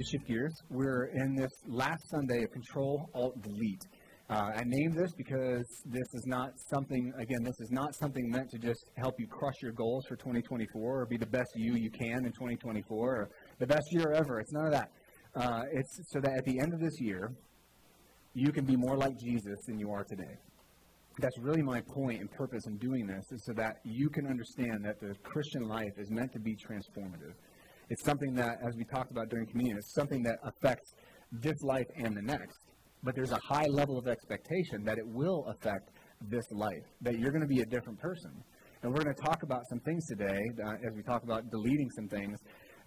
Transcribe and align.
to 0.00 0.06
shift 0.06 0.26
gears, 0.26 0.54
we're 0.70 1.10
in 1.12 1.34
this 1.34 1.50
last 1.68 2.00
Sunday 2.10 2.42
of 2.42 2.50
Control 2.52 3.10
Alt 3.14 3.34
Delete. 3.42 3.84
Uh, 4.30 4.50
I 4.56 4.62
named 4.64 4.96
this 4.96 5.12
because 5.12 5.66
this 5.84 6.14
is 6.14 6.24
not 6.26 6.52
something, 6.72 7.12
again, 7.18 7.42
this 7.42 7.60
is 7.60 7.68
not 7.70 7.94
something 7.96 8.30
meant 8.30 8.48
to 8.52 8.58
just 8.58 8.82
help 8.96 9.14
you 9.18 9.26
crush 9.26 9.56
your 9.60 9.72
goals 9.72 10.06
for 10.08 10.16
2024 10.16 11.00
or 11.02 11.04
be 11.04 11.18
the 11.18 11.26
best 11.26 11.48
you 11.54 11.74
you 11.74 11.90
can 11.90 12.24
in 12.24 12.32
2024 12.32 12.96
or 12.96 13.28
the 13.58 13.66
best 13.66 13.82
year 13.90 14.12
ever. 14.12 14.40
It's 14.40 14.52
none 14.52 14.66
of 14.66 14.72
that. 14.72 14.88
Uh, 15.34 15.62
it's 15.72 16.00
so 16.10 16.20
that 16.20 16.32
at 16.32 16.44
the 16.46 16.58
end 16.60 16.72
of 16.72 16.80
this 16.80 16.98
year, 16.98 17.30
you 18.32 18.52
can 18.52 18.64
be 18.64 18.76
more 18.76 18.96
like 18.96 19.12
Jesus 19.18 19.58
than 19.66 19.78
you 19.78 19.90
are 19.90 20.04
today. 20.04 20.34
That's 21.18 21.38
really 21.40 21.62
my 21.62 21.82
point 21.82 22.20
and 22.20 22.30
purpose 22.30 22.62
in 22.66 22.78
doing 22.78 23.06
this, 23.06 23.24
is 23.32 23.44
so 23.44 23.52
that 23.54 23.76
you 23.84 24.08
can 24.08 24.26
understand 24.26 24.82
that 24.82 24.98
the 24.98 25.14
Christian 25.22 25.68
life 25.68 25.92
is 25.98 26.10
meant 26.10 26.32
to 26.32 26.38
be 26.38 26.56
transformative. 26.56 27.34
It's 27.90 28.04
something 28.04 28.34
that, 28.34 28.58
as 28.66 28.76
we 28.76 28.84
talked 28.84 29.10
about 29.10 29.28
during 29.28 29.46
communion, 29.46 29.76
it's 29.76 29.92
something 29.94 30.22
that 30.22 30.38
affects 30.44 30.94
this 31.32 31.60
life 31.62 31.86
and 31.96 32.16
the 32.16 32.22
next. 32.22 32.58
But 33.02 33.14
there's 33.16 33.32
a 33.32 33.40
high 33.42 33.66
level 33.66 33.98
of 33.98 34.06
expectation 34.06 34.84
that 34.84 34.96
it 34.98 35.06
will 35.06 35.44
affect 35.48 35.90
this 36.20 36.44
life, 36.52 36.84
that 37.00 37.18
you're 37.18 37.32
going 37.32 37.42
to 37.42 37.48
be 37.48 37.62
a 37.62 37.66
different 37.66 37.98
person. 37.98 38.30
And 38.82 38.92
we're 38.92 39.02
going 39.02 39.14
to 39.14 39.22
talk 39.22 39.42
about 39.42 39.62
some 39.68 39.80
things 39.80 40.06
today, 40.06 40.40
uh, 40.64 40.86
as 40.86 40.94
we 40.94 41.02
talk 41.02 41.24
about 41.24 41.50
deleting 41.50 41.90
some 41.96 42.08
things. 42.08 42.38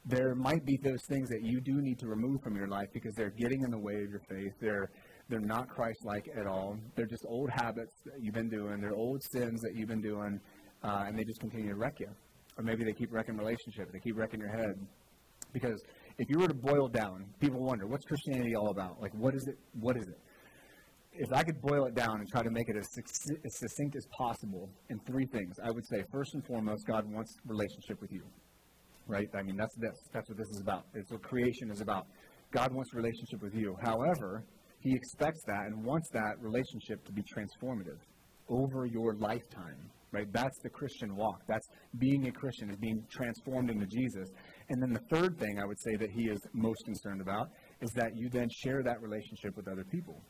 There 0.06 0.36
might 0.36 0.66
be 0.66 0.78
those 0.84 1.02
things 1.10 1.30
that 1.30 1.44
you 1.44 1.62
do 1.62 1.82
need 1.82 2.00
to 2.00 2.08
remove 2.08 2.42
from 2.42 2.56
your 2.56 2.68
life 2.68 2.88
because 2.94 3.14
they're 3.16 3.30
getting 3.30 3.62
in 3.64 3.72
the 3.72 3.80
way 3.80 3.96
of 4.04 4.10
your 4.10 4.22
faith. 4.30 4.54
They're 4.60 4.90
they're 5.30 5.40
not 5.40 5.70
Christ-like 5.70 6.28
at 6.38 6.46
all. 6.46 6.78
They're 6.96 7.06
just 7.06 7.26
old 7.26 7.50
habits 7.50 7.94
that 8.06 8.22
you've 8.22 8.34
been 8.34 8.50
doing. 8.50 8.82
They're 8.82 8.94
old 8.96 9.22
sins 9.32 9.62
that 9.62 9.74
you've 9.74 9.88
been 9.88 10.02
doing, 10.02 10.42
uh, 10.84 11.06
and 11.08 11.18
they 11.18 11.24
just 11.24 11.40
continue 11.40 11.70
to 11.70 11.76
wreck 11.76 12.00
you. 12.02 12.10
Or 12.58 12.64
maybe 12.64 12.84
they 12.84 12.94
keep 12.94 13.12
wrecking 13.12 13.38
relationships. 13.38 13.92
They 13.92 14.00
keep 14.00 14.18
wrecking 14.18 14.40
your 14.40 14.50
head. 14.50 14.76
Because 15.54 15.82
if 16.18 16.30
you 16.30 16.40
were 16.40 16.48
to 16.48 16.54
boil 16.54 16.88
down, 16.88 17.26
people 17.40 17.60
wonder, 17.60 17.88
what's 17.88 18.06
Christianity 18.06 18.56
all 18.56 18.70
about? 18.70 19.02
Like, 19.02 19.14
what 19.14 19.36
is 19.36 19.48
it? 19.48 19.58
What 19.80 19.98
is 19.98 20.08
it? 20.08 20.20
If 21.16 21.32
I 21.32 21.44
could 21.44 21.62
boil 21.62 21.86
it 21.86 21.94
down 21.94 22.20
and 22.20 22.28
try 22.28 22.42
to 22.42 22.50
make 22.50 22.70
it 22.70 22.76
as 22.76 22.88
succinct 22.92 23.96
as 23.96 24.06
possible 24.18 24.68
in 24.90 25.00
three 25.00 25.28
things, 25.28 25.58
I 25.64 25.70
would 25.70 25.86
say, 25.88 26.04
first 26.12 26.34
and 26.34 26.44
foremost, 26.46 26.88
God 26.88 27.06
wants 27.12 27.36
relationship 27.46 28.02
with 28.02 28.12
you. 28.12 28.24
Right? 29.06 29.30
I 29.36 29.44
mean, 29.44 29.58
that's, 29.58 29.76
that's, 29.78 30.00
that's 30.12 30.30
what 30.30 30.38
this 30.38 30.50
is 30.50 30.62
about. 30.62 30.86
It's 30.96 31.12
what 31.12 31.22
creation 31.22 31.70
is 31.70 31.82
about. 31.82 32.08
God 32.52 32.74
wants 32.74 32.94
relationship 32.94 33.44
with 33.44 33.54
you. 33.54 33.76
However, 33.84 34.44
he 34.80 34.94
expects 34.94 35.44
that 35.46 35.66
and 35.68 35.84
wants 35.84 36.10
that 36.14 36.36
relationship 36.40 37.06
to 37.06 37.12
be 37.12 37.24
transformative 37.24 37.98
over 38.50 38.86
your 38.86 39.16
lifetime 39.16 39.90
right? 40.14 40.32
That's 40.32 40.58
the 40.62 40.70
Christian 40.70 41.16
walk. 41.16 41.42
That's 41.48 41.68
being 41.98 42.28
a 42.28 42.32
Christian, 42.32 42.70
is 42.70 42.78
being 42.78 43.04
transformed 43.12 43.70
into 43.70 43.86
Jesus. 43.88 44.30
And 44.70 44.82
then 44.82 44.94
the 44.94 45.16
third 45.16 45.38
thing 45.40 45.60
I 45.60 45.66
would 45.66 45.80
say 45.82 45.96
that 45.98 46.12
he 46.12 46.30
is 46.30 46.40
most 46.54 46.86
concerned 46.86 47.20
about 47.20 47.50
is 47.82 47.92
that 47.96 48.16
you 48.16 48.30
then 48.30 48.48
share 48.64 48.84
that 48.84 49.02
relationship 49.02 49.58
with 49.58 49.68
other 49.68 49.84
people. 49.84 50.22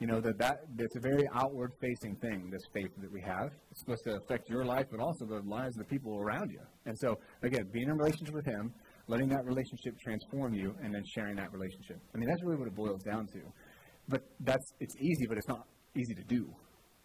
You 0.00 0.06
know, 0.06 0.20
that, 0.20 0.38
that 0.38 0.58
it's 0.78 0.96
a 0.96 1.00
very 1.00 1.28
outward 1.34 1.72
facing 1.80 2.14
thing, 2.16 2.50
this 2.50 2.62
faith 2.72 2.90
that 2.98 3.12
we 3.12 3.20
have. 3.20 3.50
It's 3.70 3.80
supposed 3.80 4.04
to 4.04 4.16
affect 4.16 4.48
your 4.48 4.64
life, 4.64 4.86
but 4.90 5.00
also 5.00 5.26
the 5.26 5.42
lives 5.44 5.76
of 5.76 5.86
the 5.86 5.90
people 5.90 6.18
around 6.18 6.50
you. 6.50 6.60
And 6.86 6.96
so, 6.98 7.18
again, 7.42 7.64
being 7.72 7.86
in 7.86 7.90
a 7.90 7.96
relationship 7.96 8.34
with 8.34 8.46
him, 8.46 8.72
letting 9.08 9.28
that 9.30 9.44
relationship 9.44 9.98
transform 9.98 10.54
you, 10.54 10.74
and 10.82 10.94
then 10.94 11.02
sharing 11.14 11.34
that 11.36 11.52
relationship. 11.52 11.98
I 12.14 12.18
mean, 12.18 12.28
that's 12.28 12.42
really 12.44 12.58
what 12.58 12.68
it 12.68 12.76
boils 12.76 13.02
down 13.02 13.26
to. 13.26 13.40
But 14.08 14.22
that's, 14.40 14.72
it's 14.78 14.94
easy, 15.00 15.26
but 15.28 15.36
it's 15.36 15.48
not 15.48 15.66
easy 15.96 16.14
to 16.14 16.24
do 16.24 16.54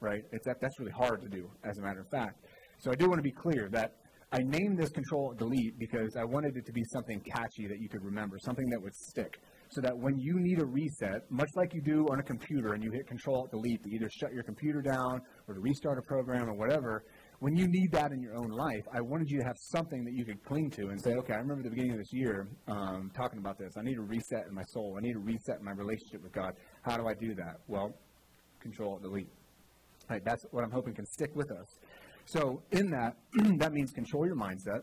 right? 0.03 0.21
It's 0.31 0.45
that, 0.45 0.57
that's 0.61 0.77
really 0.79 0.91
hard 0.91 1.21
to 1.21 1.29
do, 1.29 1.49
as 1.63 1.77
a 1.77 1.81
matter 1.81 2.01
of 2.01 2.09
fact. 2.09 2.45
So 2.79 2.91
I 2.91 2.95
do 2.95 3.07
want 3.07 3.17
to 3.17 3.23
be 3.23 3.31
clear 3.31 3.69
that 3.71 3.95
I 4.33 4.39
named 4.39 4.79
this 4.79 4.89
Control 4.89 5.33
Delete 5.37 5.77
because 5.79 6.15
I 6.17 6.23
wanted 6.23 6.57
it 6.57 6.65
to 6.65 6.73
be 6.73 6.83
something 6.91 7.21
catchy 7.21 7.67
that 7.67 7.79
you 7.79 7.87
could 7.87 8.03
remember, 8.03 8.37
something 8.39 8.67
that 8.69 8.81
would 8.81 8.95
stick. 8.95 9.39
So 9.69 9.81
that 9.81 9.95
when 9.95 10.17
you 10.19 10.39
need 10.39 10.59
a 10.59 10.65
reset, 10.65 11.21
much 11.29 11.49
like 11.55 11.73
you 11.73 11.81
do 11.81 12.05
on 12.11 12.19
a 12.19 12.23
computer 12.23 12.73
and 12.73 12.83
you 12.83 12.91
hit 12.91 13.07
Control 13.07 13.47
Delete 13.51 13.81
to 13.83 13.89
either 13.89 14.09
shut 14.19 14.33
your 14.33 14.43
computer 14.43 14.81
down 14.81 15.21
or 15.47 15.53
to 15.53 15.59
restart 15.59 15.97
a 15.97 16.01
program 16.01 16.49
or 16.49 16.53
whatever, 16.53 17.03
when 17.39 17.55
you 17.55 17.67
need 17.67 17.91
that 17.91 18.11
in 18.11 18.21
your 18.21 18.35
own 18.35 18.49
life, 18.49 18.83
I 18.91 19.01
wanted 19.01 19.29
you 19.29 19.39
to 19.39 19.45
have 19.45 19.57
something 19.57 20.03
that 20.03 20.13
you 20.13 20.25
could 20.25 20.43
cling 20.43 20.71
to 20.71 20.87
and 20.87 21.01
say, 21.01 21.13
okay, 21.13 21.33
I 21.33 21.37
remember 21.37 21.63
the 21.63 21.69
beginning 21.69 21.93
of 21.93 21.99
this 21.99 22.13
year 22.13 22.47
um, 22.67 23.11
talking 23.15 23.39
about 23.39 23.59
this. 23.59 23.73
I 23.77 23.83
need 23.83 23.97
a 23.97 24.01
reset 24.01 24.47
in 24.47 24.55
my 24.55 24.63
soul. 24.73 24.95
I 24.97 25.01
need 25.01 25.15
a 25.15 25.19
reset 25.19 25.59
in 25.59 25.65
my 25.65 25.73
relationship 25.73 26.23
with 26.23 26.33
God. 26.33 26.53
How 26.81 26.97
do 26.97 27.07
I 27.07 27.13
do 27.13 27.35
that? 27.35 27.57
Well, 27.67 27.93
Control 28.61 28.97
Delete. 28.99 29.29
Right, 30.09 30.21
that's 30.23 30.45
what 30.51 30.63
I'm 30.63 30.71
hoping 30.71 30.93
can 30.93 31.05
stick 31.05 31.31
with 31.35 31.51
us. 31.51 31.79
So 32.25 32.61
in 32.71 32.89
that, 32.91 33.15
that 33.59 33.71
means 33.71 33.91
control 33.91 34.25
your 34.25 34.35
mindset. 34.35 34.81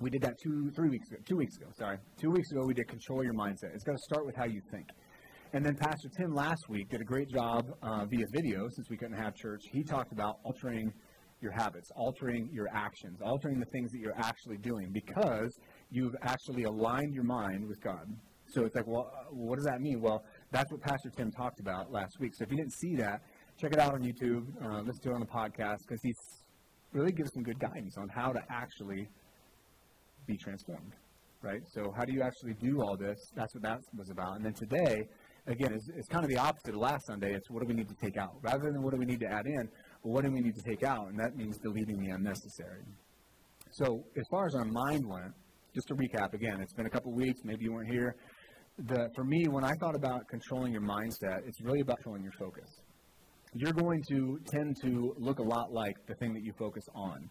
We 0.00 0.10
did 0.10 0.22
that 0.22 0.34
two, 0.42 0.70
three 0.74 0.90
weeks 0.90 1.08
ago, 1.08 1.20
two 1.26 1.36
weeks 1.36 1.56
ago, 1.56 1.66
sorry. 1.78 1.98
Two 2.20 2.30
weeks 2.30 2.50
ago, 2.50 2.64
we 2.66 2.74
did 2.74 2.88
control 2.88 3.22
your 3.22 3.34
mindset. 3.34 3.74
It's 3.74 3.84
got 3.84 3.92
to 3.92 4.02
start 4.04 4.26
with 4.26 4.34
how 4.36 4.44
you 4.44 4.60
think. 4.70 4.86
And 5.52 5.64
then 5.64 5.76
Pastor 5.76 6.08
Tim 6.16 6.34
last 6.34 6.68
week 6.68 6.90
did 6.90 7.00
a 7.00 7.04
great 7.04 7.28
job 7.28 7.64
uh, 7.80 8.04
via 8.06 8.26
video, 8.32 8.68
since 8.68 8.90
we 8.90 8.96
couldn't 8.96 9.16
have 9.16 9.36
church. 9.36 9.62
He 9.70 9.84
talked 9.84 10.12
about 10.12 10.38
altering 10.44 10.92
your 11.40 11.52
habits, 11.52 11.90
altering 11.94 12.48
your 12.52 12.66
actions, 12.74 13.20
altering 13.22 13.60
the 13.60 13.66
things 13.66 13.92
that 13.92 13.98
you're 13.98 14.18
actually 14.18 14.56
doing 14.56 14.90
because 14.92 15.56
you've 15.90 16.14
actually 16.22 16.64
aligned 16.64 17.14
your 17.14 17.24
mind 17.24 17.68
with 17.68 17.80
God. 17.82 18.04
So 18.48 18.64
it's 18.64 18.74
like, 18.74 18.86
well, 18.86 19.10
what 19.30 19.56
does 19.56 19.64
that 19.66 19.80
mean? 19.80 20.00
Well, 20.00 20.24
that's 20.50 20.70
what 20.72 20.80
Pastor 20.80 21.10
Tim 21.16 21.30
talked 21.30 21.60
about 21.60 21.92
last 21.92 22.18
week. 22.18 22.32
So 22.34 22.44
if 22.44 22.50
you 22.50 22.56
didn't 22.56 22.74
see 22.74 22.96
that, 22.96 23.22
check 23.60 23.72
it 23.72 23.78
out 23.78 23.94
on 23.94 24.02
YouTube, 24.02 24.44
uh, 24.62 24.80
listen 24.80 25.02
to 25.02 25.10
it 25.10 25.14
on 25.14 25.20
the 25.20 25.26
podcast, 25.26 25.78
because 25.86 26.00
he 26.02 26.12
really 26.92 27.12
gives 27.12 27.30
some 27.34 27.42
good 27.42 27.58
guidance 27.58 27.96
on 27.96 28.08
how 28.08 28.32
to 28.32 28.40
actually 28.50 29.08
be 30.26 30.36
transformed, 30.36 30.92
right? 31.42 31.60
So 31.72 31.92
how 31.96 32.04
do 32.04 32.12
you 32.12 32.22
actually 32.22 32.54
do 32.54 32.82
all 32.82 32.96
this? 32.96 33.18
That's 33.36 33.54
what 33.54 33.62
that 33.62 33.78
was 33.96 34.10
about. 34.10 34.36
And 34.36 34.44
then 34.44 34.54
today, 34.54 35.06
again, 35.46 35.72
it's, 35.72 35.88
it's 35.96 36.08
kind 36.08 36.24
of 36.24 36.30
the 36.30 36.38
opposite 36.38 36.74
of 36.74 36.80
last 36.80 37.06
Sunday. 37.06 37.32
It's 37.34 37.50
what 37.50 37.62
do 37.62 37.68
we 37.68 37.74
need 37.74 37.88
to 37.88 37.96
take 38.02 38.16
out? 38.16 38.32
Rather 38.42 38.72
than 38.72 38.82
what 38.82 38.92
do 38.92 38.98
we 38.98 39.06
need 39.06 39.20
to 39.20 39.26
add 39.26 39.46
in, 39.46 39.68
well, 40.02 40.14
what 40.14 40.24
do 40.24 40.30
we 40.30 40.40
need 40.40 40.54
to 40.54 40.62
take 40.62 40.82
out? 40.82 41.08
And 41.08 41.18
that 41.18 41.36
means 41.36 41.58
deleting 41.58 42.00
the 42.00 42.10
unnecessary. 42.10 42.82
So 43.72 44.04
as 44.16 44.24
far 44.30 44.46
as 44.46 44.54
our 44.54 44.64
mind 44.64 45.04
went, 45.06 45.32
just 45.74 45.88
to 45.88 45.94
recap 45.94 46.32
again, 46.34 46.60
it's 46.60 46.72
been 46.72 46.86
a 46.86 46.90
couple 46.90 47.12
weeks, 47.12 47.40
maybe 47.44 47.64
you 47.64 47.72
weren't 47.72 47.90
here. 47.90 48.14
The, 48.86 49.08
for 49.14 49.24
me, 49.24 49.46
when 49.48 49.64
I 49.64 49.72
thought 49.80 49.96
about 49.96 50.22
controlling 50.28 50.72
your 50.72 50.82
mindset, 50.82 51.46
it's 51.46 51.60
really 51.62 51.80
about 51.80 51.96
controlling 51.98 52.22
your 52.22 52.32
focus 52.38 52.68
you're 53.54 53.72
going 53.72 54.02
to 54.10 54.38
tend 54.50 54.76
to 54.82 55.14
look 55.18 55.38
a 55.38 55.42
lot 55.42 55.72
like 55.72 55.94
the 56.06 56.14
thing 56.16 56.34
that 56.34 56.42
you 56.42 56.52
focus 56.58 56.84
on, 56.94 57.30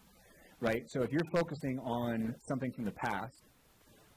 right? 0.60 0.82
So 0.88 1.02
if 1.02 1.10
you're 1.12 1.30
focusing 1.32 1.78
on 1.80 2.34
something 2.48 2.72
from 2.72 2.86
the 2.86 2.92
past, 2.92 3.42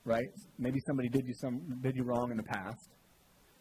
right? 0.05 0.27
Maybe 0.57 0.79
somebody 0.87 1.09
did 1.09 1.27
you 1.27 1.33
some 1.33 1.59
did 1.81 1.95
you 1.95 2.03
wrong 2.03 2.31
in 2.31 2.37
the 2.37 2.43
past. 2.43 2.89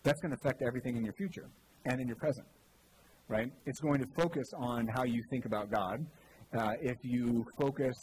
That's 0.05 0.21
going 0.21 0.31
to 0.31 0.39
affect 0.41 0.63
everything 0.63 0.97
in 0.97 1.05
your 1.05 1.15
future 1.15 1.51
and 1.87 2.01
in 2.01 2.07
your 2.07 2.17
present, 2.17 2.47
right? 3.29 3.51
It's 3.67 3.81
going 3.81 4.01
to 4.01 4.07
focus 4.17 4.47
on 4.57 4.87
how 4.95 5.03
you 5.05 5.21
think 5.31 5.45
about 5.45 5.71
God. 5.73 6.07
Uh, 6.57 6.71
if 6.81 6.97
you 7.03 7.45
focus 7.61 7.95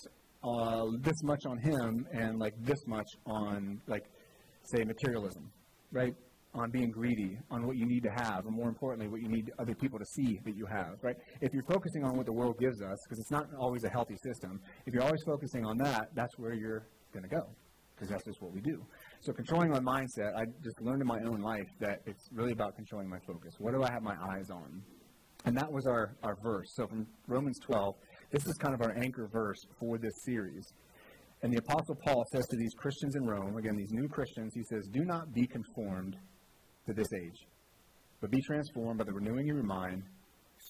uh, 0.44 0.84
this 1.00 1.24
much 1.24 1.46
on 1.46 1.58
Him 1.60 2.06
and 2.12 2.38
like 2.38 2.54
this 2.60 2.80
much 2.86 3.08
on 3.26 3.80
like 3.88 4.04
say 4.66 4.84
materialism, 4.84 5.50
right? 5.94 6.14
On 6.56 6.70
being 6.70 6.92
greedy, 6.92 7.38
on 7.50 7.66
what 7.66 7.78
you 7.78 7.86
need 7.86 8.04
to 8.04 8.12
have, 8.12 8.46
and 8.46 8.56
more 8.56 8.70
importantly, 8.70 9.08
what 9.08 9.22
you 9.22 9.28
need 9.28 9.52
other 9.60 9.74
people 9.74 9.98
to 9.98 10.06
see 10.06 10.40
that 10.46 10.56
you 10.56 10.66
have, 10.66 10.96
right? 11.02 11.16
If 11.42 11.52
you're 11.54 11.64
focusing 11.64 12.04
on 12.04 12.16
what 12.16 12.26
the 12.26 12.34
world 12.34 12.58
gives 12.60 12.82
us, 12.82 12.98
because 13.06 13.20
it's 13.20 13.32
not 13.32 13.48
always 13.60 13.84
a 13.84 13.90
healthy 13.90 14.16
system, 14.24 14.60
if 14.86 14.94
you're 14.94 15.04
always 15.04 15.24
focusing 15.26 15.66
on 15.66 15.78
that, 15.78 16.10
that's 16.14 16.38
where 16.38 16.54
you're 16.54 16.88
going 17.12 17.24
to 17.24 17.30
go, 17.30 17.42
because 17.96 18.10
that's 18.10 18.24
just 18.24 18.42
what 18.42 18.54
we 18.54 18.62
do. 18.62 18.86
So 19.22 19.34
controlling 19.34 19.72
my 19.72 19.80
mindset, 19.80 20.36
I 20.36 20.46
just 20.64 20.80
learned 20.82 21.02
in 21.02 21.08
my 21.08 21.20
own 21.22 21.42
life 21.42 21.68
that 21.80 22.02
it's 22.06 22.30
really 22.32 22.52
about 22.52 22.76
controlling 22.76 23.10
my 23.10 23.20
focus. 23.26 23.56
What 23.58 23.74
do 23.74 23.84
I 23.84 23.92
have 23.92 24.04
my 24.04 24.16
eyes 24.32 24.50
on? 24.52 24.84
And 25.46 25.58
that 25.58 25.72
was 25.72 25.88
our, 25.88 26.16
our 26.24 26.38
verse. 26.42 26.72
So 26.76 26.88
from 26.88 27.08
Romans 27.28 27.60
12, 27.60 27.96
this 28.32 28.46
is 28.46 28.54
kind 28.58 28.74
of 28.74 28.82
our 28.82 28.96
anchor 28.98 29.28
verse 29.32 29.60
for 29.80 29.98
this 29.98 30.14
series. 30.24 30.66
And 31.42 31.52
the 31.52 31.58
Apostle 31.58 31.96
Paul 31.96 32.24
says 32.32 32.48
to 32.48 32.56
these 32.56 32.74
Christians 32.74 33.16
in 33.16 33.26
Rome, 33.26 33.58
again, 33.58 33.76
these 33.76 33.92
new 33.92 34.08
Christians, 34.08 34.54
he 34.54 34.64
says, 34.64 34.88
Do 34.88 35.04
not 35.04 35.34
be 35.34 35.46
conformed 35.46 36.16
to 36.88 36.94
this 36.94 37.08
age, 37.14 37.48
but 38.22 38.32
be 38.32 38.42
transformed 38.42 39.00
by 39.00 39.06
the 39.06 39.14
renewing 39.14 39.50
of 39.50 39.56
your 39.56 39.64
mind, 39.64 40.04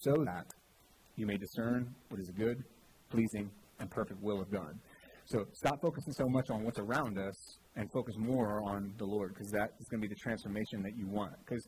so 0.02 0.14
that 0.26 0.46
you 1.16 1.26
may 1.26 1.38
discern 1.38 1.94
what 2.10 2.20
is 2.20 2.30
a 2.30 2.34
good, 2.34 2.64
pleasing, 3.10 3.50
and 3.80 3.90
perfect 3.90 4.22
will 4.22 4.42
of 4.42 4.52
God. 4.52 4.78
So 5.26 5.46
stop 5.54 5.82
focusing 5.82 6.14
so 6.14 6.26
much 6.28 6.50
on 6.50 6.64
what's 6.64 6.80
around 6.80 7.18
us 7.18 7.58
and 7.76 7.90
focus 7.92 8.16
more 8.18 8.62
on 8.64 8.94
the 8.98 9.06
Lord 9.06 9.34
because 9.34 9.50
that 9.52 9.70
is 9.80 9.88
going 9.88 10.02
to 10.02 10.08
be 10.08 10.14
the 10.14 10.20
transformation 10.20 10.82
that 10.84 10.98
you 10.98 11.08
want. 11.08 11.34
Because 11.46 11.66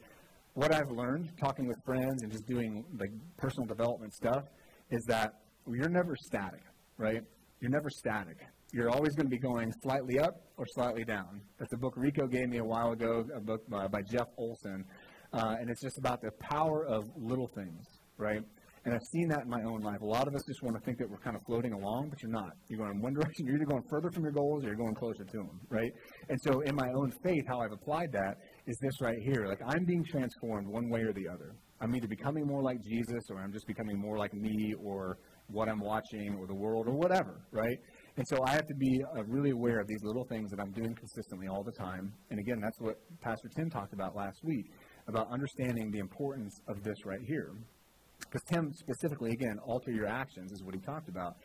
what 0.54 0.74
I've 0.74 0.92
learned 0.92 1.30
talking 1.40 1.68
with 1.68 1.78
friends 1.86 2.24
and 2.24 2.32
just 2.32 2.46
doing 2.48 2.84
like 3.00 3.12
personal 3.38 3.66
development 3.66 4.14
stuff 4.14 4.44
is 4.92 5.04
that 5.06 5.34
you're 5.68 5.90
never 5.90 6.16
static, 6.16 6.62
right? 6.98 7.22
You're 7.62 7.72
never 7.72 7.90
static. 7.90 8.38
You're 8.76 8.90
always 8.90 9.16
going 9.16 9.28
to 9.28 9.30
be 9.30 9.40
going 9.40 9.72
slightly 9.84 10.20
up 10.20 10.36
or 10.58 10.66
slightly 10.76 11.06
down. 11.06 11.40
That's 11.58 11.72
a 11.72 11.78
book 11.78 11.94
Rico 11.96 12.28
gave 12.28 12.50
me 12.50 12.58
a 12.58 12.64
while 12.66 12.92
ago, 12.92 13.24
a 13.34 13.40
book 13.40 13.62
by, 13.70 13.88
by 13.88 14.02
Jeff 14.12 14.28
Olson, 14.38 14.84
uh, 15.32 15.56
and 15.62 15.70
it's 15.70 15.82
just 15.82 15.98
about 15.98 16.20
the 16.22 16.30
power 16.42 16.86
of 16.86 17.06
little 17.16 17.50
things, 17.56 17.86
right? 18.18 18.42
And 18.84 18.94
I've 18.94 19.08
seen 19.14 19.30
that 19.30 19.44
in 19.44 19.50
my 19.50 19.62
own 19.64 19.80
life. 19.80 20.02
A 20.02 20.06
lot 20.06 20.28
of 20.28 20.36
us 20.36 20.44
just 20.46 20.62
want 20.62 20.76
to 20.76 20.82
think 20.84 20.98
that 20.98 21.10
we're 21.10 21.24
kind 21.24 21.38
of 21.38 21.42
floating 21.48 21.72
along, 21.72 22.10
but 22.10 22.22
you're 22.22 22.34
not. 22.34 22.52
You're 22.68 22.80
going 22.80 22.92
in 22.92 23.02
one 23.02 23.14
direction. 23.20 23.46
You're 23.46 23.56
either 23.56 23.66
going 23.66 23.84
further 23.90 24.12
from 24.12 24.24
your 24.24 24.34
goals 24.34 24.66
or 24.66 24.68
you're 24.68 24.76
going 24.76 24.96
closer 24.96 25.24
to 25.24 25.38
them, 25.38 25.62
right? 25.70 25.92
And 26.28 26.38
so 26.44 26.60
in 26.60 26.76
my 26.76 26.90
own 26.98 27.14
faith, 27.24 27.46
how 27.48 27.62
I've 27.62 27.72
applied 27.72 28.12
that 28.12 28.36
is 28.68 28.78
this 28.82 29.00
right 29.00 29.18
here. 29.24 29.48
Like 29.48 29.62
I'm 29.66 29.86
being 29.86 30.04
transformed 30.04 30.68
one 30.68 30.90
way 30.90 31.00
or 31.00 31.14
the 31.14 31.30
other. 31.30 31.56
I'm 31.80 31.96
either 31.96 32.08
becoming 32.08 32.46
more 32.46 32.62
like 32.62 32.82
Jesus 32.84 33.24
or 33.30 33.40
I'm 33.40 33.54
just 33.54 33.68
becoming 33.68 33.98
more 33.98 34.18
like 34.18 34.34
me 34.34 34.74
or 34.84 35.18
what 35.48 35.70
I'm 35.70 35.80
watching 35.80 36.36
or 36.40 36.48
the 36.48 36.56
world 36.56 36.88
or 36.88 36.94
whatever, 36.94 37.42
right? 37.52 37.78
And 38.18 38.26
so 38.28 38.38
I 38.46 38.52
have 38.52 38.66
to 38.68 38.76
be 38.76 39.04
uh, 39.04 39.24
really 39.26 39.52
aware 39.52 39.80
of 39.80 39.88
these 39.88 40.02
little 40.04 40.24
things 40.26 40.50
that 40.52 40.60
I'm 40.60 40.72
doing 40.72 40.96
consistently 40.96 41.48
all 41.48 41.64
the 41.64 41.72
time. 41.72 42.14
And 42.30 42.40
again, 42.40 42.62
that's 42.62 42.80
what 42.80 42.96
Pastor 43.22 43.50
Tim 43.56 43.70
talked 43.70 43.94
about 43.94 44.16
last 44.16 44.40
week 44.44 44.72
about 45.08 45.30
understanding 45.32 45.92
the 45.92 46.00
importance 46.00 46.62
of 46.68 46.82
this 46.84 46.96
right 47.06 47.20
here. 47.28 47.52
Because 48.20 48.42
Tim 48.50 48.72
specifically, 48.74 49.32
again, 49.32 49.58
alter 49.66 49.92
your 49.92 50.08
actions 50.08 50.52
is 50.54 50.64
what 50.64 50.74
he 50.74 50.82
talked 50.82 51.10
about. 51.10 51.36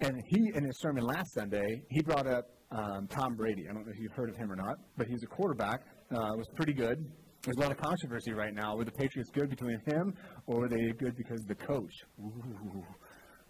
And 0.00 0.20
he, 0.26 0.50
in 0.54 0.64
his 0.64 0.80
sermon 0.80 1.04
last 1.04 1.32
Sunday, 1.34 1.82
he 1.90 2.02
brought 2.02 2.26
up 2.26 2.44
um, 2.72 3.06
Tom 3.08 3.36
Brady. 3.36 3.66
I 3.68 3.72
don't 3.72 3.86
know 3.86 3.92
if 3.92 4.00
you've 4.00 4.12
heard 4.12 4.30
of 4.30 4.36
him 4.36 4.50
or 4.50 4.56
not, 4.56 4.76
but 4.96 5.06
he's 5.06 5.22
a 5.22 5.26
quarterback. 5.26 5.80
Uh, 6.10 6.34
was 6.36 6.48
pretty 6.56 6.72
good. 6.72 6.98
There's 7.42 7.56
a 7.56 7.60
lot 7.60 7.70
of 7.70 7.78
controversy 7.78 8.32
right 8.32 8.52
now. 8.52 8.76
Were 8.76 8.84
the 8.84 8.92
Patriots 8.92 9.30
good 9.32 9.48
between 9.48 9.80
him, 9.86 10.14
or 10.46 10.60
were 10.60 10.68
they 10.68 10.92
good 10.98 11.16
because 11.16 11.40
of 11.40 11.48
the 11.48 11.54
coach? 11.54 11.92
Ooh, 12.20 12.84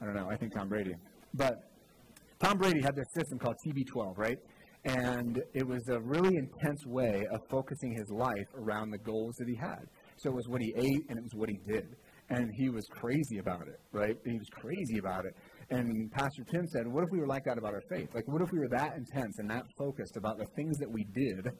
I 0.00 0.04
don't 0.04 0.14
know. 0.14 0.28
I 0.30 0.36
think 0.36 0.54
Tom 0.54 0.68
Brady. 0.68 0.94
But 1.34 1.54
Tom 2.42 2.58
Brady 2.58 2.80
had 2.82 2.96
this 2.96 3.06
system 3.14 3.38
called 3.38 3.56
TB12, 3.66 4.16
right? 4.16 4.38
And 4.84 5.42
it 5.52 5.66
was 5.66 5.86
a 5.88 6.00
really 6.00 6.36
intense 6.36 6.86
way 6.86 7.26
of 7.32 7.40
focusing 7.50 7.92
his 7.92 8.08
life 8.10 8.48
around 8.56 8.90
the 8.90 8.98
goals 8.98 9.34
that 9.38 9.46
he 9.46 9.56
had. 9.56 9.84
So 10.16 10.30
it 10.30 10.34
was 10.34 10.48
what 10.48 10.62
he 10.62 10.72
ate 10.76 11.04
and 11.08 11.18
it 11.18 11.22
was 11.22 11.34
what 11.34 11.50
he 11.50 11.58
did 11.70 11.96
and 12.30 12.48
he 12.54 12.70
was 12.70 12.86
crazy 12.90 13.38
about 13.38 13.66
it, 13.66 13.80
right? 13.92 14.16
He 14.24 14.38
was 14.38 14.48
crazy 14.52 14.98
about 14.98 15.26
it. 15.26 15.34
And 15.70 16.10
Pastor 16.12 16.44
Tim 16.50 16.66
said, 16.68 16.86
What 16.86 17.02
if 17.04 17.10
we 17.10 17.18
were 17.18 17.26
like 17.26 17.44
that 17.44 17.58
about 17.58 17.74
our 17.74 17.82
faith? 17.90 18.08
Like, 18.14 18.26
what 18.26 18.40
if 18.40 18.48
we 18.52 18.60
were 18.60 18.68
that 18.68 18.96
intense 18.96 19.38
and 19.38 19.50
that 19.50 19.64
focused 19.76 20.16
about 20.16 20.38
the 20.38 20.46
things 20.56 20.78
that 20.78 20.90
we 20.90 21.04
did 21.12 21.50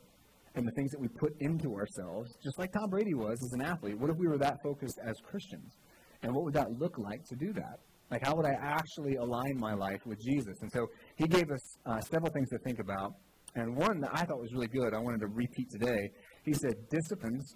and 0.55 0.67
the 0.67 0.73
things 0.73 0.91
that 0.93 1.01
we 1.01 1.09
put 1.09 1.33
into 1.41 1.75
ourselves, 1.75 2.31
just 2.43 2.59
like 2.59 2.73
Tom 2.73 2.89
Brady 2.89 3.15
was 3.15 3.39
as 3.43 3.53
an 3.53 3.63
athlete? 3.63 3.99
What 3.99 4.11
if 4.11 4.17
we 4.17 4.29
were 4.29 4.39
that 4.39 4.59
focused 4.63 4.99
as 5.05 5.17
Christians? 5.29 5.77
And 6.23 6.35
what 6.35 6.45
would 6.45 6.55
that 6.55 6.71
look 6.79 6.99
like 6.99 7.25
to 7.31 7.37
do 7.37 7.53
that? 7.55 7.81
Like, 8.11 8.27
how 8.27 8.35
would 8.35 8.47
I 8.47 8.55
actually 8.61 9.17
align 9.17 9.57
my 9.59 9.75
life 9.75 10.01
with 10.05 10.19
Jesus? 10.21 10.55
And 10.63 10.71
so 10.73 10.87
he 11.17 11.27
gave 11.27 11.51
us 11.51 11.77
uh, 11.87 12.01
several 12.01 12.33
things 12.33 12.49
to 12.51 12.59
think 12.59 12.79
about. 12.81 13.13
And 13.55 13.77
one 13.77 14.01
that 14.01 14.11
I 14.13 14.25
thought 14.25 14.41
was 14.41 14.53
really 14.53 14.69
good, 14.69 14.95
I 14.95 14.99
wanted 14.99 15.21
to 15.21 15.29
repeat 15.29 15.69
today. 15.71 16.11
He 16.45 16.53
said, 16.53 16.75
disciplines, 16.91 17.55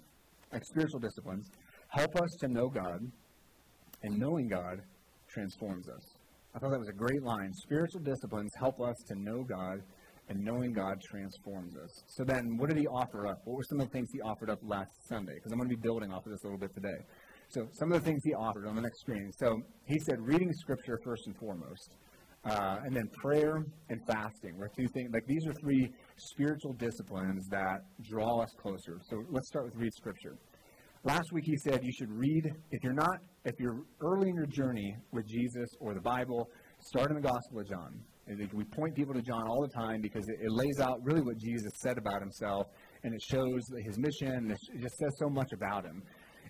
like 0.51 0.63
spiritual 0.65 0.99
disciplines, 0.99 1.49
help 1.89 2.15
us 2.15 2.29
to 2.41 2.47
know 2.47 2.69
God, 2.69 2.99
and 4.03 4.19
knowing 4.19 4.47
God 4.47 4.81
transforms 5.29 5.87
us. 5.89 6.15
I 6.55 6.59
thought 6.59 6.71
that 6.71 6.79
was 6.79 6.89
a 6.89 6.97
great 6.97 7.21
line. 7.23 7.51
Spiritual 7.53 8.01
disciplines 8.01 8.51
help 8.57 8.79
us 8.79 8.95
to 9.07 9.19
know 9.19 9.43
God, 9.43 9.81
and 10.29 10.43
knowing 10.43 10.73
God 10.73 10.97
transforms 11.11 11.75
us. 11.77 12.03
So 12.07 12.23
then, 12.23 12.57
what 12.57 12.69
did 12.69 12.79
he 12.79 12.87
offer 12.87 13.27
up? 13.27 13.41
What 13.45 13.57
were 13.57 13.63
some 13.69 13.79
of 13.79 13.87
the 13.87 13.91
things 13.91 14.09
he 14.11 14.21
offered 14.21 14.49
up 14.49 14.59
last 14.63 14.91
Sunday? 15.07 15.33
Because 15.35 15.51
I'm 15.51 15.59
going 15.59 15.69
to 15.69 15.75
be 15.75 15.81
building 15.81 16.11
off 16.11 16.25
of 16.25 16.31
this 16.31 16.43
a 16.43 16.47
little 16.47 16.59
bit 16.59 16.73
today. 16.73 16.97
So, 17.55 17.65
some 17.71 17.89
of 17.93 18.03
the 18.03 18.05
things 18.05 18.21
he 18.25 18.33
offered 18.33 18.67
on 18.67 18.75
the 18.75 18.81
next 18.81 18.99
screen. 18.99 19.31
So, 19.39 19.61
he 19.85 19.97
said 19.99 20.17
reading 20.19 20.51
Scripture 20.51 20.99
first 21.05 21.25
and 21.25 21.37
foremost. 21.37 21.95
Uh, 22.43 22.79
and 22.83 22.93
then 22.93 23.07
prayer 23.23 23.63
and 23.89 23.99
fasting 24.05 24.57
were 24.57 24.69
two 24.77 24.87
things. 24.93 25.09
Like 25.11 25.25
these 25.25 25.47
are 25.47 25.53
three 25.53 25.89
spiritual 26.17 26.73
disciplines 26.73 27.47
that 27.47 27.79
draw 28.03 28.41
us 28.43 28.49
closer. 28.61 28.99
So 29.09 29.23
let's 29.31 29.47
start 29.47 29.65
with 29.65 29.75
read 29.77 29.93
Scripture. 29.93 30.35
Last 31.05 31.31
week 31.31 31.45
he 31.47 31.55
said 31.57 31.79
you 31.81 31.91
should 31.97 32.11
read, 32.11 32.53
if 32.71 32.83
you're 32.83 32.93
not, 32.93 33.17
if 33.45 33.55
you're 33.57 33.81
early 34.01 34.29
in 34.29 34.35
your 34.35 34.45
journey 34.45 34.95
with 35.11 35.25
Jesus 35.27 35.69
or 35.79 35.95
the 35.95 36.01
Bible, 36.01 36.47
start 36.81 37.09
in 37.09 37.15
the 37.15 37.27
Gospel 37.27 37.61
of 37.61 37.69
John. 37.69 37.99
We 38.53 38.63
point 38.63 38.95
people 38.95 39.13
to 39.13 39.21
John 39.21 39.47
all 39.47 39.61
the 39.61 39.73
time 39.73 40.01
because 40.01 40.27
it, 40.27 40.37
lays 40.47 40.79
out 40.79 40.99
really 41.03 41.21
what 41.21 41.37
Jesus 41.37 41.71
said 41.77 41.97
about 41.97 42.21
himself 42.21 42.67
and 43.03 43.13
it 43.13 43.21
shows 43.21 43.61
his 43.83 43.97
mission 43.97 44.51
it 44.51 44.81
just 44.81 44.97
says 44.97 45.15
so 45.19 45.29
much 45.29 45.51
about 45.53 45.85
him. 45.85 46.03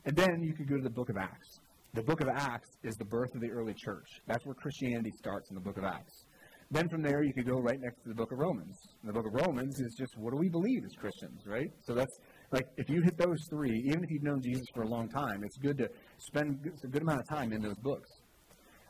And 0.06 0.16
then 0.16 0.44
you 0.44 0.54
could 0.54 0.70
go 0.70 0.78
to 0.78 0.84
the 0.84 0.90
book 0.90 1.10
of 1.10 1.18
Acts. 1.18 1.60
The 1.94 2.04
book 2.04 2.22
of 2.22 2.28
Acts 2.28 2.70
is 2.84 2.96
the 2.96 3.06
birth 3.06 3.34
of 3.34 3.42
the 3.42 3.50
early 3.50 3.74
church. 3.74 4.08
That's 4.28 4.46
where 4.46 4.54
Christianity 4.54 5.12
starts 5.18 5.50
in 5.50 5.56
the 5.56 5.62
book 5.62 5.78
of 5.78 5.84
Acts. 5.84 6.26
Then 6.72 6.90
from 6.90 7.02
there, 7.02 7.24
you 7.24 7.34
could 7.34 7.48
go 7.48 7.60
right 7.60 7.80
next 7.80 8.04
to 8.04 8.10
the 8.10 8.16
book 8.16 8.32
of 8.32 8.38
Romans. 8.38 8.78
And 9.02 9.10
the 9.10 9.14
book 9.14 9.26
of 9.26 9.34
Romans 9.34 9.80
is 9.80 9.96
just 9.98 10.18
what 10.18 10.32
do 10.32 10.38
we 10.38 10.50
believe 10.50 10.84
as 10.84 10.92
Christians, 10.94 11.42
right? 11.46 11.70
So 11.82 11.94
that's 11.94 12.20
like, 12.52 12.66
if 12.78 12.90
you 12.90 13.02
hit 13.02 13.18
those 13.18 13.40
three, 13.50 13.84
even 13.88 14.04
if 14.04 14.12
you've 14.12 14.24
known 14.24 14.42
Jesus 14.42 14.66
for 14.74 14.84
a 14.84 14.88
long 14.88 15.10
time, 15.10 15.44
it's 15.44 15.58
good 15.58 15.78
to 15.78 15.90
spend 16.18 16.72
a 16.84 16.88
good 16.88 17.02
amount 17.02 17.22
of 17.22 17.28
time 17.28 17.52
in 17.54 17.62
those 17.62 17.78
books. 17.78 18.10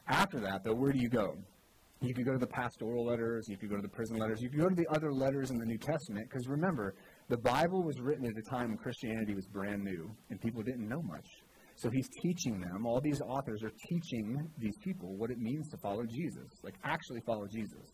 After 0.07 0.39
that, 0.41 0.63
though, 0.63 0.75
where 0.75 0.91
do 0.91 1.00
you 1.00 1.09
go? 1.09 1.35
You 2.01 2.13
could 2.13 2.25
go 2.25 2.33
to 2.33 2.38
the 2.38 2.47
pastoral 2.47 3.06
letters, 3.06 3.47
you 3.47 3.57
could 3.57 3.69
go 3.69 3.77
to 3.77 3.81
the 3.81 3.89
prison 3.89 4.17
letters, 4.17 4.41
you 4.41 4.50
could 4.50 4.59
go 4.59 4.69
to 4.69 4.75
the 4.75 4.88
other 4.94 5.12
letters 5.12 5.50
in 5.50 5.57
the 5.57 5.65
New 5.65 5.77
Testament, 5.77 6.27
because 6.29 6.47
remember, 6.47 6.94
the 7.27 7.38
Bible 7.38 7.83
was 7.83 8.00
written 8.00 8.25
at 8.25 8.38
a 8.38 8.50
time 8.50 8.69
when 8.69 8.77
Christianity 8.77 9.33
was 9.33 9.48
brand 9.48 9.83
new 9.83 10.12
and 10.30 10.39
people 10.39 10.62
didn't 10.62 10.88
know 10.88 11.01
much. 11.01 11.25
So 11.77 11.89
he's 11.89 12.07
teaching 12.22 12.60
them, 12.62 12.86
all 12.86 13.01
these 13.01 13.19
authors 13.22 13.62
are 13.63 13.72
teaching 13.89 14.38
these 14.57 14.77
people 14.83 15.18
what 15.18 15.31
it 15.31 15.39
means 15.39 15.68
to 15.69 15.77
follow 15.77 16.04
Jesus, 16.06 16.48
like 16.63 16.75
actually 16.83 17.22
follow 17.25 17.48
Jesus. 17.48 17.92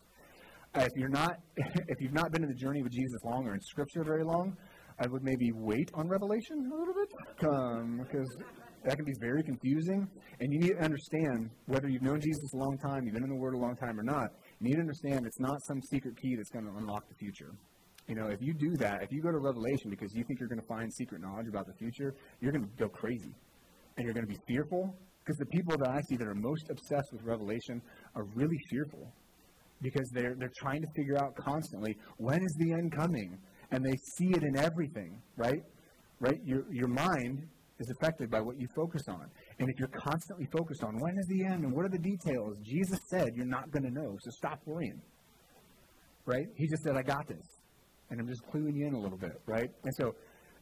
Uh, 0.74 0.82
if 0.82 0.92
you're 0.96 1.08
not, 1.08 1.36
if 1.88 2.00
you've 2.00 2.12
not 2.12 2.30
been 2.30 2.42
in 2.42 2.48
the 2.48 2.54
journey 2.54 2.82
with 2.82 2.92
Jesus 2.92 3.18
long 3.24 3.46
or 3.46 3.54
in 3.54 3.60
Scripture 3.60 4.04
very 4.04 4.24
long, 4.24 4.56
I 5.00 5.08
would 5.08 5.24
maybe 5.24 5.50
wait 5.52 5.90
on 5.94 6.08
Revelation 6.08 6.70
a 6.70 6.76
little 6.76 6.94
bit 6.94 7.08
because 7.36 8.36
um, 8.38 8.44
that 8.84 8.96
can 8.96 9.04
be 9.04 9.14
very 9.20 9.42
confusing. 9.42 10.06
And 10.40 10.52
you 10.52 10.60
need 10.60 10.76
to 10.76 10.84
understand 10.84 11.50
whether 11.66 11.88
you've 11.88 12.02
known 12.02 12.20
Jesus 12.20 12.52
a 12.54 12.58
long 12.58 12.78
time, 12.78 13.04
you've 13.04 13.14
been 13.14 13.24
in 13.24 13.30
the 13.30 13.40
Word 13.40 13.54
a 13.54 13.58
long 13.58 13.76
time 13.76 13.98
or 13.98 14.04
not. 14.04 14.28
You 14.60 14.68
need 14.68 14.74
to 14.74 14.80
understand 14.80 15.26
it's 15.26 15.40
not 15.40 15.58
some 15.66 15.80
secret 15.90 16.16
key 16.20 16.36
that's 16.36 16.50
going 16.50 16.66
to 16.66 16.72
unlock 16.78 17.08
the 17.08 17.14
future. 17.16 17.50
You 18.12 18.20
know, 18.20 18.26
if 18.26 18.42
you 18.42 18.52
do 18.52 18.76
that, 18.76 19.02
if 19.02 19.10
you 19.10 19.22
go 19.22 19.30
to 19.30 19.38
Revelation 19.38 19.88
because 19.88 20.14
you 20.14 20.22
think 20.24 20.38
you're 20.38 20.48
going 20.48 20.60
to 20.60 20.66
find 20.66 20.92
secret 20.92 21.22
knowledge 21.22 21.48
about 21.48 21.66
the 21.66 21.72
future, 21.72 22.14
you're 22.40 22.52
going 22.52 22.64
to 22.64 22.70
go 22.76 22.88
crazy. 22.88 23.34
And 23.96 24.04
you're 24.04 24.12
going 24.12 24.26
to 24.26 24.32
be 24.32 24.40
fearful 24.46 24.94
because 25.24 25.38
the 25.38 25.46
people 25.46 25.78
that 25.78 25.88
I 25.88 26.00
see 26.10 26.16
that 26.16 26.28
are 26.28 26.34
most 26.34 26.68
obsessed 26.68 27.10
with 27.12 27.22
Revelation 27.22 27.80
are 28.14 28.24
really 28.34 28.58
fearful 28.68 29.10
because 29.80 30.10
they're, 30.12 30.34
they're 30.38 30.52
trying 30.58 30.82
to 30.82 30.88
figure 30.94 31.16
out 31.16 31.34
constantly 31.36 31.96
when 32.18 32.42
is 32.42 32.54
the 32.58 32.72
end 32.72 32.92
coming? 32.92 33.38
and 33.72 33.82
they 33.82 33.96
see 34.16 34.28
it 34.28 34.42
in 34.42 34.56
everything, 34.56 35.20
right? 35.36 35.62
Right? 36.20 36.38
Your, 36.44 36.64
your 36.70 36.88
mind 36.88 37.48
is 37.80 37.90
affected 37.90 38.30
by 38.30 38.40
what 38.40 38.60
you 38.60 38.68
focus 38.76 39.02
on. 39.08 39.26
And 39.58 39.68
if 39.68 39.78
you're 39.78 39.88
constantly 39.88 40.46
focused 40.52 40.84
on 40.84 40.94
when 40.98 41.18
is 41.18 41.26
the 41.26 41.46
end 41.46 41.64
and 41.64 41.72
what 41.72 41.86
are 41.86 41.88
the 41.88 41.98
details, 41.98 42.58
Jesus 42.62 42.98
said 43.10 43.30
you're 43.34 43.46
not 43.46 43.70
going 43.72 43.84
to 43.84 43.90
know, 43.90 44.16
so 44.20 44.30
stop 44.30 44.60
worrying. 44.66 45.00
Right? 46.26 46.46
He 46.54 46.68
just 46.68 46.84
said, 46.84 46.96
I 46.96 47.02
got 47.02 47.26
this. 47.26 47.61
And 48.12 48.20
I'm 48.20 48.28
just 48.28 48.42
cluing 48.44 48.76
you 48.76 48.86
in 48.86 48.92
a 48.92 49.00
little 49.00 49.16
bit, 49.16 49.40
right? 49.46 49.70
And 49.84 49.94
so, 49.94 50.14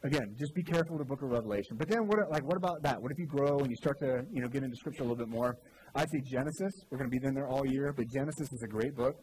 again, 0.05 0.37
just 0.39 0.55
be 0.55 0.63
careful 0.63 0.97
with 0.97 1.09
the 1.09 1.11
book 1.13 1.21
of 1.23 1.31
Revelation. 1.31 1.77
But 1.77 1.89
then, 1.89 2.07
what, 2.07 2.31
like, 2.31 2.47
what 2.47 2.57
about 2.57 2.81
that? 2.85 3.03
What 3.03 3.11
if 3.11 3.19
you 3.19 3.27
grow 3.27 3.59
and 3.59 3.69
you 3.69 3.75
start 3.75 3.99
to, 3.99 4.23
you 4.31 4.41
know, 4.41 4.47
get 4.47 4.63
into 4.63 4.77
Scripture 4.77 5.03
a 5.03 5.07
little 5.07 5.17
bit 5.17 5.29
more? 5.29 5.59
I'd 5.97 6.09
say 6.11 6.21
Genesis. 6.25 6.73
We're 6.91 6.99
going 6.99 7.11
to 7.11 7.19
be 7.19 7.27
in 7.27 7.35
there 7.35 7.49
all 7.49 7.67
year, 7.67 7.93
but 7.93 8.07
Genesis 8.09 8.53
is 8.53 8.63
a 8.63 8.69
great 8.69 8.95
book. 8.95 9.17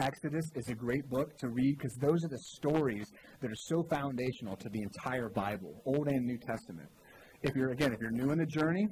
Exodus 0.00 0.44
is 0.56 0.68
a 0.68 0.74
great 0.74 1.08
book 1.08 1.36
to 1.38 1.48
read 1.50 1.78
because 1.78 1.94
those 2.00 2.24
are 2.24 2.28
the 2.28 2.38
stories 2.56 3.06
that 3.40 3.48
are 3.48 3.60
so 3.68 3.84
foundational 3.88 4.56
to 4.56 4.68
the 4.68 4.82
entire 4.82 5.28
Bible, 5.28 5.80
Old 5.86 6.08
and 6.08 6.26
New 6.26 6.38
Testament. 6.38 6.88
If 7.42 7.54
you're 7.54 7.70
again, 7.70 7.92
if 7.92 8.00
you're 8.00 8.10
new 8.10 8.32
in 8.32 8.38
the 8.38 8.46
journey, 8.46 8.88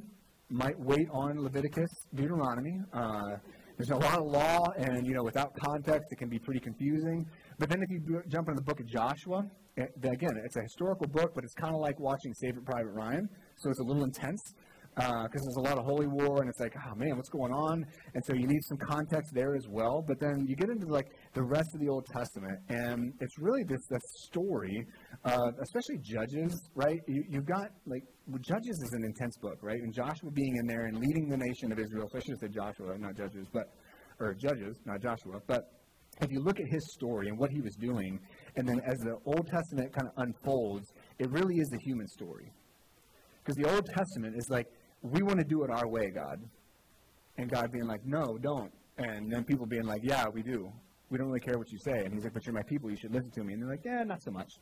might 0.48 0.78
wait 0.78 1.08
on 1.12 1.42
Leviticus, 1.42 1.90
Deuteronomy. 2.14 2.80
Uh, 2.92 3.36
there's 3.80 3.90
a 3.90 3.96
lot 3.96 4.18
of 4.18 4.26
law, 4.26 4.66
and 4.76 5.06
you 5.06 5.14
know, 5.14 5.22
without 5.22 5.54
context, 5.64 6.12
it 6.12 6.18
can 6.18 6.28
be 6.28 6.38
pretty 6.38 6.60
confusing. 6.60 7.24
But 7.60 7.68
then, 7.68 7.82
if 7.82 7.90
you 7.90 8.22
jump 8.26 8.48
into 8.48 8.58
the 8.58 8.64
book 8.64 8.80
of 8.80 8.86
Joshua, 8.86 9.44
it, 9.76 9.90
again, 10.02 10.30
it's 10.46 10.56
a 10.56 10.62
historical 10.62 11.06
book, 11.06 11.32
but 11.34 11.44
it's 11.44 11.52
kind 11.52 11.74
of 11.74 11.80
like 11.82 12.00
watching 12.00 12.32
Saving 12.32 12.64
Private 12.64 12.92
Ryan, 12.92 13.28
so 13.58 13.68
it's 13.68 13.80
a 13.80 13.84
little 13.84 14.04
intense 14.04 14.40
because 14.96 15.24
uh, 15.24 15.28
there's 15.30 15.56
a 15.58 15.68
lot 15.68 15.76
of 15.76 15.84
holy 15.84 16.06
war, 16.06 16.40
and 16.40 16.48
it's 16.48 16.58
like, 16.58 16.74
oh 16.74 16.94
man, 16.96 17.16
what's 17.16 17.28
going 17.28 17.52
on? 17.52 17.84
And 18.14 18.24
so 18.24 18.32
you 18.32 18.46
need 18.46 18.62
some 18.64 18.78
context 18.78 19.32
there 19.34 19.54
as 19.54 19.66
well. 19.68 20.02
But 20.08 20.18
then 20.20 20.46
you 20.48 20.56
get 20.56 20.70
into 20.70 20.86
like 20.86 21.06
the 21.34 21.42
rest 21.42 21.68
of 21.74 21.80
the 21.80 21.88
Old 21.88 22.06
Testament, 22.06 22.58
and 22.70 23.12
it's 23.20 23.38
really 23.38 23.62
this 23.68 23.86
this 23.90 24.02
story, 24.24 24.82
especially 25.62 25.98
Judges, 26.02 26.58
right? 26.74 26.98
You, 27.06 27.24
you've 27.28 27.46
got 27.46 27.68
like 27.86 28.04
well, 28.26 28.40
Judges 28.40 28.76
is 28.82 28.90
an 28.94 29.04
intense 29.04 29.36
book, 29.36 29.58
right? 29.60 29.78
And 29.78 29.92
Joshua 29.92 30.30
being 30.30 30.56
in 30.56 30.66
there 30.66 30.86
and 30.86 30.96
leading 30.96 31.28
the 31.28 31.36
nation 31.36 31.72
of 31.72 31.78
Israel. 31.78 32.08
So 32.10 32.16
I 32.16 32.20
should 32.20 32.40
have 32.40 32.40
said 32.40 32.54
Joshua, 32.54 32.96
not 32.96 33.16
Judges, 33.16 33.46
but 33.52 33.66
or 34.18 34.34
Judges, 34.34 34.76
not 34.86 35.02
Joshua, 35.02 35.40
but 35.46 35.79
if 36.22 36.30
you 36.30 36.40
look 36.40 36.60
at 36.60 36.66
his 36.66 36.92
story 36.92 37.28
and 37.28 37.38
what 37.38 37.50
he 37.50 37.60
was 37.60 37.74
doing, 37.76 38.20
and 38.56 38.68
then 38.68 38.80
as 38.86 38.98
the 38.98 39.16
Old 39.24 39.46
Testament 39.46 39.92
kind 39.92 40.08
of 40.08 40.12
unfolds, 40.16 40.92
it 41.18 41.30
really 41.30 41.56
is 41.56 41.68
the 41.68 41.78
human 41.78 42.08
story. 42.08 42.52
Because 43.42 43.56
the 43.56 43.72
Old 43.72 43.86
Testament 43.86 44.36
is 44.36 44.48
like, 44.50 44.66
we 45.02 45.22
want 45.22 45.38
to 45.38 45.44
do 45.44 45.64
it 45.64 45.70
our 45.70 45.88
way, 45.88 46.10
God. 46.10 46.40
And 47.38 47.50
God 47.50 47.72
being 47.72 47.86
like, 47.86 48.04
no, 48.04 48.38
don't. 48.38 48.70
And 48.98 49.32
then 49.32 49.44
people 49.44 49.66
being 49.66 49.86
like, 49.86 50.02
yeah, 50.02 50.26
we 50.28 50.42
do. 50.42 50.70
We 51.10 51.18
don't 51.18 51.28
really 51.28 51.40
care 51.40 51.58
what 51.58 51.72
you 51.72 51.78
say. 51.78 52.04
And 52.04 52.12
he's 52.12 52.24
like, 52.24 52.34
but 52.34 52.44
you're 52.44 52.54
my 52.54 52.62
people. 52.62 52.90
You 52.90 52.96
should 52.96 53.12
listen 53.12 53.30
to 53.30 53.44
me. 53.44 53.54
And 53.54 53.62
they're 53.62 53.70
like, 53.70 53.84
yeah, 53.84 54.02
not 54.04 54.22
so 54.22 54.30
much. 54.30 54.52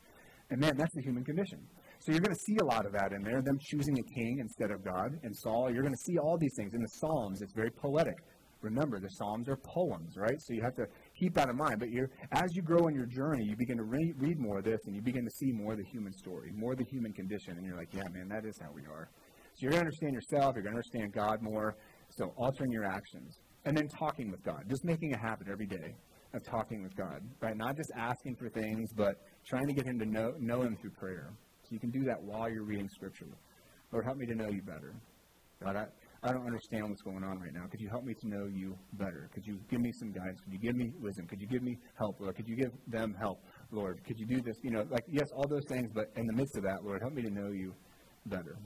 And 0.49 0.59
man, 0.59 0.77
that's 0.77 0.93
the 0.95 1.01
human 1.01 1.23
condition. 1.23 1.59
So 1.99 2.11
you're 2.11 2.21
going 2.21 2.35
to 2.35 2.41
see 2.41 2.57
a 2.61 2.65
lot 2.65 2.85
of 2.85 2.93
that 2.93 3.11
in 3.11 3.21
there, 3.21 3.41
them 3.41 3.59
choosing 3.61 3.99
a 3.99 4.03
king 4.15 4.39
instead 4.39 4.71
of 4.71 4.83
God 4.83 5.19
and 5.23 5.35
Saul. 5.35 5.69
You're 5.71 5.83
going 5.83 5.93
to 5.93 6.03
see 6.05 6.17
all 6.17 6.37
these 6.37 6.53
things 6.55 6.73
in 6.73 6.81
the 6.81 6.87
Psalms. 6.87 7.41
It's 7.41 7.53
very 7.53 7.69
poetic. 7.69 8.15
Remember, 8.61 8.99
the 8.99 9.09
Psalms 9.09 9.47
are 9.47 9.57
poems, 9.57 10.17
right? 10.17 10.41
So 10.41 10.53
you 10.53 10.61
have 10.61 10.75
to 10.75 10.87
keep 11.19 11.33
that 11.35 11.49
in 11.49 11.57
mind. 11.57 11.79
But 11.79 11.89
you're, 11.89 12.09
as 12.31 12.55
you 12.55 12.61
grow 12.61 12.87
in 12.87 12.95
your 12.95 13.05
journey, 13.05 13.45
you 13.45 13.55
begin 13.57 13.77
to 13.77 13.83
re- 13.83 14.13
read 14.17 14.39
more 14.39 14.59
of 14.59 14.63
this 14.63 14.79
and 14.85 14.95
you 14.95 15.01
begin 15.01 15.23
to 15.23 15.31
see 15.31 15.51
more 15.51 15.73
of 15.73 15.77
the 15.77 15.85
human 15.91 16.13
story, 16.13 16.51
more 16.55 16.73
of 16.73 16.77
the 16.77 16.85
human 16.85 17.13
condition. 17.13 17.57
And 17.57 17.65
you're 17.65 17.77
like, 17.77 17.93
yeah, 17.93 18.07
man, 18.11 18.27
that 18.29 18.45
is 18.45 18.57
how 18.61 18.69
we 18.73 18.83
are. 18.83 19.09
So 19.55 19.63
you're 19.63 19.71
going 19.71 19.83
to 19.83 19.87
understand 19.87 20.13
yourself. 20.13 20.55
You're 20.55 20.63
going 20.63 20.75
to 20.75 20.79
understand 20.79 21.13
God 21.13 21.41
more. 21.41 21.75
So 22.09 22.33
altering 22.37 22.71
your 22.71 22.85
actions. 22.85 23.37
And 23.65 23.75
then 23.75 23.87
talking 23.89 24.31
with 24.31 24.41
God. 24.43 24.63
Just 24.69 24.85
making 24.85 25.13
a 25.13 25.19
habit 25.19 25.47
every 25.51 25.67
day 25.67 25.95
of 26.33 26.43
talking 26.43 26.81
with 26.83 26.95
God, 26.95 27.21
right? 27.41 27.57
Not 27.57 27.75
just 27.75 27.91
asking 27.97 28.35
for 28.35 28.49
things, 28.49 28.91
but 28.93 29.15
trying 29.45 29.67
to 29.67 29.73
get 29.73 29.85
Him 29.85 29.99
to 29.99 30.05
know, 30.05 30.33
know 30.39 30.61
Him 30.61 30.77
through 30.79 30.91
prayer. 30.91 31.33
So 31.63 31.69
you 31.71 31.79
can 31.79 31.89
do 31.89 32.03
that 32.05 32.21
while 32.21 32.49
you're 32.49 32.63
reading 32.63 32.87
Scripture. 32.87 33.27
Lord, 33.91 34.05
help 34.05 34.17
me 34.17 34.25
to 34.27 34.35
know 34.35 34.49
you 34.49 34.61
better. 34.61 34.93
God, 35.63 35.75
I, 35.75 35.85
I 36.21 36.33
don't 36.33 36.45
understand 36.45 36.89
what's 36.89 37.01
going 37.01 37.23
on 37.23 37.39
right 37.39 37.53
now. 37.53 37.65
Could 37.71 37.79
you 37.79 37.87
help 37.89 38.03
me 38.03 38.13
to 38.13 38.27
know 38.27 38.45
you 38.45 38.75
better? 38.93 39.29
Could 39.33 39.45
you 39.45 39.57
give 39.69 39.79
me 39.79 39.91
some 39.93 40.11
guidance? 40.11 40.39
Could 40.41 40.51
you 40.51 40.59
give 40.59 40.75
me 40.75 40.91
wisdom? 40.99 41.27
Could 41.27 41.39
you 41.39 41.47
give 41.47 41.63
me 41.63 41.77
help, 41.97 42.19
Lord? 42.19 42.35
Could 42.35 42.47
you 42.47 42.57
give 42.57 42.71
them 42.87 43.15
help, 43.17 43.39
Lord? 43.71 44.03
Could 44.05 44.19
you 44.19 44.25
do 44.25 44.41
this? 44.41 44.57
You 44.61 44.71
know, 44.71 44.85
like, 44.89 45.05
yes, 45.07 45.29
all 45.33 45.47
those 45.47 45.63
things, 45.69 45.89
but 45.93 46.11
in 46.17 46.25
the 46.25 46.33
midst 46.33 46.57
of 46.57 46.63
that, 46.63 46.83
Lord, 46.83 47.01
help 47.01 47.13
me 47.13 47.21
to 47.21 47.29
know 47.29 47.51
you 47.51 47.73
better. 48.25 48.57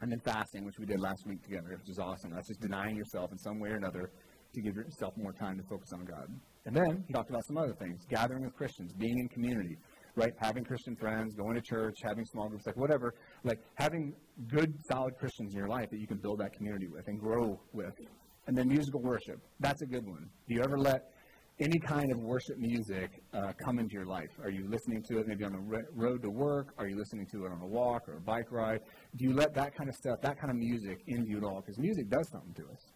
And 0.00 0.12
then 0.12 0.20
fasting, 0.20 0.64
which 0.64 0.78
we 0.78 0.86
did 0.86 1.00
last 1.00 1.26
week 1.26 1.42
together, 1.42 1.76
which 1.76 1.88
is 1.88 1.98
awesome. 1.98 2.30
That's 2.32 2.46
just 2.46 2.60
denying 2.60 2.96
yourself 2.96 3.32
in 3.32 3.38
some 3.38 3.58
way 3.58 3.70
or 3.70 3.76
another 3.76 4.10
to 4.54 4.60
give 4.60 4.76
yourself 4.76 5.14
more 5.16 5.32
time 5.32 5.56
to 5.56 5.64
focus 5.68 5.92
on 5.92 6.04
God. 6.04 6.28
And 6.66 6.76
then 6.76 7.04
he 7.06 7.12
talked 7.12 7.30
about 7.30 7.44
some 7.46 7.58
other 7.58 7.74
things 7.74 8.04
gathering 8.08 8.44
with 8.44 8.54
Christians, 8.54 8.92
being 8.92 9.18
in 9.18 9.28
community, 9.28 9.76
right? 10.16 10.32
Having 10.40 10.64
Christian 10.64 10.96
friends, 10.96 11.34
going 11.34 11.54
to 11.54 11.60
church, 11.60 11.94
having 12.02 12.24
small 12.24 12.48
groups, 12.48 12.66
like 12.66 12.76
whatever. 12.76 13.14
Like 13.44 13.60
having 13.74 14.14
good, 14.48 14.74
solid 14.88 15.14
Christians 15.18 15.52
in 15.52 15.58
your 15.58 15.68
life 15.68 15.88
that 15.90 16.00
you 16.00 16.06
can 16.06 16.18
build 16.18 16.40
that 16.40 16.52
community 16.54 16.88
with 16.88 17.06
and 17.06 17.20
grow 17.20 17.60
with. 17.72 17.94
And 18.46 18.56
then 18.56 18.68
musical 18.68 19.02
worship. 19.02 19.40
That's 19.60 19.82
a 19.82 19.86
good 19.86 20.06
one. 20.06 20.28
Do 20.48 20.54
you 20.54 20.62
ever 20.62 20.78
let 20.78 21.02
any 21.58 21.78
kind 21.78 22.12
of 22.12 22.18
worship 22.18 22.58
music 22.58 23.10
uh, 23.32 23.52
come 23.64 23.78
into 23.78 23.94
your 23.94 24.06
life? 24.06 24.28
Are 24.42 24.50
you 24.50 24.68
listening 24.68 25.02
to 25.10 25.18
it 25.18 25.26
maybe 25.26 25.44
on 25.44 25.52
the 25.52 25.58
re- 25.58 25.82
road 25.94 26.22
to 26.22 26.30
work? 26.30 26.74
Are 26.78 26.86
you 26.86 26.96
listening 26.96 27.26
to 27.32 27.46
it 27.46 27.52
on 27.52 27.60
a 27.62 27.66
walk 27.66 28.08
or 28.08 28.16
a 28.16 28.20
bike 28.20 28.50
ride? 28.50 28.80
Do 29.16 29.24
you 29.28 29.34
let 29.34 29.54
that 29.54 29.74
kind 29.76 29.88
of 29.88 29.96
stuff, 29.96 30.20
that 30.22 30.38
kind 30.38 30.50
of 30.50 30.56
music 30.56 30.98
into 31.06 31.30
you 31.30 31.38
at 31.38 31.44
all? 31.44 31.60
Because 31.60 31.78
music 31.78 32.08
does 32.10 32.28
something 32.30 32.54
to 32.54 32.62
us. 32.72 32.92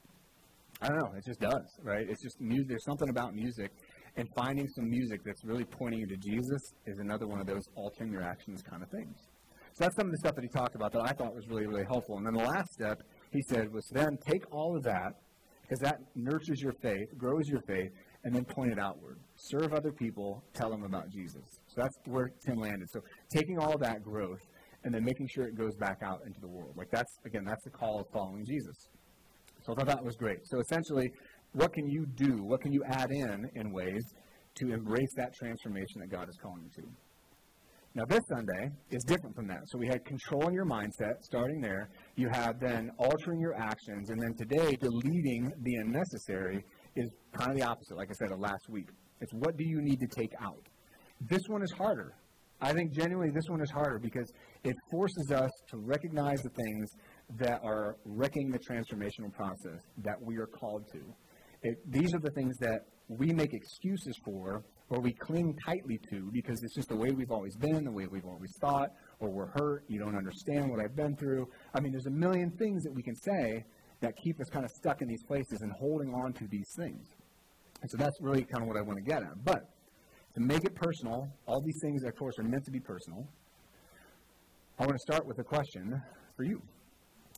I 0.82 0.88
don't 0.88 0.98
know. 0.98 1.12
It 1.16 1.24
just 1.26 1.40
does, 1.40 1.78
right? 1.82 2.06
It's 2.08 2.22
just 2.22 2.40
music. 2.40 2.68
There's 2.68 2.84
something 2.84 3.10
about 3.10 3.34
music, 3.34 3.70
and 4.16 4.28
finding 4.36 4.66
some 4.68 4.88
music 4.88 5.20
that's 5.24 5.44
really 5.44 5.64
pointing 5.64 6.00
you 6.00 6.06
to 6.06 6.16
Jesus 6.16 6.60
is 6.86 6.98
another 6.98 7.26
one 7.26 7.40
of 7.40 7.46
those 7.46 7.62
altering 7.74 8.12
your 8.12 8.22
actions 8.22 8.62
kind 8.62 8.82
of 8.82 8.90
things. 8.90 9.16
So 9.72 9.84
that's 9.84 9.96
some 9.96 10.06
of 10.06 10.12
the 10.12 10.18
stuff 10.18 10.34
that 10.34 10.42
he 10.42 10.48
talked 10.48 10.74
about 10.74 10.92
that 10.92 11.02
I 11.02 11.12
thought 11.12 11.34
was 11.34 11.46
really, 11.48 11.66
really 11.66 11.84
helpful. 11.84 12.16
And 12.18 12.26
then 12.26 12.34
the 12.34 12.48
last 12.48 12.72
step 12.72 12.98
he 13.32 13.40
said 13.48 13.72
was 13.72 13.88
then 13.92 14.18
take 14.26 14.42
all 14.52 14.76
of 14.76 14.82
that, 14.82 15.12
because 15.62 15.78
that 15.80 15.98
nurtures 16.16 16.60
your 16.60 16.72
faith, 16.82 17.06
grows 17.16 17.46
your 17.46 17.60
faith, 17.68 17.90
and 18.24 18.34
then 18.34 18.44
point 18.44 18.72
it 18.72 18.78
outward. 18.78 19.18
Serve 19.36 19.72
other 19.72 19.92
people, 19.92 20.42
tell 20.52 20.70
them 20.70 20.82
about 20.82 21.08
Jesus. 21.10 21.42
So 21.68 21.80
that's 21.80 21.96
where 22.06 22.30
Tim 22.44 22.56
landed. 22.56 22.88
So 22.90 23.00
taking 23.34 23.58
all 23.58 23.78
that 23.78 24.02
growth 24.02 24.40
and 24.84 24.92
then 24.92 25.04
making 25.04 25.28
sure 25.28 25.44
it 25.44 25.56
goes 25.56 25.76
back 25.76 25.98
out 26.02 26.20
into 26.26 26.40
the 26.40 26.48
world. 26.48 26.74
Like 26.76 26.90
that's 26.90 27.12
again, 27.24 27.44
that's 27.46 27.62
the 27.64 27.70
call 27.70 28.00
of 28.00 28.06
following 28.12 28.44
Jesus. 28.46 28.88
So 29.62 29.72
I 29.72 29.76
thought 29.76 29.86
that 29.86 30.04
was 30.04 30.16
great. 30.16 30.38
So 30.44 30.58
essentially, 30.58 31.12
what 31.52 31.72
can 31.72 31.88
you 31.88 32.06
do? 32.06 32.44
What 32.44 32.60
can 32.60 32.72
you 32.72 32.82
add 32.84 33.10
in 33.10 33.50
in 33.54 33.72
ways 33.72 34.02
to 34.56 34.72
embrace 34.72 35.12
that 35.16 35.32
transformation 35.34 36.00
that 36.00 36.10
God 36.10 36.28
is 36.28 36.36
calling 36.42 36.62
you 36.64 36.82
to? 36.82 36.88
Now, 37.92 38.04
this 38.08 38.20
Sunday 38.28 38.70
is 38.90 39.02
different 39.02 39.34
from 39.34 39.48
that. 39.48 39.62
So 39.66 39.78
we 39.78 39.88
had 39.88 40.04
controlling 40.04 40.54
your 40.54 40.64
mindset, 40.64 41.14
starting 41.22 41.60
there. 41.60 41.90
You 42.14 42.28
had 42.32 42.60
then 42.60 42.90
altering 42.98 43.40
your 43.40 43.54
actions. 43.54 44.10
And 44.10 44.22
then 44.22 44.32
today, 44.38 44.76
deleting 44.80 45.52
the 45.62 45.74
unnecessary 45.76 46.64
is 46.94 47.10
kind 47.36 47.50
of 47.50 47.56
the 47.56 47.64
opposite, 47.64 47.96
like 47.96 48.08
I 48.08 48.14
said, 48.14 48.30
of 48.30 48.38
last 48.38 48.68
week. 48.68 48.86
It's 49.20 49.32
what 49.34 49.56
do 49.56 49.64
you 49.64 49.82
need 49.82 49.98
to 49.98 50.06
take 50.16 50.30
out? 50.40 50.68
This 51.28 51.42
one 51.48 51.62
is 51.62 51.72
harder. 51.72 52.14
I 52.62 52.72
think 52.72 52.92
genuinely 52.92 53.32
this 53.34 53.48
one 53.48 53.60
is 53.60 53.70
harder 53.70 53.98
because 53.98 54.30
it 54.64 54.76
forces 54.90 55.32
us 55.32 55.50
to 55.70 55.78
recognize 55.78 56.40
the 56.42 56.50
things 56.50 56.90
that 57.38 57.60
are 57.64 57.96
wrecking 58.04 58.50
the 58.50 58.58
transformational 58.58 59.32
process 59.32 59.80
that 60.04 60.16
we 60.22 60.36
are 60.36 60.46
called 60.46 60.84
to. 60.92 61.00
It, 61.62 61.78
these 61.90 62.14
are 62.14 62.20
the 62.20 62.30
things 62.30 62.56
that 62.58 62.80
we 63.08 63.32
make 63.32 63.52
excuses 63.52 64.14
for 64.24 64.62
or 64.88 65.00
we 65.00 65.12
cling 65.12 65.56
tightly 65.66 65.98
to 66.10 66.30
because 66.32 66.62
it's 66.62 66.74
just 66.74 66.88
the 66.88 66.96
way 66.96 67.10
we've 67.10 67.30
always 67.30 67.56
been, 67.56 67.84
the 67.84 67.92
way 67.92 68.06
we've 68.06 68.24
always 68.24 68.52
thought, 68.60 68.88
or 69.20 69.30
we're 69.30 69.50
hurt, 69.56 69.84
you 69.88 69.98
don't 69.98 70.16
understand 70.16 70.70
what 70.70 70.80
I've 70.80 70.96
been 70.96 71.16
through. 71.16 71.46
I 71.74 71.80
mean, 71.80 71.92
there's 71.92 72.06
a 72.06 72.10
million 72.10 72.50
things 72.58 72.82
that 72.82 72.92
we 72.92 73.02
can 73.02 73.14
say 73.14 73.64
that 74.00 74.14
keep 74.22 74.40
us 74.40 74.48
kind 74.50 74.64
of 74.64 74.70
stuck 74.70 75.02
in 75.02 75.08
these 75.08 75.22
places 75.22 75.60
and 75.60 75.72
holding 75.78 76.12
on 76.14 76.32
to 76.34 76.46
these 76.50 76.68
things. 76.76 77.06
And 77.82 77.90
so 77.90 77.96
that's 77.98 78.16
really 78.20 78.44
kind 78.44 78.62
of 78.62 78.68
what 78.68 78.76
I 78.76 78.82
want 78.82 78.98
to 78.98 79.04
get 79.04 79.22
at. 79.22 79.44
But 79.44 79.60
to 80.34 80.40
make 80.40 80.64
it 80.64 80.74
personal, 80.74 81.28
all 81.46 81.60
these 81.60 81.78
things, 81.82 82.02
of 82.04 82.14
course, 82.16 82.38
are 82.38 82.44
meant 82.44 82.64
to 82.64 82.70
be 82.70 82.80
personal. 82.80 83.26
I 84.78 84.86
want 84.86 84.94
to 84.94 85.12
start 85.12 85.26
with 85.26 85.38
a 85.38 85.44
question 85.44 86.00
for 86.36 86.44
you. 86.44 86.62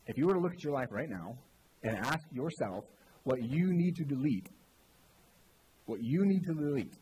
If 0.07 0.17
you 0.17 0.26
were 0.26 0.35
to 0.35 0.41
look 0.41 0.52
at 0.52 0.62
your 0.62 0.73
life 0.73 0.88
right 0.91 1.09
now 1.09 1.37
and 1.83 1.97
ask 1.97 2.21
yourself 2.33 2.85
what 3.25 3.43
you 3.43 3.73
need 3.73 3.97
to 3.97 4.05
delete, 4.05 4.49
what 5.87 6.02
you 6.02 6.25
need 6.25 6.45
to 6.45 6.55
delete 6.55 6.95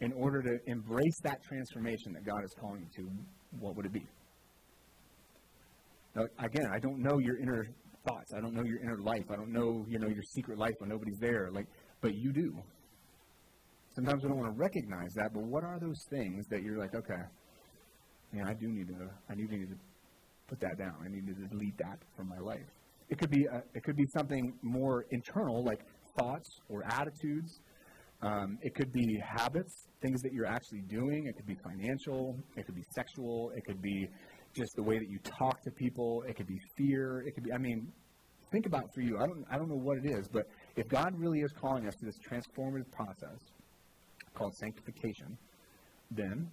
in 0.00 0.12
order 0.12 0.42
to 0.42 0.58
embrace 0.66 1.20
that 1.22 1.42
transformation 1.42 2.12
that 2.12 2.24
God 2.24 2.44
is 2.44 2.54
calling 2.58 2.80
you 2.82 3.04
to, 3.04 3.10
what 3.58 3.76
would 3.76 3.86
it 3.86 3.92
be? 3.92 4.06
Now, 6.14 6.26
again, 6.38 6.66
I 6.72 6.78
don't 6.78 6.98
know 6.98 7.18
your 7.18 7.38
inner 7.38 7.66
thoughts. 8.08 8.32
I 8.34 8.40
don't 8.40 8.54
know 8.54 8.64
your 8.64 8.80
inner 8.80 8.98
life. 8.98 9.24
I 9.30 9.36
don't 9.36 9.52
know, 9.52 9.84
you 9.88 9.98
know, 9.98 10.08
your 10.08 10.22
secret 10.22 10.58
life 10.58 10.74
when 10.78 10.88
nobody's 10.88 11.18
there. 11.18 11.50
Like, 11.52 11.66
but 12.00 12.14
you 12.14 12.32
do. 12.32 12.56
Sometimes 13.94 14.22
we 14.22 14.28
don't 14.28 14.38
want 14.38 14.52
to 14.54 14.58
recognize 14.58 15.12
that, 15.14 15.34
but 15.34 15.42
what 15.42 15.64
are 15.64 15.78
those 15.78 16.06
things 16.10 16.46
that 16.48 16.62
you're 16.62 16.78
like, 16.78 16.94
okay, 16.94 17.22
I 18.46 18.54
do 18.54 18.68
need 18.68 18.88
to, 18.88 19.10
I 19.28 19.34
need 19.34 19.50
to 19.50 19.76
put 20.46 20.60
that 20.60 20.78
down. 20.78 20.94
I 21.04 21.08
need 21.08 21.26
to 21.26 21.34
delete 21.48 21.76
that 21.78 21.98
from 22.16 22.28
my 22.28 22.38
life. 22.38 22.66
It 23.10 23.18
could 23.18 23.30
be, 23.30 23.44
a, 23.52 23.56
uh, 23.56 23.60
it 23.74 23.82
could 23.82 23.96
be 23.96 24.06
something 24.16 24.54
more 24.62 25.04
internal, 25.10 25.64
like 25.64 25.80
thoughts 26.18 26.48
or 26.68 26.84
attitudes. 26.84 27.60
Um, 28.22 28.58
it 28.62 28.74
could 28.74 28.92
be 28.92 29.20
habits, 29.24 29.88
things 30.00 30.22
that 30.22 30.32
you're 30.32 30.46
actually 30.46 30.82
doing. 30.82 31.26
It 31.26 31.36
could 31.36 31.46
be 31.46 31.56
financial. 31.64 32.36
It 32.56 32.66
could 32.66 32.74
be 32.74 32.84
sexual. 32.94 33.50
It 33.56 33.64
could 33.64 33.82
be 33.82 34.08
just 34.54 34.76
the 34.76 34.82
way 34.82 34.98
that 34.98 35.08
you 35.08 35.18
talk 35.38 35.62
to 35.62 35.70
people. 35.70 36.22
It 36.28 36.36
could 36.36 36.46
be 36.46 36.58
fear. 36.76 37.22
It 37.26 37.34
could 37.34 37.44
be, 37.44 37.52
I 37.52 37.58
mean, 37.58 37.92
think 38.52 38.66
about 38.66 38.84
for 38.94 39.00
you. 39.00 39.16
I 39.18 39.26
don't, 39.26 39.44
I 39.50 39.56
don't 39.56 39.68
know 39.68 39.80
what 39.82 39.98
it 40.04 40.10
is, 40.10 40.28
but 40.28 40.46
if 40.76 40.88
God 40.88 41.12
really 41.16 41.40
is 41.40 41.52
calling 41.60 41.86
us 41.86 41.94
to 41.96 42.04
this 42.04 42.18
transformative 42.18 42.90
process 42.92 43.38
called 44.34 44.54
sanctification, 44.54 45.36
then 46.10 46.48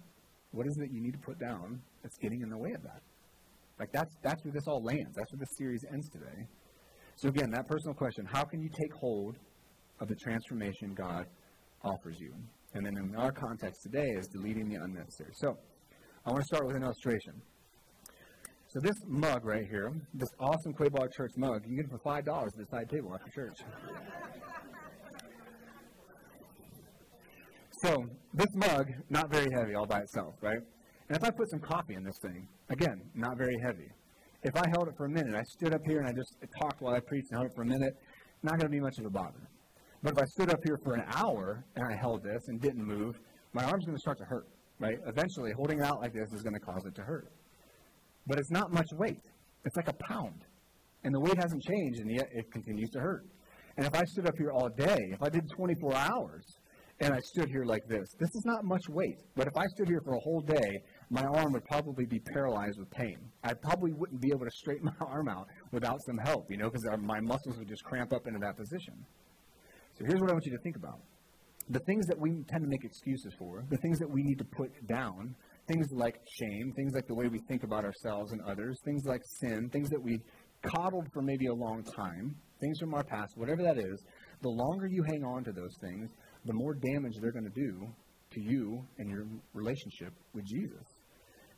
what 0.52 0.66
is 0.66 0.76
it 0.76 0.80
that 0.80 0.92
you 0.92 1.02
need 1.02 1.12
to 1.12 1.18
put 1.18 1.38
down 1.38 1.80
that's 2.02 2.16
getting 2.18 2.40
in 2.42 2.48
the 2.48 2.58
way 2.58 2.72
of 2.72 2.82
that? 2.82 3.02
Like 3.78 3.92
that's 3.92 4.14
that's 4.22 4.44
where 4.44 4.52
this 4.52 4.66
all 4.66 4.82
lands. 4.82 5.14
That's 5.14 5.32
where 5.32 5.38
this 5.38 5.56
series 5.56 5.84
ends 5.92 6.08
today. 6.08 6.46
So 7.16 7.28
again, 7.28 7.50
that 7.50 7.66
personal 7.66 7.94
question: 7.94 8.26
How 8.26 8.44
can 8.44 8.60
you 8.60 8.68
take 8.68 8.92
hold 8.94 9.36
of 10.00 10.08
the 10.08 10.16
transformation 10.16 10.94
God 10.94 11.26
offers 11.84 12.18
you? 12.18 12.34
And 12.74 12.84
then 12.84 12.96
in 12.96 13.14
our 13.16 13.32
context 13.32 13.82
today 13.82 14.06
is 14.18 14.26
deleting 14.28 14.68
the 14.68 14.76
unnecessary. 14.76 15.32
So 15.34 15.56
I 16.26 16.30
want 16.30 16.42
to 16.42 16.46
start 16.46 16.66
with 16.66 16.76
an 16.76 16.82
illustration. 16.82 17.40
So 18.68 18.80
this 18.80 18.96
mug 19.06 19.46
right 19.46 19.64
here, 19.70 19.90
this 20.12 20.28
awesome 20.38 20.74
Quaboag 20.74 21.10
Church 21.16 21.30
mug, 21.36 21.62
you 21.62 21.68
can 21.68 21.76
get 21.76 21.86
it 21.86 21.90
for 21.90 22.00
five 22.04 22.24
dollars 22.24 22.52
at 22.58 22.66
the 22.66 22.76
side 22.76 22.90
table 22.90 23.14
after 23.14 23.30
church. 23.30 23.56
so 27.82 28.04
this 28.34 28.54
mug, 28.54 28.90
not 29.08 29.32
very 29.32 29.48
heavy 29.56 29.74
all 29.74 29.86
by 29.86 30.00
itself, 30.00 30.34
right? 30.42 30.60
And 31.08 31.16
if 31.16 31.24
I 31.24 31.30
put 31.30 31.48
some 31.50 31.60
coffee 31.60 31.94
in 31.94 32.04
this 32.04 32.18
thing, 32.20 32.46
again, 32.68 33.00
not 33.14 33.38
very 33.38 33.56
heavy. 33.62 33.90
If 34.42 34.54
I 34.56 34.64
held 34.70 34.88
it 34.88 34.94
for 34.96 35.06
a 35.06 35.08
minute, 35.08 35.34
I 35.34 35.42
stood 35.42 35.72
up 35.72 35.80
here 35.86 36.00
and 36.00 36.06
I 36.06 36.12
just 36.12 36.36
talked 36.60 36.82
while 36.82 36.94
I 36.94 37.00
preached 37.00 37.30
and 37.30 37.38
held 37.38 37.50
it 37.50 37.54
for 37.56 37.62
a 37.62 37.66
minute, 37.66 37.94
not 38.42 38.52
going 38.52 38.70
to 38.70 38.76
be 38.76 38.80
much 38.80 38.98
of 38.98 39.06
a 39.06 39.10
bother. 39.10 39.48
But 40.02 40.12
if 40.12 40.22
I 40.22 40.24
stood 40.26 40.50
up 40.50 40.60
here 40.64 40.78
for 40.84 40.94
an 40.94 41.04
hour 41.14 41.64
and 41.76 41.84
I 41.84 41.96
held 41.96 42.22
this 42.22 42.48
and 42.48 42.60
didn't 42.60 42.84
move, 42.84 43.18
my 43.52 43.64
arm's 43.64 43.84
going 43.84 43.96
to 43.96 44.00
start 44.00 44.18
to 44.18 44.24
hurt, 44.24 44.46
right? 44.78 44.98
Eventually, 45.06 45.52
holding 45.56 45.80
it 45.80 45.84
out 45.84 46.00
like 46.00 46.12
this 46.12 46.32
is 46.32 46.42
going 46.42 46.54
to 46.54 46.60
cause 46.60 46.84
it 46.84 46.94
to 46.96 47.02
hurt. 47.02 47.32
But 48.26 48.38
it's 48.38 48.50
not 48.50 48.70
much 48.70 48.86
weight. 48.92 49.24
It's 49.64 49.76
like 49.76 49.88
a 49.88 49.94
pound. 49.94 50.44
And 51.04 51.14
the 51.14 51.20
weight 51.20 51.36
hasn't 51.36 51.62
changed, 51.62 52.00
and 52.00 52.10
yet 52.14 52.28
it 52.32 52.52
continues 52.52 52.90
to 52.90 53.00
hurt. 53.00 53.24
And 53.76 53.86
if 53.86 53.94
I 53.94 54.04
stood 54.04 54.26
up 54.26 54.34
here 54.36 54.50
all 54.52 54.68
day, 54.68 55.08
if 55.10 55.22
I 55.22 55.30
did 55.30 55.48
24 55.56 55.94
hours, 55.94 56.44
and 57.00 57.14
I 57.14 57.20
stood 57.20 57.48
here 57.48 57.64
like 57.64 57.86
this. 57.88 58.08
This 58.18 58.34
is 58.34 58.44
not 58.44 58.64
much 58.64 58.88
weight, 58.88 59.18
but 59.36 59.46
if 59.46 59.56
I 59.56 59.66
stood 59.66 59.88
here 59.88 60.00
for 60.04 60.14
a 60.14 60.20
whole 60.20 60.40
day, 60.40 60.82
my 61.10 61.22
arm 61.22 61.52
would 61.52 61.64
probably 61.64 62.04
be 62.04 62.20
paralyzed 62.20 62.78
with 62.78 62.90
pain. 62.90 63.18
I 63.42 63.54
probably 63.54 63.92
wouldn't 63.92 64.20
be 64.20 64.28
able 64.28 64.44
to 64.44 64.50
straighten 64.50 64.86
my 65.00 65.06
arm 65.06 65.28
out 65.28 65.48
without 65.72 65.98
some 66.06 66.18
help, 66.18 66.50
you 66.50 66.56
know, 66.56 66.70
because 66.70 66.84
my 67.00 67.20
muscles 67.20 67.56
would 67.58 67.68
just 67.68 67.84
cramp 67.84 68.12
up 68.12 68.26
into 68.26 68.38
that 68.40 68.56
position. 68.56 68.94
So 69.98 70.04
here's 70.06 70.20
what 70.20 70.30
I 70.30 70.32
want 70.32 70.44
you 70.46 70.52
to 70.52 70.62
think 70.62 70.76
about. 70.76 71.00
The 71.70 71.80
things 71.80 72.06
that 72.06 72.18
we 72.18 72.30
tend 72.48 72.62
to 72.62 72.68
make 72.68 72.84
excuses 72.84 73.34
for, 73.38 73.64
the 73.68 73.76
things 73.78 73.98
that 73.98 74.10
we 74.10 74.22
need 74.22 74.38
to 74.38 74.44
put 74.44 74.70
down, 74.86 75.34
things 75.66 75.86
like 75.92 76.18
shame, 76.38 76.72
things 76.74 76.94
like 76.94 77.06
the 77.06 77.14
way 77.14 77.28
we 77.28 77.40
think 77.48 77.62
about 77.62 77.84
ourselves 77.84 78.32
and 78.32 78.40
others, 78.42 78.78
things 78.84 79.04
like 79.04 79.20
sin, 79.40 79.68
things 79.70 79.90
that 79.90 80.02
we 80.02 80.18
coddled 80.62 81.06
for 81.12 81.20
maybe 81.20 81.46
a 81.46 81.54
long 81.54 81.84
time, 81.84 82.34
things 82.60 82.78
from 82.78 82.94
our 82.94 83.04
past, 83.04 83.36
whatever 83.36 83.62
that 83.62 83.78
is, 83.78 84.02
the 84.42 84.48
longer 84.48 84.86
you 84.86 85.02
hang 85.02 85.24
on 85.24 85.44
to 85.44 85.52
those 85.52 85.76
things, 85.80 86.10
the 86.46 86.54
more 86.54 86.74
damage 86.74 87.12
they're 87.20 87.32
going 87.32 87.50
to 87.52 87.60
do 87.60 87.86
to 88.30 88.40
you 88.40 88.82
and 88.98 89.10
your 89.10 89.26
relationship 89.52 90.12
with 90.32 90.44
Jesus. 90.46 90.97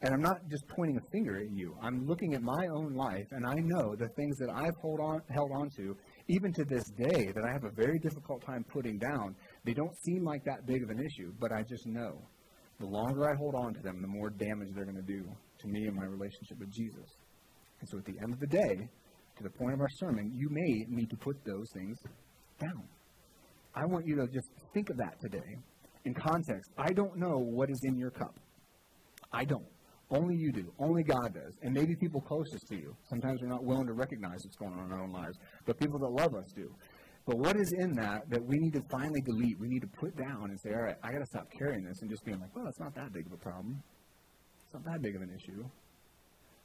And 0.02 0.14
I'm 0.14 0.22
not 0.22 0.48
just 0.48 0.66
pointing 0.68 0.96
a 0.96 1.10
finger 1.12 1.36
at 1.36 1.50
you. 1.50 1.76
I'm 1.82 2.06
looking 2.06 2.32
at 2.32 2.42
my 2.42 2.66
own 2.72 2.94
life, 2.94 3.26
and 3.32 3.46
I 3.46 3.54
know 3.56 3.94
the 3.94 4.08
things 4.16 4.38
that 4.38 4.48
I've 4.48 4.76
hold 4.80 4.98
on, 4.98 5.20
held 5.28 5.50
on 5.52 5.68
to, 5.76 5.94
even 6.28 6.54
to 6.54 6.64
this 6.64 6.84
day, 6.96 7.32
that 7.34 7.44
I 7.46 7.52
have 7.52 7.64
a 7.64 7.70
very 7.70 7.98
difficult 7.98 8.42
time 8.46 8.64
putting 8.72 8.98
down. 8.98 9.36
They 9.64 9.74
don't 9.74 9.94
seem 10.04 10.24
like 10.24 10.42
that 10.44 10.66
big 10.66 10.82
of 10.82 10.88
an 10.88 11.00
issue, 11.00 11.34
but 11.38 11.52
I 11.52 11.62
just 11.62 11.86
know 11.86 12.22
the 12.78 12.86
longer 12.86 13.30
I 13.30 13.36
hold 13.36 13.54
on 13.54 13.74
to 13.74 13.80
them, 13.80 14.00
the 14.00 14.08
more 14.08 14.30
damage 14.30 14.68
they're 14.74 14.86
going 14.86 14.96
to 14.96 15.02
do 15.02 15.22
to 15.58 15.68
me 15.68 15.86
and 15.86 15.94
my 15.94 16.06
relationship 16.06 16.58
with 16.58 16.72
Jesus. 16.72 17.18
And 17.80 17.88
so 17.88 17.98
at 17.98 18.06
the 18.06 18.18
end 18.22 18.32
of 18.32 18.40
the 18.40 18.46
day, 18.46 18.88
to 19.36 19.42
the 19.42 19.50
point 19.50 19.74
of 19.74 19.80
our 19.80 19.90
sermon, 19.98 20.32
you 20.34 20.48
may 20.50 20.86
need 20.88 21.10
to 21.10 21.16
put 21.16 21.36
those 21.44 21.66
things 21.74 21.98
down. 22.58 22.84
I 23.74 23.84
want 23.84 24.06
you 24.06 24.16
to 24.16 24.26
just 24.26 24.48
think 24.72 24.88
of 24.88 24.96
that 24.96 25.20
today 25.20 25.56
in 26.06 26.14
context. 26.14 26.70
I 26.78 26.92
don't 26.92 27.16
know 27.16 27.38
what 27.38 27.70
is 27.70 27.80
in 27.84 27.98
your 27.98 28.10
cup. 28.10 28.34
I 29.32 29.44
don't. 29.44 29.66
Only 30.10 30.36
you 30.36 30.52
do. 30.52 30.72
Only 30.78 31.02
God 31.04 31.34
does. 31.34 31.56
And 31.62 31.72
maybe 31.72 31.94
people 31.94 32.20
closest 32.20 32.66
to 32.68 32.76
you. 32.76 32.96
Sometimes 33.08 33.40
we're 33.40 33.48
not 33.48 33.64
willing 33.64 33.86
to 33.86 33.92
recognize 33.92 34.38
what's 34.44 34.56
going 34.56 34.72
on 34.72 34.86
in 34.86 34.92
our 34.92 35.02
own 35.02 35.12
lives, 35.12 35.38
but 35.66 35.78
people 35.78 35.98
that 36.00 36.10
love 36.10 36.34
us 36.34 36.52
do. 36.56 36.74
But 37.26 37.38
what 37.38 37.56
is 37.56 37.72
in 37.78 37.92
that 37.92 38.22
that 38.30 38.44
we 38.44 38.58
need 38.58 38.72
to 38.72 38.82
finally 38.90 39.20
delete? 39.20 39.58
We 39.60 39.68
need 39.68 39.82
to 39.82 39.88
put 40.00 40.16
down 40.16 40.50
and 40.50 40.58
say, 40.60 40.70
all 40.70 40.82
right, 40.82 40.96
I 41.02 41.12
got 41.12 41.18
to 41.18 41.26
stop 41.26 41.46
carrying 41.56 41.84
this 41.84 42.00
and 42.00 42.10
just 42.10 42.24
being 42.24 42.40
like, 42.40 42.54
well, 42.56 42.66
it's 42.66 42.80
not 42.80 42.94
that 42.96 43.12
big 43.12 43.26
of 43.26 43.32
a 43.32 43.36
problem. 43.36 43.82
It's 44.64 44.74
not 44.74 44.84
that 44.84 45.02
big 45.02 45.14
of 45.14 45.22
an 45.22 45.30
issue. 45.30 45.64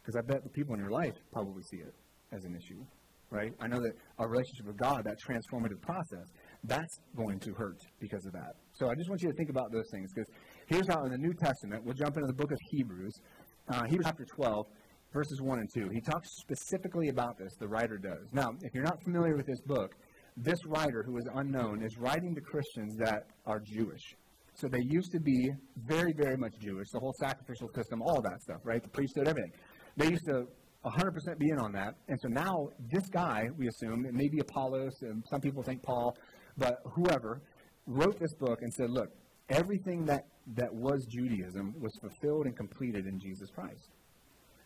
Because 0.01 0.15
I 0.15 0.21
bet 0.21 0.43
the 0.43 0.49
people 0.49 0.73
in 0.75 0.79
your 0.79 0.91
life 0.91 1.13
probably 1.33 1.63
see 1.63 1.77
it 1.77 1.93
as 2.31 2.43
an 2.45 2.55
issue, 2.55 2.83
right? 3.31 3.51
I 3.59 3.67
know 3.67 3.79
that 3.81 3.93
our 4.19 4.29
relationship 4.29 4.67
with 4.67 4.77
God, 4.77 5.03
that 5.03 5.17
transformative 5.27 5.81
process, 5.81 6.25
that's 6.63 6.99
going 7.15 7.39
to 7.39 7.53
hurt 7.53 7.77
because 7.99 8.25
of 8.25 8.33
that. 8.33 8.53
So 8.73 8.89
I 8.89 8.95
just 8.95 9.09
want 9.09 9.21
you 9.21 9.29
to 9.29 9.35
think 9.35 9.49
about 9.49 9.71
those 9.71 9.89
things 9.91 10.11
because 10.13 10.29
here's 10.67 10.87
how 10.87 11.03
in 11.05 11.11
the 11.11 11.17
New 11.17 11.33
Testament, 11.33 11.83
we'll 11.83 11.95
jump 11.95 12.15
into 12.17 12.27
the 12.27 12.33
book 12.33 12.51
of 12.51 12.57
Hebrews, 12.69 13.13
uh, 13.69 13.83
Hebrews 13.85 14.05
chapter 14.05 14.25
12, 14.25 14.67
verses 15.11 15.41
1 15.41 15.59
and 15.59 15.69
2. 15.73 15.89
He 15.89 16.01
talks 16.01 16.29
specifically 16.39 17.09
about 17.09 17.37
this, 17.37 17.55
the 17.59 17.67
writer 17.67 17.97
does. 17.97 18.27
Now, 18.31 18.51
if 18.61 18.73
you're 18.73 18.83
not 18.83 19.01
familiar 19.03 19.35
with 19.35 19.47
this 19.47 19.61
book, 19.61 19.95
this 20.37 20.59
writer, 20.67 21.03
who 21.03 21.17
is 21.17 21.27
unknown, 21.35 21.81
is 21.83 21.97
writing 21.97 22.35
to 22.35 22.41
Christians 22.41 22.95
that 22.97 23.27
are 23.45 23.59
Jewish. 23.59 24.15
So 24.55 24.67
they 24.67 24.81
used 24.81 25.11
to 25.13 25.19
be 25.19 25.51
very, 25.87 26.13
very 26.13 26.37
much 26.37 26.53
Jewish, 26.61 26.87
the 26.91 26.99
whole 26.99 27.13
sacrificial 27.19 27.69
system, 27.73 28.01
all 28.01 28.21
that 28.21 28.41
stuff, 28.41 28.61
right? 28.63 28.81
The 28.81 28.89
priesthood, 28.89 29.27
everything. 29.27 29.51
They 29.97 30.09
used 30.09 30.25
to 30.25 30.45
100% 30.85 31.39
be 31.39 31.49
in 31.49 31.59
on 31.59 31.71
that. 31.73 31.95
And 32.07 32.19
so 32.21 32.27
now, 32.27 32.69
this 32.91 33.07
guy, 33.09 33.49
we 33.57 33.67
assume, 33.67 34.05
it 34.05 34.13
may 34.13 34.27
be 34.29 34.39
Apollos, 34.39 34.93
and 35.01 35.23
some 35.29 35.41
people 35.41 35.63
think 35.63 35.81
Paul, 35.81 36.15
but 36.57 36.77
whoever, 36.93 37.41
wrote 37.87 38.19
this 38.19 38.33
book 38.35 38.59
and 38.61 38.73
said, 38.73 38.89
look, 38.89 39.09
everything 39.49 40.05
that, 40.05 40.23
that 40.55 40.73
was 40.73 41.05
Judaism 41.05 41.73
was 41.79 41.91
fulfilled 42.01 42.45
and 42.45 42.55
completed 42.55 43.05
in 43.05 43.19
Jesus 43.19 43.49
Christ. 43.49 43.89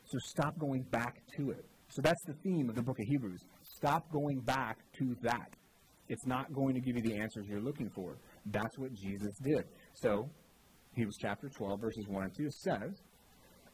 So 0.06 0.18
stop 0.26 0.58
going 0.58 0.84
back 0.92 1.22
to 1.38 1.52
it. 1.52 1.66
So 1.90 2.02
that's 2.02 2.24
the 2.26 2.34
theme 2.44 2.70
of 2.70 2.76
the 2.76 2.82
book 2.82 3.00
of 3.00 3.06
Hebrews. 3.08 3.42
Stop 3.78 4.12
going 4.12 4.40
back 4.42 4.78
to 5.00 5.16
that. 5.24 5.56
It's 6.08 6.26
not 6.26 6.52
going 6.54 6.74
to 6.74 6.82
give 6.82 6.96
you 6.96 7.04
the 7.04 7.16
answers 7.20 7.46
you're 7.48 7.62
looking 7.62 7.90
for. 7.94 8.18
That's 8.48 8.78
what 8.78 8.94
Jesus 8.94 9.32
did. 9.44 9.64
So, 9.94 10.30
Hebrews 10.96 11.18
chapter 11.22 11.50
12, 11.50 11.80
verses 11.80 12.06
1 12.08 12.24
and 12.24 12.36
2 12.36 12.50
says, 12.50 13.04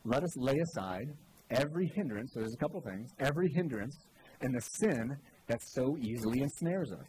Let 0.04 0.24
us 0.24 0.38
lay 0.38 0.58
aside 0.60 1.08
every 1.50 1.90
hindrance, 1.96 2.32
so 2.34 2.42
there's 2.42 2.54
a 2.54 2.58
couple 2.58 2.82
things, 2.82 3.10
every 3.20 3.50
hindrance 3.54 3.98
and 4.42 4.54
the 4.54 4.62
sin 4.62 5.16
that 5.48 5.60
so 5.62 5.98
easily 5.98 6.42
ensnares 6.42 6.92
us. 6.92 7.08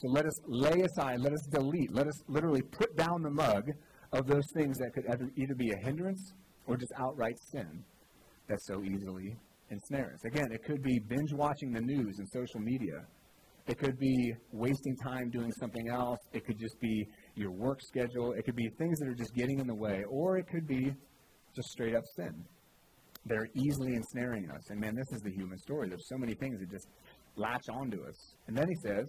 So 0.00 0.08
let 0.08 0.24
us 0.24 0.40
lay 0.46 0.80
aside, 0.80 1.20
let 1.20 1.34
us 1.34 1.46
delete, 1.50 1.92
let 1.92 2.06
us 2.06 2.22
literally 2.26 2.62
put 2.62 2.96
down 2.96 3.22
the 3.22 3.30
mug 3.30 3.64
of 4.12 4.26
those 4.26 4.46
things 4.54 4.78
that 4.78 4.94
could 4.94 5.04
either 5.36 5.54
be 5.54 5.70
a 5.72 5.76
hindrance 5.84 6.32
or 6.66 6.78
just 6.78 6.92
outright 6.98 7.36
sin 7.52 7.84
that 8.48 8.58
so 8.62 8.82
easily 8.82 9.36
ensnare 9.68 10.12
us. 10.14 10.24
Again, 10.24 10.46
it 10.52 10.64
could 10.64 10.82
be 10.82 10.98
binge 11.06 11.34
watching 11.34 11.70
the 11.72 11.82
news 11.82 12.18
and 12.18 12.26
social 12.30 12.60
media. 12.60 13.04
It 13.66 13.78
could 13.78 13.98
be 13.98 14.32
wasting 14.52 14.96
time 14.96 15.28
doing 15.30 15.52
something 15.60 15.88
else. 15.90 16.18
It 16.32 16.46
could 16.46 16.58
just 16.58 16.80
be 16.80 17.06
your 17.34 17.50
work 17.50 17.80
schedule. 17.82 18.32
It 18.32 18.44
could 18.46 18.56
be 18.56 18.68
things 18.78 18.98
that 19.00 19.08
are 19.08 19.14
just 19.14 19.34
getting 19.34 19.60
in 19.60 19.66
the 19.66 19.74
way. 19.74 20.02
Or 20.08 20.38
it 20.38 20.46
could 20.50 20.66
be 20.66 20.94
just 21.54 21.68
straight 21.68 21.94
up 21.94 22.04
sin. 22.16 22.42
They're 23.26 23.48
easily 23.54 23.94
ensnaring 23.94 24.50
us. 24.50 24.70
And 24.70 24.80
man, 24.80 24.96
this 24.96 25.12
is 25.12 25.20
the 25.20 25.30
human 25.30 25.58
story. 25.58 25.88
There's 25.90 26.08
so 26.08 26.16
many 26.16 26.34
things 26.34 26.58
that 26.58 26.70
just 26.70 26.88
latch 27.36 27.68
onto 27.70 28.02
us. 28.02 28.16
And 28.48 28.56
then 28.56 28.66
he 28.66 28.74
says, 28.82 29.06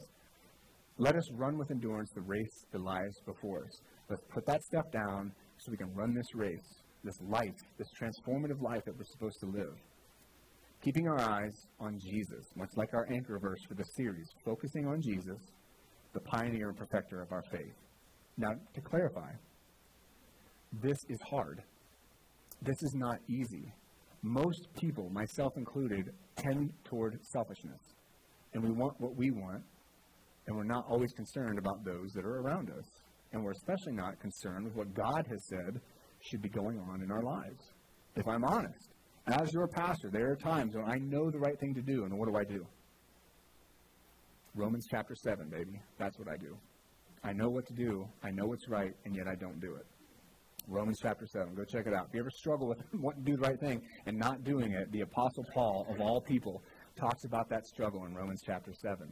let 1.02 1.16
us 1.16 1.32
run 1.32 1.58
with 1.58 1.72
endurance 1.72 2.12
the 2.14 2.22
race 2.22 2.66
that 2.72 2.82
lies 2.82 3.16
before 3.26 3.66
us. 3.66 3.82
Let's 4.10 4.24
put 4.30 4.46
that 4.46 4.64
stuff 4.64 4.86
down 4.92 5.32
so 5.58 5.72
we 5.72 5.78
can 5.78 5.94
run 5.96 6.14
this 6.14 6.36
race, 6.36 6.70
this 7.04 7.20
life, 7.28 7.58
this 7.78 7.88
transformative 8.00 8.62
life 8.62 8.84
that 8.86 8.96
we're 8.98 9.12
supposed 9.16 9.40
to 9.42 9.48
live 9.48 9.76
keeping 10.84 11.08
our 11.08 11.20
eyes 11.20 11.54
on 11.80 12.00
Jesus, 12.00 12.46
much 12.56 12.70
like 12.76 12.94
our 12.94 13.08
anchor 13.12 13.38
verse 13.40 13.60
for 13.68 13.76
the 13.76 13.86
series, 13.96 14.28
focusing 14.44 14.88
on 14.88 15.02
Jesus, 15.02 15.38
the 16.14 16.20
pioneer 16.22 16.70
and 16.70 16.78
perfecter 16.78 17.22
of 17.22 17.32
our 17.32 17.44
faith. 17.52 17.74
Now, 18.38 18.54
to 18.74 18.82
clarify, 18.82 19.32
this 20.82 20.98
is 21.10 21.20
hard. 21.30 21.62
This 22.62 22.82
is 22.82 22.94
not 22.96 23.20
easy. 23.28 23.72
Most 24.24 24.68
people, 24.80 25.10
myself 25.12 25.54
included, 25.56 26.10
tend 26.36 26.72
toward 26.84 27.20
selfishness. 27.32 27.80
And 28.54 28.64
we 28.64 28.72
want 28.72 29.00
what 29.00 29.16
we 29.16 29.32
want, 29.32 29.64
and 30.52 30.58
we're 30.58 30.66
not 30.66 30.86
always 30.90 31.14
concerned 31.14 31.58
about 31.58 31.86
those 31.86 32.12
that 32.12 32.26
are 32.26 32.42
around 32.42 32.70
us. 32.72 32.86
And 33.32 33.42
we're 33.42 33.52
especially 33.52 33.94
not 33.94 34.20
concerned 34.20 34.66
with 34.66 34.76
what 34.76 34.94
God 34.94 35.26
has 35.30 35.48
said 35.48 35.80
should 36.20 36.42
be 36.42 36.50
going 36.50 36.78
on 36.78 37.02
in 37.02 37.10
our 37.10 37.24
lives. 37.24 37.72
If 38.18 38.28
I'm 38.28 38.44
honest, 38.44 38.90
as 39.28 39.54
your 39.54 39.70
pastor, 39.70 40.10
there 40.12 40.30
are 40.30 40.36
times 40.36 40.76
when 40.76 40.84
I 40.84 40.98
know 40.98 41.32
the 41.32 41.40
right 41.40 41.58
thing 41.58 41.74
to 41.76 41.82
do, 41.82 42.04
and 42.04 42.20
what 42.20 42.28
do 42.28 42.36
I 42.36 42.44
do? 42.44 42.68
Romans 44.54 44.86
chapter 44.92 45.16
7, 45.16 45.50
baby. 45.50 45.82
That's 45.98 46.20
what 46.20 46.28
I 46.28 46.36
do. 46.36 46.58
I 47.24 47.32
know 47.32 47.48
what 47.48 47.66
to 47.68 47.74
do, 47.74 48.06
I 48.22 48.32
know 48.32 48.48
what's 48.48 48.68
right, 48.68 48.92
and 49.06 49.16
yet 49.16 49.28
I 49.28 49.36
don't 49.36 49.62
do 49.62 49.76
it. 49.76 49.86
Romans 50.68 51.00
chapter 51.02 51.26
7. 51.26 51.56
Go 51.56 51.64
check 51.64 51.88
it 51.88 51.94
out. 51.94 52.08
If 52.10 52.16
you 52.16 52.20
ever 52.20 52.30
struggle 52.30 52.68
with 52.68 52.80
wanting 52.94 53.24
to 53.24 53.32
do 53.32 53.38
the 53.38 53.48
right 53.48 53.60
thing 53.60 53.82
and 54.06 54.18
not 54.18 54.44
doing 54.44 54.74
it, 54.74 54.92
the 54.92 55.02
Apostle 55.02 55.46
Paul, 55.54 55.88
of 55.90 56.02
all 56.02 56.20
people, 56.20 56.62
talks 57.00 57.24
about 57.24 57.50
that 57.50 57.66
struggle 57.66 58.06
in 58.06 58.14
Romans 58.14 58.42
chapter 58.46 58.74
7. 58.74 59.12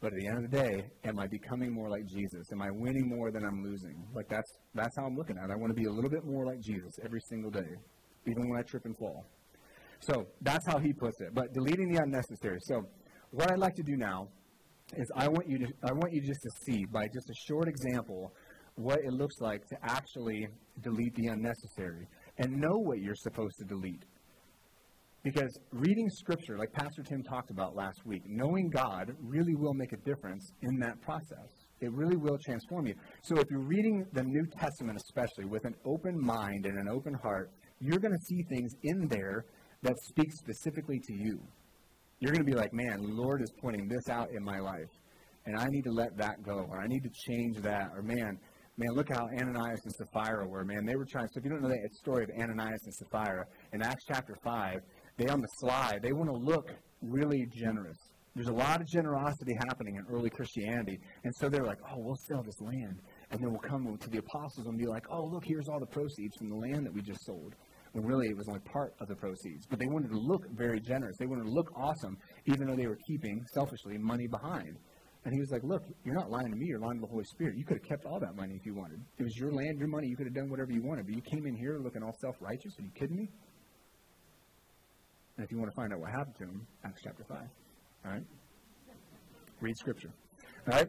But 0.00 0.12
at 0.14 0.18
the 0.18 0.26
end 0.28 0.44
of 0.44 0.50
the 0.50 0.56
day, 0.56 0.90
am 1.04 1.18
I 1.18 1.26
becoming 1.26 1.72
more 1.72 1.90
like 1.90 2.06
Jesus? 2.06 2.46
Am 2.52 2.62
I 2.62 2.70
winning 2.70 3.06
more 3.06 3.30
than 3.30 3.44
I'm 3.44 3.62
losing? 3.62 4.02
Like 4.14 4.28
that's 4.28 4.50
that's 4.74 4.96
how 4.96 5.04
I'm 5.04 5.16
looking 5.16 5.36
at 5.36 5.50
it. 5.50 5.52
I 5.52 5.56
want 5.56 5.70
to 5.76 5.80
be 5.80 5.86
a 5.86 5.92
little 5.92 6.10
bit 6.10 6.24
more 6.24 6.46
like 6.46 6.60
Jesus 6.60 6.92
every 7.04 7.20
single 7.28 7.50
day, 7.50 7.68
even 8.26 8.48
when 8.48 8.58
I 8.58 8.62
trip 8.62 8.86
and 8.86 8.96
fall. 8.96 9.26
So 10.00 10.26
that's 10.40 10.66
how 10.66 10.78
he 10.78 10.94
puts 10.94 11.20
it. 11.20 11.34
But 11.34 11.52
deleting 11.52 11.92
the 11.92 12.02
unnecessary. 12.02 12.58
So 12.62 12.82
what 13.32 13.52
I'd 13.52 13.58
like 13.58 13.74
to 13.74 13.82
do 13.82 13.96
now 13.96 14.28
is 14.96 15.06
I 15.16 15.28
want 15.28 15.48
you 15.48 15.58
to 15.58 15.66
I 15.84 15.92
want 15.92 16.14
you 16.14 16.22
just 16.22 16.40
to 16.40 16.50
see 16.64 16.86
by 16.86 17.06
just 17.12 17.28
a 17.28 17.34
short 17.46 17.68
example 17.68 18.32
what 18.76 19.00
it 19.04 19.12
looks 19.12 19.36
like 19.40 19.66
to 19.66 19.76
actually 19.82 20.48
delete 20.82 21.14
the 21.16 21.26
unnecessary 21.26 22.08
and 22.38 22.56
know 22.56 22.78
what 22.78 23.00
you're 23.00 23.14
supposed 23.14 23.56
to 23.58 23.64
delete. 23.66 24.04
Because 25.22 25.58
reading 25.72 26.08
scripture, 26.08 26.56
like 26.56 26.72
Pastor 26.72 27.02
Tim 27.02 27.22
talked 27.22 27.50
about 27.50 27.76
last 27.76 28.00
week, 28.06 28.22
knowing 28.26 28.70
God 28.70 29.12
really 29.20 29.54
will 29.54 29.74
make 29.74 29.92
a 29.92 29.98
difference 29.98 30.50
in 30.62 30.78
that 30.80 30.98
process. 31.02 31.48
It 31.82 31.92
really 31.92 32.16
will 32.16 32.38
transform 32.46 32.86
you. 32.86 32.94
So 33.22 33.36
if 33.36 33.44
you're 33.50 33.66
reading 33.66 34.06
the 34.14 34.22
New 34.22 34.46
Testament, 34.58 34.98
especially 34.98 35.44
with 35.44 35.64
an 35.66 35.74
open 35.84 36.18
mind 36.18 36.64
and 36.64 36.78
an 36.78 36.88
open 36.88 37.14
heart, 37.22 37.50
you're 37.80 37.98
going 37.98 38.12
to 38.12 38.24
see 38.28 38.42
things 38.48 38.72
in 38.82 39.08
there 39.08 39.44
that 39.82 39.94
speak 40.08 40.32
specifically 40.32 41.00
to 41.00 41.14
you. 41.14 41.38
You're 42.20 42.32
going 42.32 42.44
to 42.44 42.50
be 42.50 42.56
like, 42.56 42.72
man, 42.72 43.00
the 43.00 43.14
Lord 43.14 43.42
is 43.42 43.52
pointing 43.60 43.88
this 43.88 44.08
out 44.10 44.28
in 44.30 44.42
my 44.42 44.58
life, 44.58 44.90
and 45.46 45.56
I 45.58 45.66
need 45.68 45.84
to 45.84 45.92
let 45.92 46.16
that 46.18 46.42
go, 46.42 46.66
or 46.70 46.80
I 46.80 46.86
need 46.86 47.02
to 47.02 47.10
change 47.26 47.56
that, 47.62 47.90
or 47.94 48.02
man, 48.02 48.38
man, 48.76 48.90
look 48.94 49.08
how 49.10 49.26
Ananias 49.38 49.80
and 49.84 49.94
Sapphira 49.94 50.46
were, 50.46 50.64
man. 50.64 50.84
They 50.84 50.96
were 50.96 51.06
trying. 51.06 51.28
So 51.28 51.38
if 51.38 51.44
you 51.44 51.50
don't 51.50 51.62
know 51.62 51.68
that 51.68 51.94
story 51.94 52.24
of 52.24 52.30
Ananias 52.38 52.80
and 52.84 52.94
Sapphira 52.94 53.44
in 53.72 53.82
Acts 53.82 54.04
chapter 54.06 54.36
five, 54.44 54.80
they 55.20 55.30
on 55.30 55.40
the 55.40 55.48
sly. 55.58 55.98
they 56.02 56.12
want 56.12 56.30
to 56.30 56.36
look 56.36 56.70
really 57.02 57.46
generous. 57.52 57.98
There's 58.34 58.48
a 58.48 58.52
lot 58.52 58.80
of 58.80 58.86
generosity 58.86 59.52
happening 59.68 59.96
in 59.96 60.04
early 60.10 60.30
Christianity, 60.30 60.98
and 61.24 61.34
so 61.36 61.48
they're 61.48 61.64
like, 61.64 61.78
oh, 61.90 61.96
we'll 61.98 62.16
sell 62.28 62.42
this 62.42 62.60
land 62.60 63.00
and 63.30 63.40
then 63.40 63.50
we'll 63.50 63.60
come 63.60 63.96
to 63.98 64.10
the 64.10 64.18
apostles 64.18 64.66
and 64.66 64.78
be 64.78 64.86
like, 64.86 65.04
oh, 65.10 65.24
look, 65.24 65.44
here's 65.44 65.68
all 65.68 65.78
the 65.78 65.86
proceeds 65.86 66.36
from 66.36 66.48
the 66.48 66.56
land 66.56 66.86
that 66.86 66.92
we 66.92 67.02
just 67.02 67.24
sold. 67.24 67.54
When 67.92 68.04
really 68.04 68.28
it 68.28 68.36
was 68.36 68.48
only 68.48 68.60
part 68.60 68.94
of 69.00 69.08
the 69.08 69.16
proceeds. 69.16 69.66
But 69.68 69.80
they 69.80 69.86
wanted 69.86 70.10
to 70.10 70.18
look 70.18 70.42
very 70.54 70.80
generous. 70.80 71.16
They 71.18 71.26
wanted 71.26 71.44
to 71.44 71.50
look 71.50 71.72
awesome, 71.76 72.16
even 72.46 72.68
though 72.68 72.76
they 72.76 72.86
were 72.86 72.98
keeping, 73.08 73.44
selfishly, 73.52 73.98
money 73.98 74.28
behind. 74.28 74.76
And 75.24 75.34
he 75.34 75.40
was 75.40 75.50
like, 75.50 75.62
Look, 75.64 75.82
you're 76.04 76.14
not 76.14 76.30
lying 76.30 76.50
to 76.50 76.56
me, 76.56 76.66
you're 76.66 76.78
lying 76.78 76.98
to 76.98 77.00
the 77.00 77.10
Holy 77.10 77.24
Spirit. 77.24 77.56
You 77.56 77.64
could 77.64 77.78
have 77.78 77.88
kept 77.88 78.06
all 78.06 78.20
that 78.20 78.36
money 78.36 78.54
if 78.54 78.64
you 78.64 78.74
wanted. 78.74 79.00
It 79.18 79.24
was 79.24 79.36
your 79.36 79.52
land, 79.52 79.78
your 79.78 79.88
money, 79.88 80.06
you 80.06 80.16
could 80.16 80.26
have 80.26 80.34
done 80.34 80.48
whatever 80.48 80.70
you 80.70 80.82
wanted. 80.82 81.06
But 81.06 81.16
you 81.16 81.22
came 81.22 81.46
in 81.46 81.56
here 81.56 81.80
looking 81.82 82.02
all 82.02 82.14
self 82.20 82.36
righteous. 82.40 82.72
Are 82.78 82.82
you 82.82 82.90
kidding 82.94 83.16
me? 83.16 83.28
And 85.40 85.46
if 85.46 85.52
you 85.52 85.56
want 85.56 85.70
to 85.70 85.74
find 85.74 85.90
out 85.90 86.00
what 86.00 86.10
happened 86.10 86.34
to 86.36 86.44
him, 86.44 86.66
Acts 86.84 87.00
chapter 87.02 87.24
5. 87.24 87.38
All 88.04 88.12
right? 88.12 88.22
Read 89.62 89.74
Scripture. 89.78 90.10
All 90.70 90.76
right? 90.76 90.86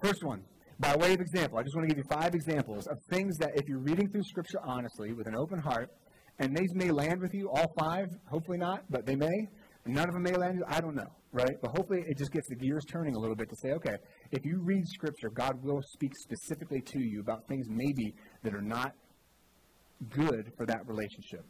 First 0.00 0.22
one, 0.22 0.44
by 0.78 0.94
way 0.94 1.12
of 1.12 1.20
example, 1.20 1.58
I 1.58 1.64
just 1.64 1.74
want 1.74 1.88
to 1.88 1.92
give 1.92 1.98
you 1.98 2.08
five 2.08 2.32
examples 2.32 2.86
of 2.86 2.96
things 3.10 3.36
that 3.38 3.50
if 3.56 3.68
you're 3.68 3.80
reading 3.80 4.08
through 4.08 4.22
Scripture 4.22 4.60
honestly, 4.64 5.12
with 5.12 5.26
an 5.26 5.34
open 5.34 5.58
heart, 5.58 5.90
and 6.38 6.56
these 6.56 6.72
may 6.72 6.92
land 6.92 7.20
with 7.20 7.34
you, 7.34 7.50
all 7.50 7.66
five, 7.80 8.06
hopefully 8.30 8.58
not, 8.58 8.84
but 8.90 9.06
they 9.06 9.16
may, 9.16 9.48
none 9.86 10.06
of 10.06 10.14
them 10.14 10.22
may 10.22 10.36
land 10.36 10.62
I 10.68 10.80
don't 10.80 10.94
know 10.94 11.10
right? 11.32 11.54
But 11.62 11.70
hopefully 11.76 12.02
it 12.08 12.18
just 12.18 12.32
gets 12.32 12.48
the 12.48 12.56
gears 12.56 12.84
turning 12.90 13.14
a 13.14 13.18
little 13.20 13.36
bit 13.36 13.48
to 13.50 13.56
say, 13.62 13.70
okay, 13.74 13.94
if 14.32 14.44
you 14.44 14.60
read 14.64 14.84
Scripture, 14.88 15.30
God 15.30 15.62
will 15.62 15.80
speak 15.92 16.10
specifically 16.16 16.80
to 16.80 16.98
you 16.98 17.20
about 17.20 17.46
things 17.46 17.66
maybe 17.68 18.12
that 18.42 18.52
are 18.52 18.60
not 18.60 18.94
good 20.08 20.50
for 20.56 20.66
that 20.66 20.80
relationship, 20.88 21.44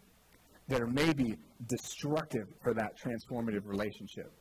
that 0.70 0.80
are 0.80 0.86
maybe 0.86 1.36
destructive 1.66 2.46
for 2.62 2.72
that 2.74 2.92
transformative 2.96 3.66
relationship. 3.66 4.32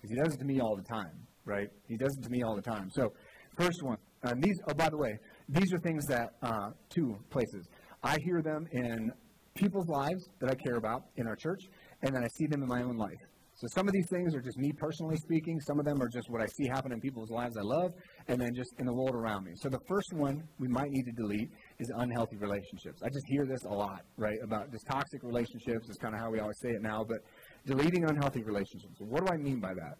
Because 0.00 0.16
He 0.16 0.22
does 0.22 0.34
it 0.34 0.38
to 0.38 0.44
me 0.44 0.60
all 0.60 0.76
the 0.76 0.82
time, 0.82 1.12
right? 1.44 1.68
He 1.86 1.96
does 1.96 2.16
it 2.16 2.22
to 2.22 2.30
me 2.30 2.42
all 2.42 2.56
the 2.56 2.62
time. 2.62 2.88
So, 2.90 3.12
first 3.58 3.82
one, 3.82 3.98
uh, 4.24 4.34
these. 4.38 4.58
Oh, 4.68 4.74
by 4.74 4.88
the 4.88 4.96
way, 4.96 5.18
these 5.48 5.72
are 5.72 5.78
things 5.78 6.06
that 6.06 6.30
uh, 6.42 6.70
two 6.88 7.16
places 7.30 7.68
I 8.02 8.16
hear 8.24 8.42
them 8.42 8.66
in 8.72 9.12
people's 9.54 9.88
lives 9.88 10.28
that 10.40 10.50
I 10.50 10.54
care 10.54 10.76
about 10.76 11.02
in 11.16 11.26
our 11.26 11.36
church, 11.36 11.64
and 12.02 12.14
then 12.14 12.22
I 12.24 12.28
see 12.28 12.46
them 12.46 12.62
in 12.62 12.68
my 12.68 12.82
own 12.82 12.96
life. 12.96 13.20
So 13.62 13.68
some 13.76 13.86
of 13.86 13.94
these 13.94 14.08
things 14.10 14.34
are 14.34 14.40
just 14.40 14.58
me 14.58 14.72
personally 14.72 15.14
speaking. 15.18 15.60
Some 15.60 15.78
of 15.78 15.84
them 15.84 16.02
are 16.02 16.08
just 16.08 16.28
what 16.28 16.42
I 16.42 16.46
see 16.46 16.66
happen 16.66 16.90
in 16.90 17.00
people's 17.00 17.30
lives 17.30 17.56
I 17.56 17.60
love, 17.60 17.92
and 18.26 18.40
then 18.40 18.52
just 18.56 18.74
in 18.80 18.86
the 18.86 18.92
world 18.92 19.14
around 19.14 19.44
me. 19.44 19.52
So 19.54 19.68
the 19.68 19.78
first 19.86 20.12
one 20.14 20.42
we 20.58 20.66
might 20.66 20.90
need 20.90 21.04
to 21.04 21.12
delete 21.12 21.48
is 21.78 21.88
unhealthy 21.94 22.38
relationships. 22.38 23.00
I 23.04 23.08
just 23.08 23.24
hear 23.28 23.46
this 23.46 23.62
a 23.62 23.72
lot, 23.72 24.00
right? 24.16 24.36
About 24.42 24.72
just 24.72 24.84
toxic 24.88 25.22
relationships 25.22 25.88
is 25.88 25.96
kind 25.98 26.12
of 26.12 26.20
how 26.20 26.28
we 26.28 26.40
always 26.40 26.58
say 26.60 26.70
it 26.70 26.82
now, 26.82 27.04
but 27.08 27.18
deleting 27.64 28.04
unhealthy 28.04 28.42
relationships. 28.42 28.96
What 28.98 29.24
do 29.24 29.32
I 29.32 29.36
mean 29.36 29.60
by 29.60 29.74
that? 29.74 29.94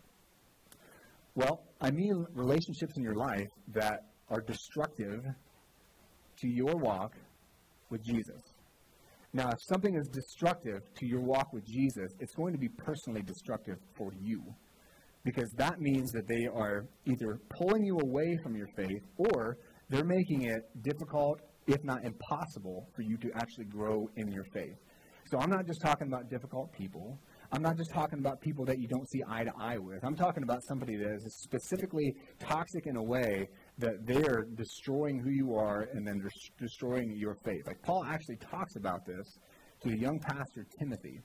Well, 1.37 1.63
I 1.81 1.93
mean 1.93 2.27
relationships 2.35 2.95
in 2.97 3.05
your 3.05 3.15
life 3.15 3.47
that 3.75 4.01
are 4.29 4.41
destructive 4.41 5.21
to 6.41 6.49
your 6.49 6.75
walk 6.75 7.13
with 7.91 8.03
Jesus. 8.03 8.43
Now, 9.35 9.49
if 9.49 9.59
something 9.63 9.95
is 9.95 10.09
destructive 10.09 10.83
to 10.97 11.07
your 11.07 11.23
walk 11.23 11.55
with 11.55 11.65
Jesus, 11.65 12.13
it's 12.21 12.35
going 12.35 12.53
to 12.53 12.59
be 12.59 12.69
personally 12.69 13.23
destructive 13.23 13.79
for 13.97 14.13
you. 14.21 14.43
Because 15.25 15.51
that 15.57 15.81
means 15.81 16.11
that 16.13 16.29
they 16.29 16.47
are 16.53 16.85
either 17.07 17.41
pulling 17.49 17.85
you 17.85 17.99
away 18.01 18.37
from 18.43 18.57
your 18.57 18.67
faith 18.77 19.03
or 19.17 19.57
they're 19.89 20.05
making 20.05 20.43
it 20.43 20.63
difficult, 20.83 21.41
if 21.67 21.83
not 21.83 22.05
impossible, 22.05 22.87
for 22.95 23.03
you 23.03 23.17
to 23.19 23.31
actually 23.37 23.67
grow 23.67 24.07
in 24.17 24.31
your 24.31 24.45
faith. 24.53 24.77
So 25.31 25.39
I'm 25.39 25.49
not 25.49 25.67
just 25.67 25.81
talking 25.81 26.09
about 26.09 26.29
difficult 26.29 26.71
people. 26.73 27.19
I'm 27.53 27.63
not 27.63 27.79
just 27.79 27.91
talking 27.91 28.19
about 28.19 28.41
people 28.41 28.67
that 28.67 28.79
you 28.79 28.89
don't 28.89 29.09
see 29.11 29.23
eye 29.27 29.45
to 29.45 29.53
eye 29.59 29.79
with. 29.79 30.05
I'm 30.05 30.17
talking 30.17 30.43
about 30.43 30.61
somebody 30.69 30.97
that 30.97 31.15
is 31.15 31.37
specifically 31.43 32.15
toxic 32.39 32.87
in 32.87 32.97
a 32.97 33.03
way 33.03 33.49
that 33.79 34.07
they're 34.07 34.45
destroying 34.57 35.19
who 35.19 35.31
you 35.31 35.55
are 35.55 35.89
and 35.93 36.07
then 36.07 36.21
destroying 36.59 37.17
your 37.17 37.35
faith. 37.45 37.67
Like 37.67 37.83
Paul 37.83 38.05
actually 38.05 38.37
talks 38.37 38.77
about 38.77 39.05
this 39.07 39.27
to 39.83 39.91
the 39.91 39.99
young 39.99 40.19
pastor 40.21 40.67
Timothy, 40.79 41.21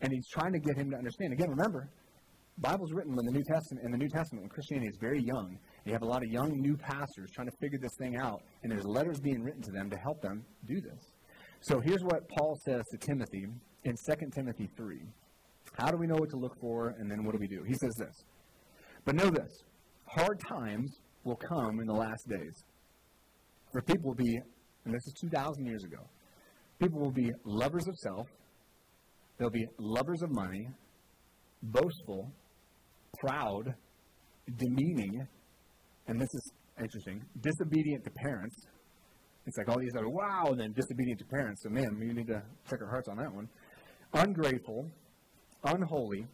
and 0.00 0.12
he's 0.12 0.28
trying 0.28 0.52
to 0.52 0.58
get 0.58 0.76
him 0.76 0.90
to 0.90 0.96
understand. 0.96 1.32
Again, 1.32 1.50
remember, 1.50 1.90
Bible's 2.58 2.92
written 2.92 3.12
in 3.18 3.24
the 3.24 3.32
New 3.32 3.44
Testament. 3.44 3.84
In 3.84 3.92
the 3.92 3.98
New 3.98 4.08
Testament, 4.08 4.42
when 4.42 4.50
Christianity 4.50 4.88
is 4.88 4.98
very 5.00 5.22
young, 5.22 5.58
you 5.84 5.92
have 5.92 6.02
a 6.02 6.06
lot 6.06 6.22
of 6.22 6.30
young 6.30 6.50
new 6.60 6.76
pastors 6.76 7.30
trying 7.34 7.48
to 7.48 7.56
figure 7.60 7.78
this 7.80 7.92
thing 7.98 8.16
out, 8.16 8.42
and 8.62 8.70
there's 8.70 8.84
letters 8.84 9.18
being 9.20 9.42
written 9.42 9.62
to 9.62 9.72
them 9.72 9.90
to 9.90 9.96
help 9.96 10.20
them 10.20 10.44
do 10.66 10.80
this. 10.80 11.12
So 11.60 11.80
here's 11.80 12.02
what 12.02 12.28
Paul 12.28 12.58
says 12.64 12.82
to 12.92 12.98
Timothy 12.98 13.46
in 13.84 13.94
2 14.06 14.30
Timothy 14.34 14.68
3. 14.76 15.00
How 15.78 15.90
do 15.90 15.96
we 15.96 16.06
know 16.06 16.16
what 16.16 16.30
to 16.30 16.36
look 16.36 16.54
for, 16.60 16.94
and 16.98 17.10
then 17.10 17.24
what 17.24 17.32
do 17.32 17.38
we 17.38 17.48
do? 17.48 17.62
He 17.66 17.74
says 17.74 17.94
this. 17.98 18.24
But 19.04 19.14
know 19.14 19.30
this 19.30 19.64
hard 20.06 20.40
times 20.46 21.00
will 21.24 21.36
come 21.36 21.80
in 21.80 21.86
the 21.86 21.92
last 21.92 22.28
days. 22.28 22.64
Where 23.70 23.82
people 23.82 24.10
will 24.10 24.16
be, 24.16 24.38
and 24.84 24.94
this 24.94 25.06
is 25.06 25.14
2,000 25.20 25.66
years 25.66 25.84
ago, 25.84 25.98
people 26.80 27.00
will 27.00 27.12
be 27.12 27.30
lovers 27.44 27.86
of 27.88 27.96
self, 27.96 28.26
they'll 29.38 29.50
be 29.50 29.66
lovers 29.78 30.22
of 30.22 30.30
money, 30.30 30.68
boastful, 31.62 32.30
proud, 33.24 33.74
demeaning, 34.56 35.26
and 36.08 36.20
this 36.20 36.28
is 36.34 36.52
interesting, 36.78 37.22
disobedient 37.40 38.04
to 38.04 38.10
parents. 38.10 38.56
It's 39.46 39.56
like 39.58 39.68
all 39.68 39.78
these 39.80 39.94
other 39.96 40.08
wow, 40.08 40.46
and 40.50 40.60
then 40.60 40.72
disobedient 40.72 41.18
to 41.20 41.26
parents. 41.26 41.62
So, 41.62 41.70
man, 41.70 41.96
we 41.98 42.12
need 42.12 42.26
to 42.28 42.42
check 42.68 42.80
our 42.80 42.90
hearts 42.90 43.08
on 43.08 43.16
that 43.16 43.32
one. 43.32 43.48
Ungrateful, 44.14 44.90
unholy, 45.64 46.26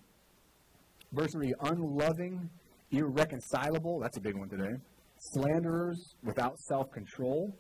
verse 1.12 1.30
3, 1.32 1.52
unloving, 1.60 2.50
irreconcilable, 2.90 4.00
that's 4.00 4.16
a 4.16 4.20
big 4.20 4.36
one 4.36 4.48
today, 4.48 4.74
slanderers 5.18 6.14
without 6.22 6.58
self 6.60 6.90
control, 6.92 7.54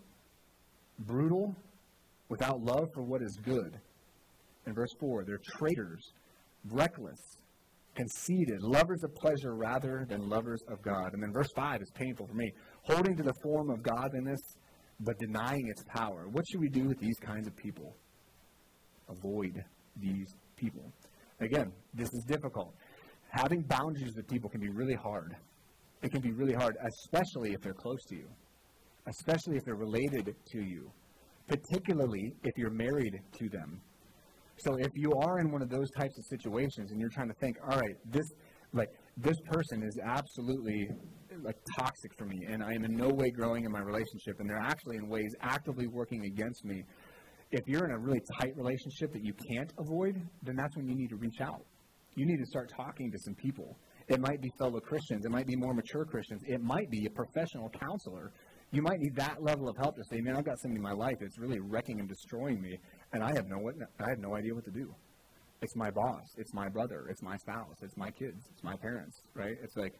brutal, 1.00 1.54
without 2.28 2.60
love 2.60 2.88
for 2.94 3.02
what 3.02 3.22
is 3.22 3.38
good. 3.42 3.78
In 4.66 4.74
verse 4.74 4.92
4, 5.00 5.24
they're 5.24 5.40
traitors, 5.56 6.12
reckless, 6.70 7.18
conceited, 7.94 8.60
lovers 8.60 9.02
of 9.02 9.14
pleasure 9.14 9.54
rather 9.54 10.06
than 10.08 10.28
lovers 10.28 10.62
of 10.70 10.80
God. 10.82 11.12
And 11.12 11.22
then 11.22 11.32
verse 11.32 11.50
5 11.56 11.82
is 11.82 11.90
painful 11.94 12.26
for 12.26 12.34
me. 12.34 12.52
Holding 12.82 13.16
to 13.16 13.22
the 13.22 13.32
form 13.42 13.70
of 13.70 13.82
godliness, 13.82 14.40
but 15.00 15.18
denying 15.18 15.66
its 15.68 15.82
power. 15.88 16.28
What 16.30 16.44
should 16.48 16.60
we 16.60 16.68
do 16.68 16.84
with 16.84 16.98
these 16.98 17.18
kinds 17.18 17.46
of 17.46 17.56
people? 17.56 17.96
Avoid 19.08 19.64
these 19.96 20.34
people. 20.56 20.92
Again, 21.40 21.72
this 21.94 22.08
is 22.12 22.24
difficult 22.28 22.74
having 23.30 23.62
boundaries 23.62 24.14
with 24.16 24.26
people 24.28 24.48
can 24.48 24.60
be 24.60 24.70
really 24.70 24.94
hard. 24.94 25.36
It 26.02 26.12
can 26.12 26.20
be 26.20 26.32
really 26.32 26.54
hard, 26.54 26.76
especially 26.86 27.52
if 27.52 27.60
they're 27.60 27.74
close 27.74 28.02
to 28.08 28.16
you, 28.16 28.28
especially 29.08 29.56
if 29.56 29.64
they're 29.64 29.74
related 29.74 30.34
to 30.52 30.58
you, 30.60 30.90
particularly 31.46 32.34
if 32.44 32.56
you're 32.56 32.70
married 32.70 33.20
to 33.38 33.48
them. 33.48 33.80
So 34.58 34.76
if 34.78 34.90
you 34.94 35.12
are 35.22 35.38
in 35.40 35.50
one 35.50 35.62
of 35.62 35.68
those 35.68 35.90
types 35.90 36.18
of 36.18 36.24
situations 36.24 36.90
and 36.90 37.00
you're 37.00 37.10
trying 37.10 37.28
to 37.28 37.34
think, 37.40 37.56
all 37.62 37.78
right, 37.78 37.96
this 38.06 38.26
like 38.72 38.90
this 39.16 39.36
person 39.46 39.82
is 39.82 39.98
absolutely 40.04 40.88
like 41.42 41.56
toxic 41.78 42.12
for 42.18 42.26
me 42.26 42.38
and 42.48 42.62
I 42.62 42.72
am 42.74 42.84
in 42.84 42.96
no 42.96 43.08
way 43.08 43.30
growing 43.30 43.64
in 43.64 43.72
my 43.72 43.80
relationship 43.80 44.40
and 44.40 44.48
they're 44.48 44.58
actually 44.58 44.96
in 44.96 45.08
ways 45.08 45.30
actively 45.40 45.86
working 45.86 46.24
against 46.26 46.64
me. 46.64 46.84
If 47.50 47.66
you're 47.66 47.84
in 47.86 47.92
a 47.92 47.98
really 47.98 48.20
tight 48.40 48.54
relationship 48.56 49.12
that 49.12 49.24
you 49.24 49.32
can't 49.50 49.72
avoid, 49.78 50.20
then 50.42 50.56
that's 50.56 50.76
when 50.76 50.86
you 50.86 50.94
need 50.94 51.08
to 51.10 51.16
reach 51.16 51.40
out 51.40 51.62
you 52.14 52.26
need 52.26 52.38
to 52.38 52.46
start 52.46 52.70
talking 52.76 53.10
to 53.12 53.18
some 53.18 53.34
people. 53.34 53.76
It 54.08 54.20
might 54.20 54.40
be 54.40 54.50
fellow 54.58 54.80
Christians. 54.80 55.24
It 55.24 55.30
might 55.30 55.46
be 55.46 55.56
more 55.56 55.74
mature 55.74 56.04
Christians. 56.04 56.42
It 56.46 56.62
might 56.62 56.90
be 56.90 57.06
a 57.06 57.10
professional 57.10 57.70
counselor. 57.70 58.32
You 58.70 58.82
might 58.82 58.98
need 58.98 59.14
that 59.16 59.42
level 59.42 59.68
of 59.68 59.76
help 59.76 59.96
to 59.96 60.02
say, 60.10 60.20
man, 60.20 60.36
I've 60.36 60.44
got 60.44 60.58
something 60.58 60.76
in 60.76 60.82
my 60.82 60.92
life 60.92 61.16
that's 61.20 61.38
really 61.38 61.60
wrecking 61.60 62.00
and 62.00 62.08
destroying 62.08 62.60
me, 62.60 62.78
and 63.12 63.22
I 63.22 63.30
have 63.34 63.46
no 63.46 63.56
I 64.00 64.10
have 64.10 64.18
no 64.18 64.34
idea 64.34 64.54
what 64.54 64.64
to 64.64 64.70
do. 64.70 64.94
It's 65.60 65.74
my 65.76 65.90
boss. 65.90 66.24
It's 66.36 66.54
my 66.54 66.68
brother. 66.68 67.06
It's 67.10 67.22
my 67.22 67.36
spouse. 67.36 67.76
It's 67.82 67.96
my 67.96 68.10
kids. 68.10 68.40
It's 68.52 68.62
my 68.62 68.76
parents. 68.76 69.20
Right? 69.34 69.56
It's 69.62 69.76
like 69.76 69.94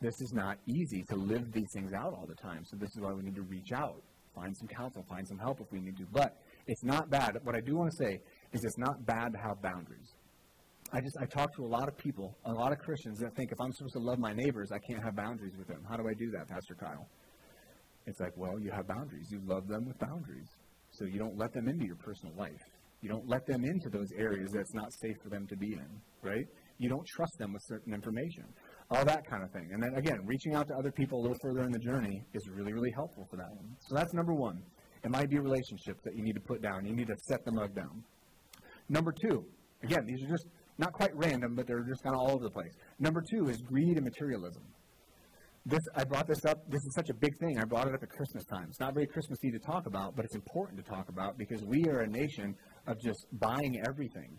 this 0.00 0.20
is 0.20 0.32
not 0.32 0.58
easy 0.66 1.04
to 1.10 1.16
live 1.16 1.52
these 1.52 1.70
things 1.74 1.92
out 1.92 2.14
all 2.14 2.26
the 2.26 2.34
time. 2.34 2.64
So 2.64 2.76
this 2.76 2.90
is 2.90 3.00
why 3.00 3.12
we 3.12 3.22
need 3.22 3.34
to 3.36 3.42
reach 3.42 3.72
out, 3.72 4.02
find 4.34 4.56
some 4.56 4.68
counsel, 4.68 5.04
find 5.08 5.26
some 5.26 5.38
help 5.38 5.60
if 5.60 5.66
we 5.72 5.80
need 5.80 5.96
to. 5.98 6.06
But 6.12 6.36
it's 6.66 6.84
not 6.84 7.10
bad. 7.10 7.36
What 7.44 7.54
I 7.54 7.60
do 7.60 7.76
want 7.76 7.90
to 7.90 7.96
say 7.96 8.20
is 8.52 8.64
it's 8.64 8.78
not 8.78 9.04
bad 9.06 9.32
to 9.32 9.38
have 9.38 9.60
boundaries. 9.62 10.14
I 10.92 11.00
just 11.00 11.16
I 11.20 11.26
talk 11.26 11.54
to 11.56 11.64
a 11.64 11.70
lot 11.70 11.86
of 11.88 11.96
people, 11.96 12.36
a 12.44 12.52
lot 12.52 12.72
of 12.72 12.78
Christians 12.78 13.18
that 13.20 13.34
think 13.36 13.52
if 13.52 13.60
I'm 13.60 13.72
supposed 13.72 13.94
to 13.94 14.00
love 14.00 14.18
my 14.18 14.32
neighbors, 14.32 14.70
I 14.72 14.78
can't 14.90 15.02
have 15.04 15.14
boundaries 15.14 15.54
with 15.56 15.68
them. 15.68 15.82
How 15.88 15.96
do 15.96 16.08
I 16.08 16.14
do 16.14 16.30
that, 16.32 16.48
Pastor 16.48 16.74
Kyle? 16.74 17.06
It's 18.06 18.18
like, 18.18 18.36
well, 18.36 18.58
you 18.58 18.70
have 18.72 18.88
boundaries. 18.88 19.28
You 19.30 19.40
love 19.44 19.68
them 19.68 19.86
with 19.86 19.98
boundaries. 20.00 20.48
So 20.90 21.04
you 21.04 21.18
don't 21.18 21.38
let 21.38 21.52
them 21.52 21.68
into 21.68 21.86
your 21.86 21.96
personal 21.96 22.34
life. 22.36 22.64
You 23.02 23.08
don't 23.08 23.26
let 23.28 23.46
them 23.46 23.64
into 23.64 23.88
those 23.88 24.08
areas 24.18 24.50
that's 24.52 24.74
not 24.74 24.92
safe 25.00 25.16
for 25.22 25.30
them 25.30 25.46
to 25.46 25.56
be 25.56 25.72
in, 25.72 25.88
right? 26.22 26.44
You 26.78 26.88
don't 26.88 27.06
trust 27.06 27.38
them 27.38 27.52
with 27.52 27.62
certain 27.68 27.94
information. 27.94 28.44
All 28.90 29.04
that 29.04 29.22
kind 29.30 29.44
of 29.44 29.50
thing. 29.52 29.68
And 29.72 29.82
then 29.82 29.94
again, 29.94 30.18
reaching 30.24 30.54
out 30.54 30.66
to 30.68 30.74
other 30.74 30.90
people 30.90 31.20
a 31.20 31.22
little 31.22 31.38
further 31.40 31.64
in 31.64 31.70
the 31.70 31.78
journey 31.78 32.24
is 32.34 32.42
really, 32.52 32.72
really 32.72 32.90
helpful 32.96 33.26
for 33.30 33.36
that 33.36 33.50
one. 33.54 33.76
So 33.88 33.94
that's 33.94 34.12
number 34.12 34.34
one. 34.34 34.60
It 35.04 35.10
might 35.10 35.30
be 35.30 35.38
relationships 35.38 36.00
that 36.04 36.14
you 36.14 36.22
need 36.22 36.34
to 36.34 36.40
put 36.40 36.60
down. 36.60 36.84
You 36.84 36.94
need 36.94 37.06
to 37.06 37.16
set 37.28 37.44
the 37.44 37.52
mug 37.52 37.74
down. 37.74 38.02
Number 38.88 39.14
two, 39.22 39.44
again, 39.82 40.04
these 40.04 40.22
are 40.24 40.28
just 40.28 40.46
not 40.80 40.92
quite 40.92 41.14
random, 41.14 41.54
but 41.54 41.66
they're 41.66 41.84
just 41.84 42.02
kind 42.02 42.16
of 42.16 42.22
all 42.22 42.32
over 42.32 42.44
the 42.44 42.50
place. 42.50 42.72
Number 42.98 43.22
two 43.22 43.48
is 43.48 43.58
greed 43.60 43.96
and 43.96 44.04
materialism. 44.04 44.62
this 45.66 45.80
I 45.94 46.04
brought 46.04 46.26
this 46.26 46.44
up. 46.46 46.58
This 46.70 46.80
is 46.80 46.94
such 46.94 47.10
a 47.10 47.14
big 47.14 47.38
thing. 47.38 47.58
I 47.58 47.64
brought 47.64 47.86
it 47.86 47.94
up 47.94 48.02
at 48.02 48.08
Christmas 48.08 48.44
time. 48.46 48.66
It's 48.70 48.80
not 48.80 48.94
very 48.94 49.06
Christmassy 49.06 49.50
to 49.50 49.58
talk 49.58 49.86
about, 49.86 50.16
but 50.16 50.24
it's 50.24 50.34
important 50.34 50.82
to 50.82 50.90
talk 50.90 51.10
about 51.10 51.36
because 51.36 51.62
we 51.64 51.84
are 51.84 52.00
a 52.00 52.08
nation 52.08 52.56
of 52.86 52.98
just 52.98 53.26
buying 53.32 53.80
everything. 53.86 54.38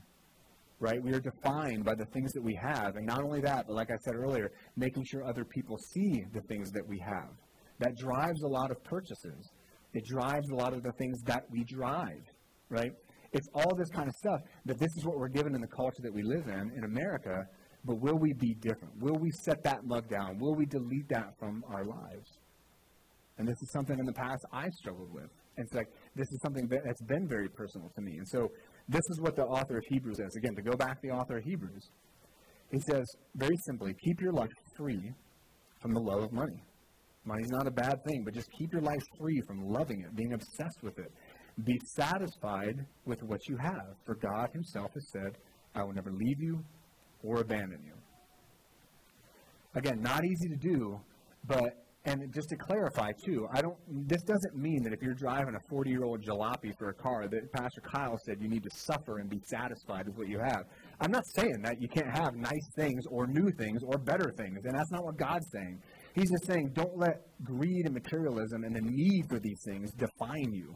Right? 0.79 0.99
We 1.01 1.13
are 1.13 1.19
defined 1.19 1.85
by 1.85 1.93
the 1.93 2.05
things 2.05 2.33
that 2.33 2.43
we 2.43 2.55
have, 2.59 2.95
and 2.95 3.05
not 3.05 3.21
only 3.21 3.39
that, 3.41 3.67
but 3.67 3.75
like 3.75 3.91
I 3.91 3.97
said 4.03 4.15
earlier, 4.15 4.49
making 4.75 5.05
sure 5.05 5.23
other 5.23 5.45
people 5.45 5.77
see 5.93 6.25
the 6.33 6.41
things 6.41 6.71
that 6.71 6.87
we 6.87 6.97
have. 7.05 7.29
That 7.77 7.95
drives 7.97 8.41
a 8.41 8.47
lot 8.47 8.71
of 8.71 8.83
purchases. 8.83 9.51
It 9.93 10.03
drives 10.05 10.49
a 10.49 10.55
lot 10.55 10.73
of 10.73 10.81
the 10.81 10.91
things 10.93 11.21
that 11.27 11.43
we 11.51 11.63
drive. 11.65 12.23
Right? 12.69 12.93
It's 13.33 13.47
all 13.53 13.75
this 13.75 13.89
kind 13.89 14.07
of 14.07 14.13
stuff 14.15 14.41
that 14.65 14.77
this 14.77 14.89
is 14.97 15.05
what 15.05 15.17
we're 15.17 15.29
given 15.29 15.55
in 15.55 15.61
the 15.61 15.73
culture 15.75 16.01
that 16.03 16.13
we 16.13 16.23
live 16.23 16.47
in 16.47 16.71
in 16.75 16.83
America 16.83 17.45
but 17.85 17.99
will 17.99 18.17
we 18.17 18.33
be 18.33 18.53
different? 18.55 18.93
Will 18.99 19.17
we 19.19 19.31
set 19.43 19.63
that 19.63 19.85
mug 19.85 20.07
down? 20.09 20.37
Will 20.39 20.55
we 20.55 20.65
delete 20.65 21.09
that 21.09 21.33
from 21.39 21.63
our 21.67 21.83
lives? 21.83 22.37
And 23.37 23.47
this 23.47 23.55
is 23.61 23.71
something 23.71 23.97
in 23.97 24.05
the 24.05 24.13
past 24.13 24.45
I've 24.53 24.73
struggled 24.73 25.11
with. 25.11 25.29
And 25.57 25.65
it's 25.65 25.73
like, 25.73 25.87
this 26.15 26.27
is 26.31 26.39
something 26.43 26.67
that's 26.69 27.01
been 27.03 27.27
very 27.27 27.49
personal 27.49 27.89
to 27.95 28.01
me. 28.01 28.17
And 28.17 28.27
so 28.27 28.49
this 28.87 29.01
is 29.09 29.19
what 29.21 29.35
the 29.35 29.43
author 29.43 29.77
of 29.77 29.83
Hebrews 29.89 30.17
says. 30.17 30.35
Again, 30.37 30.55
to 30.55 30.61
go 30.61 30.77
back 30.77 31.01
to 31.01 31.07
the 31.07 31.13
author 31.13 31.37
of 31.37 31.43
Hebrews, 31.43 31.89
he 32.71 32.79
says 32.89 33.03
very 33.35 33.57
simply, 33.65 33.95
keep 34.05 34.21
your 34.21 34.31
life 34.31 34.51
free 34.77 35.11
from 35.81 35.93
the 35.93 35.99
love 35.99 36.23
of 36.23 36.31
money. 36.31 36.63
Money's 37.25 37.49
not 37.49 37.67
a 37.67 37.71
bad 37.71 38.03
thing, 38.07 38.23
but 38.23 38.33
just 38.33 38.47
keep 38.57 38.71
your 38.71 38.81
life 38.81 39.01
free 39.19 39.41
from 39.47 39.67
loving 39.67 40.01
it, 40.01 40.15
being 40.15 40.33
obsessed 40.33 40.81
with 40.81 40.97
it. 40.97 41.11
Be 41.63 41.79
satisfied 41.85 42.85
with 43.05 43.21
what 43.23 43.47
you 43.47 43.57
have, 43.57 43.95
for 44.05 44.15
God 44.15 44.49
Himself 44.53 44.91
has 44.93 45.07
said, 45.11 45.37
I 45.75 45.83
will 45.83 45.93
never 45.93 46.11
leave 46.11 46.41
you 46.41 46.63
or 47.23 47.41
abandon 47.41 47.79
you. 47.85 47.93
Again, 49.75 50.01
not 50.01 50.25
easy 50.25 50.49
to 50.49 50.55
do, 50.55 50.99
but 51.47 51.81
and 52.03 52.33
just 52.33 52.49
to 52.49 52.55
clarify 52.55 53.11
too, 53.23 53.47
I 53.53 53.61
don't. 53.61 53.77
This 54.07 54.23
doesn't 54.23 54.55
mean 54.55 54.81
that 54.83 54.91
if 54.91 55.03
you're 55.03 55.13
driving 55.13 55.53
a 55.55 55.73
40-year-old 55.73 56.23
jalopy 56.23 56.75
for 56.79 56.89
a 56.89 56.93
car, 56.95 57.27
that 57.27 57.51
Pastor 57.53 57.81
Kyle 57.81 58.17
said 58.25 58.37
you 58.41 58.49
need 58.49 58.63
to 58.63 58.71
suffer 58.71 59.19
and 59.19 59.29
be 59.29 59.39
satisfied 59.45 60.07
with 60.07 60.17
what 60.17 60.27
you 60.27 60.39
have. 60.39 60.63
I'm 60.99 61.11
not 61.11 61.23
saying 61.35 61.61
that 61.61 61.79
you 61.79 61.87
can't 61.87 62.09
have 62.09 62.33
nice 62.35 62.67
things 62.75 63.05
or 63.07 63.27
new 63.27 63.51
things 63.51 63.81
or 63.85 63.99
better 63.99 64.31
things, 64.35 64.65
and 64.65 64.75
that's 64.75 64.91
not 64.91 65.03
what 65.03 65.17
God's 65.17 65.45
saying. 65.53 65.79
He's 66.15 66.31
just 66.31 66.47
saying 66.47 66.71
don't 66.73 66.97
let 66.97 67.21
greed 67.43 67.85
and 67.85 67.93
materialism 67.93 68.63
and 68.63 68.75
the 68.75 68.81
need 68.81 69.29
for 69.29 69.39
these 69.39 69.61
things 69.63 69.91
define 69.91 70.51
you 70.51 70.75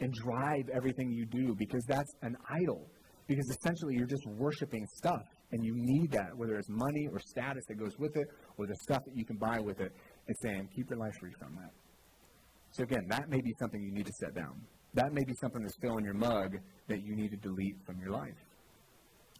and 0.00 0.12
drive 0.12 0.68
everything 0.74 1.10
you 1.10 1.26
do 1.26 1.54
because 1.58 1.84
that's 1.86 2.12
an 2.22 2.36
idol. 2.50 2.90
Because 3.26 3.48
essentially 3.48 3.94
you're 3.96 4.06
just 4.06 4.26
worshiping 4.26 4.86
stuff 4.96 5.22
and 5.52 5.64
you 5.64 5.72
need 5.76 6.10
that, 6.12 6.36
whether 6.36 6.56
it's 6.56 6.68
money 6.68 7.08
or 7.12 7.18
status 7.20 7.64
that 7.68 7.78
goes 7.78 7.96
with 7.98 8.16
it, 8.16 8.26
or 8.58 8.66
the 8.66 8.74
stuff 8.82 9.00
that 9.06 9.16
you 9.16 9.24
can 9.24 9.36
buy 9.36 9.58
with 9.60 9.80
it, 9.80 9.92
and 10.26 10.36
saying, 10.42 10.68
keep 10.74 10.90
your 10.90 10.98
life 10.98 11.12
free 11.20 11.32
from 11.38 11.54
that. 11.54 11.70
So 12.72 12.82
again, 12.82 13.06
that 13.08 13.28
may 13.28 13.40
be 13.40 13.52
something 13.60 13.80
you 13.80 13.92
need 13.92 14.06
to 14.06 14.12
set 14.20 14.34
down. 14.34 14.60
That 14.94 15.12
may 15.12 15.22
be 15.24 15.32
something 15.40 15.62
that's 15.62 15.76
filling 15.80 16.04
your 16.04 16.14
mug 16.14 16.56
that 16.88 17.02
you 17.02 17.14
need 17.14 17.30
to 17.30 17.36
delete 17.36 17.76
from 17.86 18.00
your 18.00 18.10
life. 18.10 18.34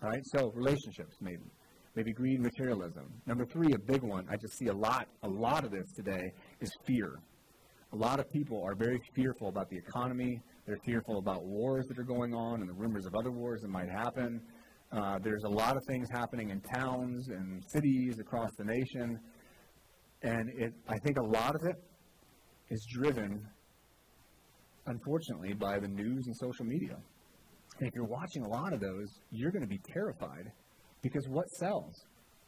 All 0.02 0.10
right, 0.10 0.22
so 0.36 0.52
relationships, 0.54 1.16
maybe. 1.20 1.50
Maybe 1.96 2.12
greed, 2.12 2.40
materialism. 2.40 3.12
Number 3.26 3.44
three, 3.46 3.72
a 3.72 3.78
big 3.78 4.02
one, 4.02 4.26
I 4.30 4.36
just 4.36 4.56
see 4.58 4.66
a 4.66 4.74
lot, 4.74 5.06
a 5.22 5.28
lot 5.28 5.64
of 5.64 5.70
this 5.70 5.86
today, 5.96 6.32
is 6.60 6.70
fear. 6.86 7.14
A 7.94 7.96
lot 7.96 8.18
of 8.18 8.28
people 8.32 8.60
are 8.64 8.74
very 8.74 9.00
fearful 9.14 9.48
about 9.48 9.70
the 9.70 9.76
economy. 9.76 10.40
They're 10.66 10.80
fearful 10.84 11.18
about 11.18 11.44
wars 11.44 11.86
that 11.86 11.96
are 11.96 12.04
going 12.04 12.34
on 12.34 12.60
and 12.60 12.68
the 12.68 12.74
rumors 12.74 13.06
of 13.06 13.14
other 13.14 13.30
wars 13.30 13.60
that 13.60 13.68
might 13.68 13.88
happen. 13.88 14.40
Uh, 14.90 15.20
there's 15.22 15.44
a 15.44 15.48
lot 15.48 15.76
of 15.76 15.82
things 15.86 16.08
happening 16.10 16.50
in 16.50 16.60
towns 16.60 17.28
and 17.28 17.62
cities 17.68 18.18
across 18.18 18.50
the 18.58 18.64
nation, 18.64 19.20
and 20.22 20.50
it, 20.58 20.72
I 20.88 20.98
think 21.04 21.18
a 21.18 21.22
lot 21.22 21.54
of 21.54 21.60
it 21.62 21.76
is 22.70 22.84
driven, 22.92 23.46
unfortunately, 24.86 25.52
by 25.52 25.78
the 25.78 25.88
news 25.88 26.26
and 26.26 26.34
social 26.36 26.64
media. 26.64 26.96
And 27.78 27.86
if 27.86 27.94
you're 27.94 28.08
watching 28.08 28.42
a 28.42 28.48
lot 28.48 28.72
of 28.72 28.80
those, 28.80 29.06
you're 29.30 29.52
going 29.52 29.62
to 29.62 29.68
be 29.68 29.80
terrified 29.92 30.50
because 31.00 31.28
what 31.28 31.48
sells? 31.60 31.94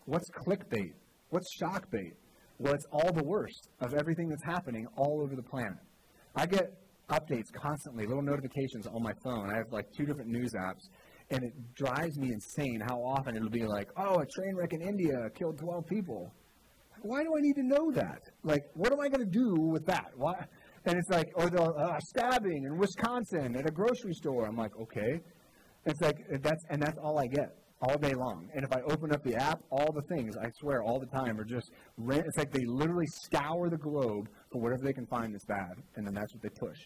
What's 0.07 0.29
clickbait? 0.45 0.95
What's 1.31 1.47
shockbait? 1.63 2.15
Well, 2.59 2.73
it's 2.75 2.87
all 2.91 3.13
the 3.13 3.25
worst 3.25 3.69
of 3.81 3.95
everything 3.95 4.29
that's 4.29 4.45
happening 4.45 4.87
all 4.97 5.21
over 5.23 5.37
the 5.37 5.43
planet. 5.43 5.79
I 6.35 6.47
get 6.47 6.73
updates 7.11 7.53
constantly, 7.53 8.07
little 8.07 8.23
notifications 8.23 8.87
on 8.87 9.03
my 9.03 9.13
phone. 9.23 9.51
I 9.51 9.59
have 9.59 9.71
like 9.71 9.87
two 9.97 10.07
different 10.07 10.31
news 10.31 10.53
apps, 10.59 10.89
and 11.31 11.45
it 11.45 11.53
drives 11.75 12.19
me 12.19 12.33
insane 12.33 12.81
how 12.89 12.97
often 13.03 13.37
it'll 13.37 13.51
be 13.51 13.67
like, 13.67 13.89
oh, 13.97 14.21
a 14.21 14.27
train 14.27 14.57
wreck 14.57 14.73
in 14.73 14.81
India 14.83 15.29
killed 15.35 15.59
12 15.59 15.87
people. 15.87 16.33
Why 17.03 17.23
do 17.23 17.37
I 17.37 17.41
need 17.41 17.55
to 17.57 17.63
know 17.63 17.93
that? 17.93 18.23
Like, 18.43 18.63
what 18.75 18.93
am 18.93 19.01
I 19.01 19.09
going 19.09 19.25
to 19.25 19.31
do 19.31 19.55
with 19.55 19.85
that? 19.87 20.07
Why? 20.17 20.35
And 20.87 20.97
it's 20.97 21.11
like, 21.11 21.29
or 21.35 21.51
the 21.51 21.63
uh, 21.63 21.99
stabbing 22.01 22.65
in 22.65 22.79
Wisconsin 22.79 23.55
at 23.57 23.69
a 23.69 23.73
grocery 23.73 24.15
store. 24.15 24.47
I'm 24.47 24.57
like, 24.57 24.73
okay. 24.81 25.21
It's 25.85 26.01
like 26.01 26.17
that's 26.43 26.65
and 26.71 26.83
that's 26.83 26.99
all 26.99 27.19
I 27.19 27.27
get 27.27 27.55
all 27.83 27.97
day 27.99 28.15
long. 28.15 28.49
And 28.55 28.65
if 28.65 28.73
I 28.73 28.81
open 28.91 29.13
up 29.13 29.23
the 29.23 29.37
app, 29.37 29.61
all 29.71 29.93
the 29.93 30.03
things 30.15 30.37
I 30.37 30.49
swear 30.61 30.83
all 30.83 30.99
the 30.99 31.07
time 31.07 31.39
are 31.39 31.45
just. 31.45 31.71
It's 32.09 32.39
like 32.39 32.53
they 32.53 32.65
literally 32.65 33.07
scour 33.07 33.69
the 33.69 33.77
globe 33.79 34.29
for 34.51 34.61
whatever 34.61 34.83
they 34.85 34.93
can 34.93 35.07
find 35.07 35.35
that's 35.35 35.45
bad, 35.45 35.75
and 35.97 36.07
then 36.07 36.15
that's 36.15 36.33
what 36.35 36.43
they 36.43 36.49
push. 36.49 36.79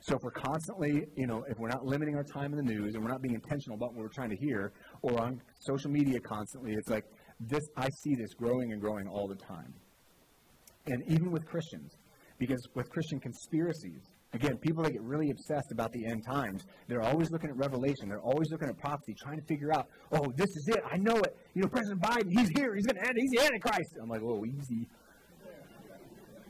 So 0.00 0.16
if 0.16 0.22
we're 0.22 0.32
constantly, 0.32 1.06
you 1.16 1.26
know, 1.26 1.44
if 1.48 1.58
we're 1.58 1.68
not 1.68 1.86
limiting 1.86 2.14
our 2.14 2.24
time 2.24 2.52
in 2.52 2.56
the 2.56 2.74
news 2.74 2.94
and 2.94 3.02
we're 3.02 3.10
not 3.10 3.22
being 3.22 3.34
intentional 3.34 3.76
about 3.76 3.94
what 3.94 4.02
we're 4.02 4.08
trying 4.08 4.30
to 4.30 4.36
hear, 4.36 4.72
or 5.00 5.18
on 5.18 5.40
social 5.60 5.90
media 5.90 6.20
constantly, 6.20 6.72
it's 6.74 6.90
like 6.90 7.04
this. 7.40 7.62
I 7.76 7.88
see 8.02 8.14
this 8.14 8.34
growing 8.34 8.72
and 8.72 8.80
growing 8.80 9.06
all 9.08 9.26
the 9.26 9.36
time. 9.36 9.72
And 10.86 11.02
even 11.08 11.30
with 11.30 11.46
Christians, 11.46 11.90
because 12.38 12.60
with 12.74 12.90
Christian 12.90 13.18
conspiracies, 13.20 14.02
again, 14.34 14.56
people 14.58 14.82
that 14.82 14.92
get 14.92 15.02
really 15.02 15.30
obsessed 15.30 15.72
about 15.72 15.92
the 15.92 16.04
end 16.06 16.24
times, 16.24 16.64
they're 16.88 17.02
always 17.02 17.30
looking 17.30 17.50
at 17.50 17.56
Revelation, 17.56 18.08
they're 18.08 18.20
always 18.20 18.50
looking 18.50 18.68
at 18.68 18.76
prophecy, 18.78 19.14
trying 19.14 19.38
to 19.38 19.46
figure 19.46 19.72
out, 19.72 19.88
oh, 20.12 20.32
this 20.36 20.48
is 20.48 20.68
it, 20.68 20.82
I 20.90 20.96
know 20.96 21.16
it. 21.16 21.36
You 21.54 21.62
know, 21.62 21.68
President 21.68 22.02
Biden, 22.02 22.30
he's 22.30 22.48
here, 22.50 22.74
he's 22.74 22.86
going 22.86 22.96
to 22.96 23.08
end, 23.08 23.16
he's 23.16 23.30
the 23.30 23.46
Antichrist. 23.46 23.96
I'm 24.02 24.08
like, 24.08 24.22
oh, 24.22 24.44
easy, 24.44 24.88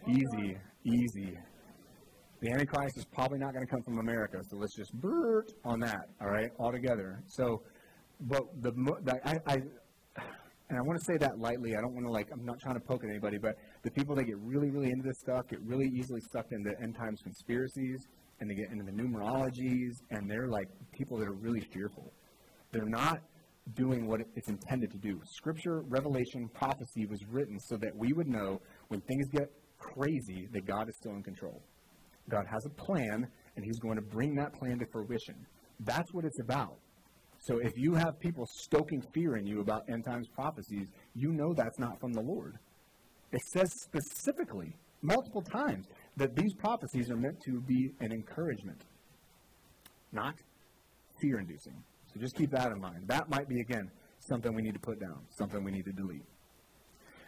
easy, 0.09 0.57
easy. 0.85 1.38
The 2.40 2.51
Antichrist 2.51 2.99
is 2.99 3.05
probably 3.05 3.38
not 3.38 3.53
going 3.55 3.64
to 3.66 3.70
come 3.70 3.83
from 3.83 3.99
America, 3.99 4.38
so 4.51 4.57
let's 4.57 4.75
just 4.75 4.92
burt 4.94 5.53
on 5.64 5.81
that, 5.81 6.09
all 6.20 6.29
right, 6.29 6.51
altogether. 6.59 7.23
So, 7.27 7.62
but 8.20 8.42
the, 8.61 8.73
the 9.03 9.29
I, 9.29 9.38
I 9.47 9.57
and 10.70 10.79
I 10.79 10.83
want 10.83 10.98
to 10.98 11.05
say 11.05 11.18
that 11.18 11.38
lightly. 11.38 11.77
I 11.77 11.81
don't 11.81 11.94
want 11.94 12.07
to 12.07 12.12
like. 12.12 12.29
I'm 12.33 12.44
not 12.44 12.59
trying 12.61 12.74
to 12.74 12.81
poke 12.81 13.05
at 13.05 13.11
anybody, 13.11 13.38
but 13.38 13.57
the 13.83 13.90
people 13.90 14.14
that 14.16 14.24
get 14.24 14.38
really, 14.38 14.70
really 14.70 14.90
into 14.90 15.03
this 15.07 15.18
stuff 15.20 15.48
get 15.48 15.61
really 15.61 15.87
easily 15.94 16.20
sucked 16.33 16.53
into 16.53 16.70
end 16.83 16.96
times 16.96 17.20
conspiracies, 17.22 18.07
and 18.40 18.50
they 18.50 18.55
get 18.55 18.70
into 18.70 18.85
the 18.85 18.92
numerologies, 18.92 19.92
and 20.11 20.31
they're 20.31 20.48
like 20.48 20.68
people 20.92 21.18
that 21.18 21.29
are 21.29 21.35
really 21.35 21.61
fearful. 21.72 22.12
They're 22.72 22.88
not 22.88 23.18
doing 23.74 24.07
what 24.07 24.20
it's 24.37 24.48
intended 24.48 24.90
to 24.92 24.98
do. 24.98 25.20
Scripture, 25.24 25.83
revelation, 25.88 26.48
prophecy 26.55 27.07
was 27.07 27.20
written 27.31 27.59
so 27.61 27.77
that 27.77 27.94
we 27.96 28.12
would 28.12 28.29
know 28.29 28.61
when 28.88 29.00
things 29.03 29.29
get 29.31 29.50
crazy 29.79 30.48
that 30.53 30.66
God 30.66 30.88
is 30.88 30.96
still 30.96 31.12
in 31.12 31.22
control. 31.22 31.62
God 32.31 32.44
has 32.50 32.64
a 32.66 32.70
plan, 32.70 33.27
and 33.57 33.64
He's 33.64 33.79
going 33.81 33.96
to 33.96 34.03
bring 34.03 34.35
that 34.37 34.55
plan 34.55 34.79
to 34.79 34.87
fruition. 34.92 35.46
That's 35.81 36.12
what 36.12 36.24
it's 36.24 36.40
about. 36.40 36.79
So 37.46 37.59
if 37.59 37.76
you 37.76 37.94
have 37.94 38.18
people 38.20 38.46
stoking 38.46 39.02
fear 39.12 39.37
in 39.37 39.46
you 39.46 39.61
about 39.61 39.83
end 39.90 40.07
times 40.07 40.26
prophecies, 40.35 40.88
you 41.14 41.30
know 41.30 41.52
that's 41.52 41.78
not 41.78 42.00
from 42.00 42.14
the 42.14 42.22
Lord. 42.22 42.57
It 43.33 43.42
says 43.52 43.70
specifically, 43.83 44.74
multiple 45.02 45.42
times, 45.42 45.87
that 46.16 46.35
these 46.35 46.54
prophecies 46.54 47.11
are 47.11 47.16
meant 47.16 47.37
to 47.44 47.61
be 47.61 47.90
an 48.00 48.12
encouragement, 48.12 48.80
not 50.11 50.35
fear 51.20 51.38
inducing. 51.38 51.85
So 52.12 52.18
just 52.18 52.35
keep 52.35 52.50
that 52.52 52.72
in 52.72 52.80
mind. 52.80 53.09
That 53.09 53.28
might 53.28 53.46
be, 53.46 53.61
again, 53.61 53.90
something 54.20 54.54
we 54.54 54.62
need 54.62 54.74
to 54.74 54.80
put 54.80 54.98
down, 54.98 55.20
something 55.37 55.62
we 55.62 55.70
need 55.70 55.85
to 55.85 55.92
delete. 55.92 56.24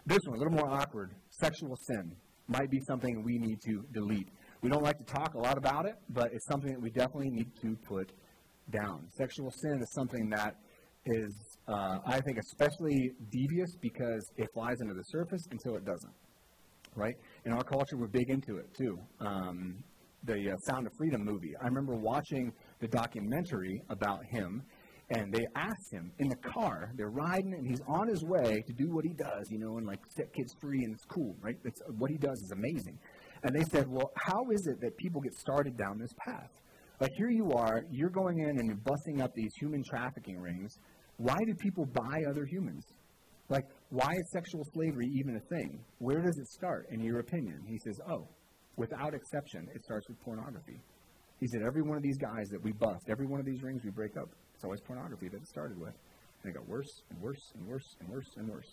This 0.07 0.20
one, 0.24 0.37
a 0.37 0.38
little 0.38 0.55
more 0.55 0.70
awkward 0.70 1.11
sexual 1.29 1.76
sin, 1.88 2.16
might 2.48 2.70
be 2.70 2.81
something 2.87 3.22
we 3.22 3.38
need 3.38 3.61
to 3.66 3.85
delete. 3.92 4.29
We 4.62 4.70
don't 4.70 4.83
like 4.83 4.96
to 4.98 5.05
talk 5.05 5.35
a 5.35 5.38
lot 5.38 5.59
about 5.59 5.85
it, 5.85 5.96
but 6.09 6.33
it's 6.33 6.46
something 6.46 6.70
that 6.70 6.81
we 6.81 6.90
definitely 6.90 7.31
need 7.31 7.50
to 7.61 7.76
put 7.87 8.12
down. 8.70 9.07
Sexual 9.16 9.50
sin 9.50 9.81
is 9.81 9.92
something 9.94 10.29
that 10.31 10.55
is, 11.05 11.33
uh, 11.68 11.98
I 12.07 12.20
think, 12.20 12.38
especially 12.38 13.12
devious 13.31 13.76
because 13.81 14.24
it 14.37 14.48
flies 14.55 14.81
under 14.81 14.94
the 14.94 15.05
surface 15.05 15.42
until 15.50 15.76
it 15.76 15.85
doesn't. 15.85 16.14
Right? 16.94 17.14
In 17.44 17.52
our 17.52 17.62
culture, 17.62 17.96
we're 17.96 18.09
big 18.09 18.31
into 18.31 18.57
it 18.57 18.66
too. 18.76 18.98
Um, 19.20 19.76
the 20.24 20.50
uh, 20.50 20.57
Sound 20.68 20.87
of 20.87 20.92
Freedom 20.98 21.22
movie. 21.24 21.52
I 21.61 21.66
remember 21.66 21.94
watching 21.94 22.52
the 22.81 22.88
documentary 22.88 23.81
about 23.90 24.20
him, 24.31 24.62
and 25.11 25.33
they 25.33 25.46
asked 25.55 25.92
him 25.92 26.11
in 26.18 26.29
the 26.29 26.37
car. 26.37 26.90
They're 26.96 27.11
riding, 27.11 27.55
and 27.55 27.66
he's 27.66 27.83
on 27.87 28.09
his 28.09 28.24
way 28.24 28.62
to 28.66 28.72
do 28.72 28.90
what 28.90 29.05
he 29.05 29.12
does, 29.12 29.46
you 29.50 29.59
know, 29.59 29.76
and 29.76 29.87
like 29.87 30.00
set 30.16 30.33
kids 30.35 30.52
free, 30.61 30.83
and 30.85 30.94
it's 30.94 31.05
cool, 31.05 31.37
right? 31.40 31.55
It's, 31.64 31.81
what 31.98 32.11
he 32.11 32.16
does 32.16 32.38
is 32.40 32.50
amazing. 32.50 32.98
And 33.44 33.55
they 33.55 33.64
said, 33.70 33.87
well, 33.88 34.11
how 34.16 34.42
is 34.50 34.66
it 34.66 34.81
that 34.81 34.96
people 34.96 35.20
get 35.20 35.35
started 35.35 35.76
down 35.76 35.98
this 35.98 36.12
path? 36.26 36.50
Like 37.00 37.11
here 37.16 37.30
you 37.30 37.52
are, 37.52 37.82
you're 37.90 38.11
going 38.11 38.38
in 38.38 38.59
and 38.59 38.66
you're 38.66 38.76
busting 38.85 39.20
up 39.20 39.30
these 39.35 39.52
human 39.61 39.82
trafficking 39.90 40.38
rings. 40.38 40.72
Why 41.18 41.37
do 41.46 41.54
people 41.54 41.87
buy 41.87 42.22
other 42.28 42.46
humans? 42.46 42.85
Like, 43.48 43.64
why 43.90 44.11
is 44.11 44.30
sexual 44.32 44.64
slavery 44.74 45.06
even 45.14 45.37
a 45.37 45.54
thing? 45.54 45.85
Where 45.98 46.20
does 46.20 46.37
it 46.37 46.48
start, 46.48 46.87
in 46.90 47.00
your 47.00 47.20
opinion? 47.20 47.62
He 47.66 47.78
says, 47.78 48.00
oh, 48.11 48.26
without 48.76 49.14
exception, 49.14 49.68
it 49.74 49.85
starts 49.85 50.09
with 50.09 50.20
pornography. 50.20 50.80
He 51.38 51.46
said, 51.48 51.62
every 51.64 51.82
one 51.82 51.96
of 51.96 52.02
these 52.02 52.18
guys 52.18 52.48
that 52.50 52.62
we 52.62 52.72
bust, 52.72 53.06
every 53.09 53.26
one 53.26 53.38
of 53.38 53.46
these 53.46 53.62
rings 53.62 53.82
we 53.85 53.90
break 53.90 54.16
up, 54.16 54.28
it's 54.54 54.64
always 54.64 54.80
pornography 54.80 55.28
that 55.28 55.37
it 55.37 55.46
started 55.46 55.78
with. 55.78 55.94
And 56.42 56.50
it 56.50 56.59
got 56.59 56.68
worse 56.68 56.90
and 57.11 57.20
worse 57.20 57.52
and 57.54 57.66
worse 57.68 57.96
and 58.00 58.09
worse 58.09 58.30
and 58.37 58.48
worse. 58.48 58.68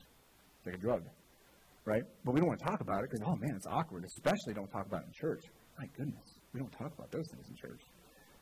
It's 0.57 0.65
like 0.65 0.75
a 0.75 0.79
drug, 0.79 1.03
right? 1.85 2.03
But 2.25 2.33
we 2.33 2.39
don't 2.39 2.47
want 2.47 2.59
to 2.59 2.65
talk 2.65 2.81
about 2.81 3.03
it 3.03 3.11
because, 3.11 3.27
oh 3.27 3.35
man, 3.35 3.53
it's 3.55 3.67
awkward. 3.67 4.05
Especially 4.05 4.53
don't 4.55 4.71
talk 4.71 4.87
about 4.87 5.01
it 5.01 5.07
in 5.07 5.13
church. 5.13 5.43
My 5.77 5.85
goodness, 5.97 6.23
we 6.53 6.59
don't 6.59 6.71
talk 6.71 6.93
about 6.97 7.11
those 7.11 7.27
things 7.31 7.45
in 7.49 7.55
church. 7.55 7.81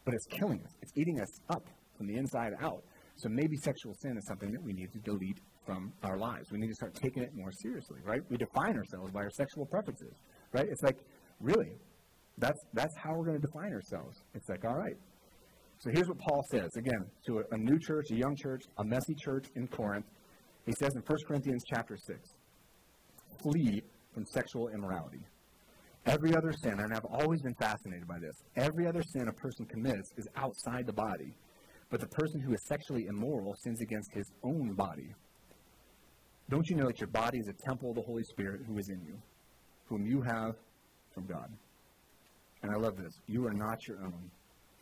But 0.06 0.14
it's 0.14 0.26
killing 0.26 0.62
us. 0.64 0.72
It's 0.82 0.92
eating 0.96 1.20
us 1.20 1.30
up 1.50 1.64
from 1.98 2.08
the 2.08 2.16
inside 2.16 2.54
out. 2.62 2.84
So 3.16 3.30
maybe 3.30 3.56
sexual 3.58 3.94
sin 4.02 4.18
is 4.18 4.26
something 4.28 4.52
that 4.52 4.64
we 4.64 4.74
need 4.74 4.92
to 4.94 5.00
delete 5.00 5.40
from 5.66 5.94
our 6.04 6.18
lives. 6.18 6.52
We 6.52 6.58
need 6.58 6.70
to 6.70 6.76
start 6.76 6.96
taking 6.96 7.24
it 7.24 7.36
more 7.36 7.52
seriously, 7.62 8.00
right? 8.04 8.22
We 8.30 8.38
define 8.38 8.76
ourselves 8.76 9.12
by 9.12 9.22
our 9.22 9.30
sexual 9.30 9.66
preferences, 9.66 10.16
right? 10.54 10.66
It's 10.68 10.82
like, 10.82 10.98
really, 11.40 11.78
that's, 12.38 12.60
that's 12.74 12.96
how 12.98 13.14
we're 13.14 13.26
going 13.26 13.40
to 13.40 13.48
define 13.48 13.72
ourselves. 13.74 14.18
It's 14.34 14.50
like, 14.50 14.66
all 14.66 14.76
right. 14.76 14.96
So 15.80 15.92
here's 15.94 16.08
what 16.08 16.18
Paul 16.20 16.44
says, 16.52 16.70
again, 16.78 17.06
to 17.28 17.40
a, 17.40 17.44
a 17.52 17.58
new 17.58 17.78
church, 17.80 18.06
a 18.12 18.16
young 18.16 18.36
church, 18.36 18.64
a 18.80 18.84
messy 18.84 19.16
church 19.16 19.48
in 19.56 19.68
Corinth. 19.68 20.06
He 20.66 20.74
says 20.80 20.92
in 20.96 21.02
1 21.02 21.18
Corinthians 21.28 21.64
chapter 21.74 21.98
6, 21.98 22.20
flee 23.44 23.82
from 24.14 24.26
sexual 24.26 24.70
immorality. 24.70 25.26
Every 26.06 26.36
other 26.36 26.52
sin, 26.52 26.80
and 26.80 26.94
I've 26.94 27.06
always 27.06 27.42
been 27.42 27.54
fascinated 27.56 28.08
by 28.08 28.20
this, 28.20 28.36
every 28.56 28.88
other 28.88 29.04
sin 29.04 29.28
a 29.28 29.34
person 29.34 29.66
commits 29.66 30.12
is 30.18 30.28
outside 30.36 30.88
the 30.88 30.94
body. 30.94 31.36
But 31.90 32.00
the 32.00 32.08
person 32.08 32.40
who 32.40 32.54
is 32.54 32.66
sexually 32.68 33.06
immoral 33.08 33.54
sins 33.64 33.82
against 33.82 34.12
his 34.14 34.32
own 34.44 34.74
body. 34.74 35.14
Don't 36.50 36.68
you 36.70 36.76
know 36.76 36.88
that 36.88 37.00
your 37.00 37.10
body 37.10 37.38
is 37.38 37.48
a 37.48 37.66
temple 37.66 37.90
of 37.90 37.96
the 37.98 38.02
Holy 38.02 38.24
Spirit 38.24 38.62
who 38.66 38.78
is 38.78 38.90
in 38.90 39.02
you, 39.06 39.18
whom 39.88 40.06
you 40.06 40.22
have 40.22 40.56
from 41.14 41.26
God? 41.28 41.50
And 42.64 42.72
I 42.72 42.78
love 42.78 42.98
this. 42.98 43.14
You 43.28 43.46
are 43.48 43.54
not 43.54 43.88
your 43.88 43.98
own, 44.04 44.32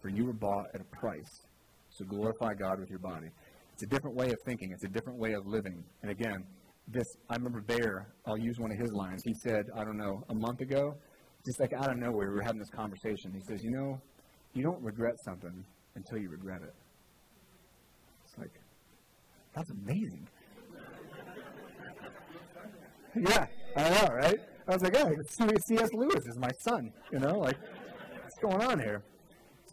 for 0.02 0.10
you 0.10 0.26
were 0.26 0.34
bought 0.34 0.68
at 0.74 0.82
a 0.82 0.96
price. 0.96 1.42
So 1.90 2.06
glorify 2.06 2.54
God 2.54 2.80
with 2.80 2.90
your 2.90 3.00
body. 3.00 3.28
It's 3.74 3.84
a 3.84 3.88
different 3.88 4.16
way 4.16 4.28
of 4.28 4.38
thinking. 4.46 4.72
It's 4.72 4.84
a 4.84 4.90
different 4.90 5.20
way 5.20 5.34
of 5.34 5.46
living. 5.46 5.84
And 6.02 6.12
again, 6.12 6.44
this 6.88 7.06
I 7.30 7.36
remember 7.36 7.62
Bear. 7.62 8.08
I'll 8.26 8.38
use 8.38 8.60
one 8.60 8.72
of 8.72 8.78
his 8.78 8.92
lines. 8.92 9.22
He 9.24 9.34
said, 9.34 9.66
I 9.76 9.84
don't 9.84 9.98
know, 9.98 10.24
a 10.30 10.36
month 10.36 10.62
ago, 10.62 10.96
just 11.46 11.60
like 11.60 11.74
out 11.74 11.90
of 11.92 11.98
nowhere, 11.98 12.30
we 12.30 12.36
were 12.36 12.42
having 12.42 12.60
this 12.60 12.70
conversation. 12.70 13.32
He 13.34 13.42
says, 13.48 13.64
you 13.64 13.72
know, 13.72 14.00
you 14.54 14.64
don't 14.64 14.82
regret 14.84 15.16
something 15.26 15.64
until 15.96 16.18
you 16.18 16.30
regret 16.30 16.62
it. 16.62 16.74
It's 18.26 18.38
like, 18.38 18.52
that's 19.56 19.70
amazing. 19.72 20.28
yeah, 23.30 23.46
I 23.76 23.90
know, 23.90 24.08
right? 24.16 24.40
I 24.68 24.74
was 24.74 24.84
like, 24.84 24.96
oh, 24.98 25.12
C.S. 25.68 25.90
Lewis 25.94 26.26
is 26.28 26.38
my 26.38 26.52
son. 26.60 26.92
You 27.12 27.20
know, 27.20 27.40
like, 27.40 27.58
what's 28.22 28.38
going 28.40 28.62
on 28.62 28.80
here? 28.80 29.04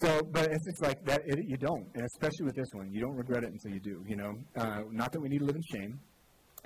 So, 0.00 0.20
but 0.32 0.50
it's 0.50 0.64
just 0.64 0.82
like 0.82 1.04
that. 1.04 1.22
It, 1.26 1.46
you 1.46 1.56
don't, 1.56 1.86
and 1.94 2.04
especially 2.04 2.44
with 2.46 2.54
this 2.54 2.68
one, 2.72 2.90
you 2.92 3.00
don't 3.00 3.16
regret 3.16 3.44
it 3.44 3.52
until 3.52 3.72
you 3.72 3.80
do. 3.80 4.02
You 4.06 4.16
know, 4.16 4.34
uh, 4.56 4.82
not 4.90 5.12
that 5.12 5.20
we 5.20 5.28
need 5.28 5.38
to 5.38 5.44
live 5.44 5.56
in 5.56 5.62
shame. 5.62 6.00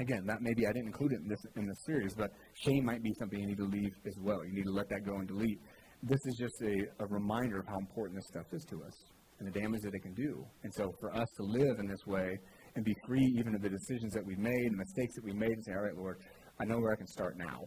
Again, 0.00 0.24
that 0.26 0.40
maybe 0.40 0.66
I 0.66 0.72
didn't 0.72 0.88
include 0.88 1.12
it 1.12 1.20
in 1.20 1.28
this 1.28 1.44
in 1.56 1.66
this 1.66 1.84
series, 1.84 2.14
but 2.14 2.30
shame 2.64 2.86
might 2.86 3.02
be 3.02 3.12
something 3.18 3.38
you 3.38 3.46
need 3.46 3.58
to 3.58 3.68
leave 3.68 3.92
as 4.06 4.16
well. 4.22 4.40
You 4.46 4.54
need 4.54 4.64
to 4.64 4.72
let 4.72 4.88
that 4.88 5.04
go 5.04 5.16
and 5.16 5.28
delete. 5.28 5.60
This 6.02 6.18
is 6.24 6.36
just 6.40 6.54
a, 6.62 7.04
a 7.04 7.06
reminder 7.08 7.60
of 7.60 7.66
how 7.68 7.76
important 7.76 8.16
this 8.16 8.26
stuff 8.32 8.46
is 8.52 8.64
to 8.70 8.82
us 8.82 8.96
and 9.38 9.46
the 9.46 9.60
damage 9.60 9.80
that 9.82 9.94
it 9.94 10.00
can 10.00 10.14
do. 10.14 10.42
And 10.64 10.72
so, 10.72 10.90
for 11.00 11.14
us 11.14 11.28
to 11.36 11.42
live 11.44 11.78
in 11.78 11.86
this 11.86 12.00
way 12.06 12.38
and 12.76 12.84
be 12.84 12.94
free 13.06 13.26
even 13.38 13.54
of 13.54 13.60
the 13.60 13.68
decisions 13.68 14.14
that 14.14 14.24
we've 14.24 14.38
made 14.38 14.66
and 14.72 14.76
mistakes 14.76 15.14
that 15.16 15.24
we 15.24 15.34
made, 15.34 15.52
and 15.52 15.64
say, 15.64 15.72
"All 15.72 15.82
right, 15.82 15.96
Lord, 15.96 16.16
I 16.58 16.64
know 16.64 16.78
where 16.78 16.92
I 16.92 16.96
can 16.96 17.06
start 17.06 17.36
now." 17.36 17.60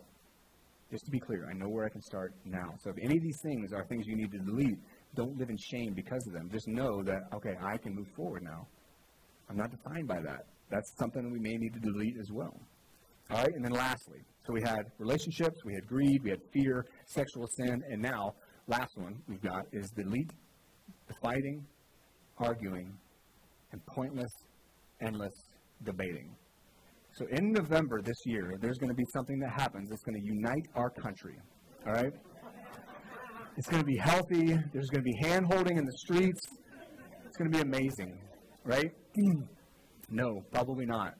Just 0.89 1.06
to 1.06 1.12
be 1.12 1.19
clear, 1.19 1.48
I 1.50 1.54
know 1.54 1.69
where 1.69 1.86
I 1.86 1.89
can 1.89 2.02
start 2.02 2.34
now. 2.46 2.74
So 2.80 2.89
if 2.89 2.98
any 3.04 3.17
of 3.17 3.24
these 3.24 3.39
things 3.43 3.74
are 3.74 3.86
things 3.86 4.06
you 4.08 4.15
need 4.15 4.32
to 4.32 4.39
delete, 4.39 4.80
don't 5.15 5.38
live 5.38 5.50
in 5.50 5.58
shame 5.58 5.93
because 5.93 6.26
of 6.28 6.34
them. 6.34 6.50
Just 6.52 6.67
know 6.67 7.04
that, 7.04 7.22
okay, 7.34 7.56
I 7.62 7.78
can 7.78 7.96
move 7.96 8.08
forward 8.15 8.43
now. 8.43 8.67
I'm 9.50 9.58
not 9.58 9.72
defined 9.72 10.08
by 10.08 10.22
that. 10.22 10.46
That's 10.73 10.91
something 10.97 11.31
we 11.31 11.38
may 11.38 11.55
need 11.55 11.73
to 11.73 11.79
delete 11.79 12.17
as 12.19 12.31
well. 12.31 12.59
All 13.29 13.38
right, 13.38 13.53
and 13.53 13.63
then 13.63 13.73
lastly, 13.73 14.17
so 14.45 14.53
we 14.53 14.62
had 14.62 14.86
relationships, 14.97 15.63
we 15.63 15.75
had 15.75 15.86
greed, 15.86 16.23
we 16.23 16.31
had 16.31 16.39
fear, 16.51 16.88
sexual 17.05 17.45
sin, 17.55 17.83
and 17.88 18.01
now, 18.01 18.33
last 18.67 18.97
one 18.97 19.21
we've 19.27 19.41
got 19.41 19.67
is 19.71 19.91
delete 19.91 20.31
the 21.07 21.13
fighting, 21.21 21.63
arguing, 22.39 22.91
and 23.71 23.86
pointless, 23.86 24.31
endless 24.99 25.33
debating. 25.83 26.36
So 27.12 27.27
in 27.29 27.51
November 27.51 28.01
this 28.01 28.25
year, 28.25 28.53
there's 28.59 28.79
going 28.79 28.89
to 28.89 28.95
be 28.95 29.05
something 29.13 29.39
that 29.41 29.51
happens 29.51 29.89
that's 29.89 30.01
going 30.01 30.19
to 30.19 30.25
unite 30.25 30.65
our 30.73 30.89
country. 30.89 31.36
All 31.86 31.93
right? 31.93 32.13
It's 33.57 33.67
going 33.67 33.81
to 33.81 33.86
be 33.86 33.97
healthy. 33.97 34.57
There's 34.73 34.89
going 34.89 35.03
to 35.03 35.12
be 35.12 35.17
hand 35.21 35.45
holding 35.45 35.77
in 35.77 35.86
the 35.86 35.97
streets. 35.99 36.41
It's 37.27 37.38
going 37.38 37.51
to 37.51 37.57
be 37.57 37.62
amazing. 37.62 38.17
Right? 38.65 38.91
no, 40.13 40.41
probably 40.52 40.86
not. 40.86 41.15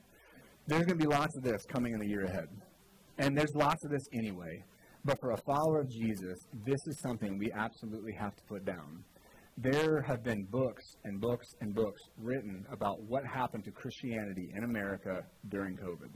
There's 0.66 0.86
going 0.86 0.98
to 0.98 1.06
be 1.06 1.10
lots 1.10 1.36
of 1.36 1.42
this 1.42 1.64
coming 1.66 1.92
in 1.92 2.00
the 2.00 2.08
year 2.08 2.24
ahead. 2.24 2.48
And 3.18 3.36
there's 3.36 3.54
lots 3.54 3.84
of 3.84 3.90
this 3.90 4.04
anyway. 4.12 4.64
But 5.04 5.20
for 5.20 5.32
a 5.32 5.36
follower 5.44 5.80
of 5.80 5.90
Jesus, 5.90 6.38
this 6.64 6.80
is 6.86 6.98
something 7.02 7.38
we 7.38 7.52
absolutely 7.52 8.12
have 8.18 8.34
to 8.36 8.42
put 8.48 8.64
down 8.64 9.04
there 9.58 10.02
have 10.02 10.24
been 10.24 10.44
books 10.50 10.84
and 11.04 11.20
books 11.20 11.46
and 11.60 11.74
books 11.74 12.00
written 12.18 12.66
about 12.72 13.00
what 13.02 13.24
happened 13.24 13.64
to 13.64 13.70
Christianity 13.70 14.50
in 14.56 14.64
America 14.64 15.22
during 15.48 15.76
COVID. 15.76 16.10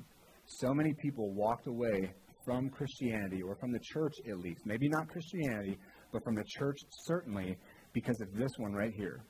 So 0.46 0.74
many 0.74 0.92
people 0.94 1.32
walked 1.34 1.68
away 1.68 2.12
from 2.44 2.68
Christianity, 2.70 3.42
or 3.42 3.54
from 3.56 3.72
the 3.72 3.78
church 3.80 4.14
at 4.28 4.38
least, 4.38 4.62
maybe 4.64 4.88
not 4.88 5.06
Christianity, 5.08 5.78
but 6.12 6.24
from 6.24 6.34
the 6.34 6.44
church 6.46 6.78
certainly, 7.04 7.56
because 7.92 8.20
of 8.22 8.32
this 8.34 8.50
one 8.56 8.72
right 8.72 8.92
here. 8.96 9.22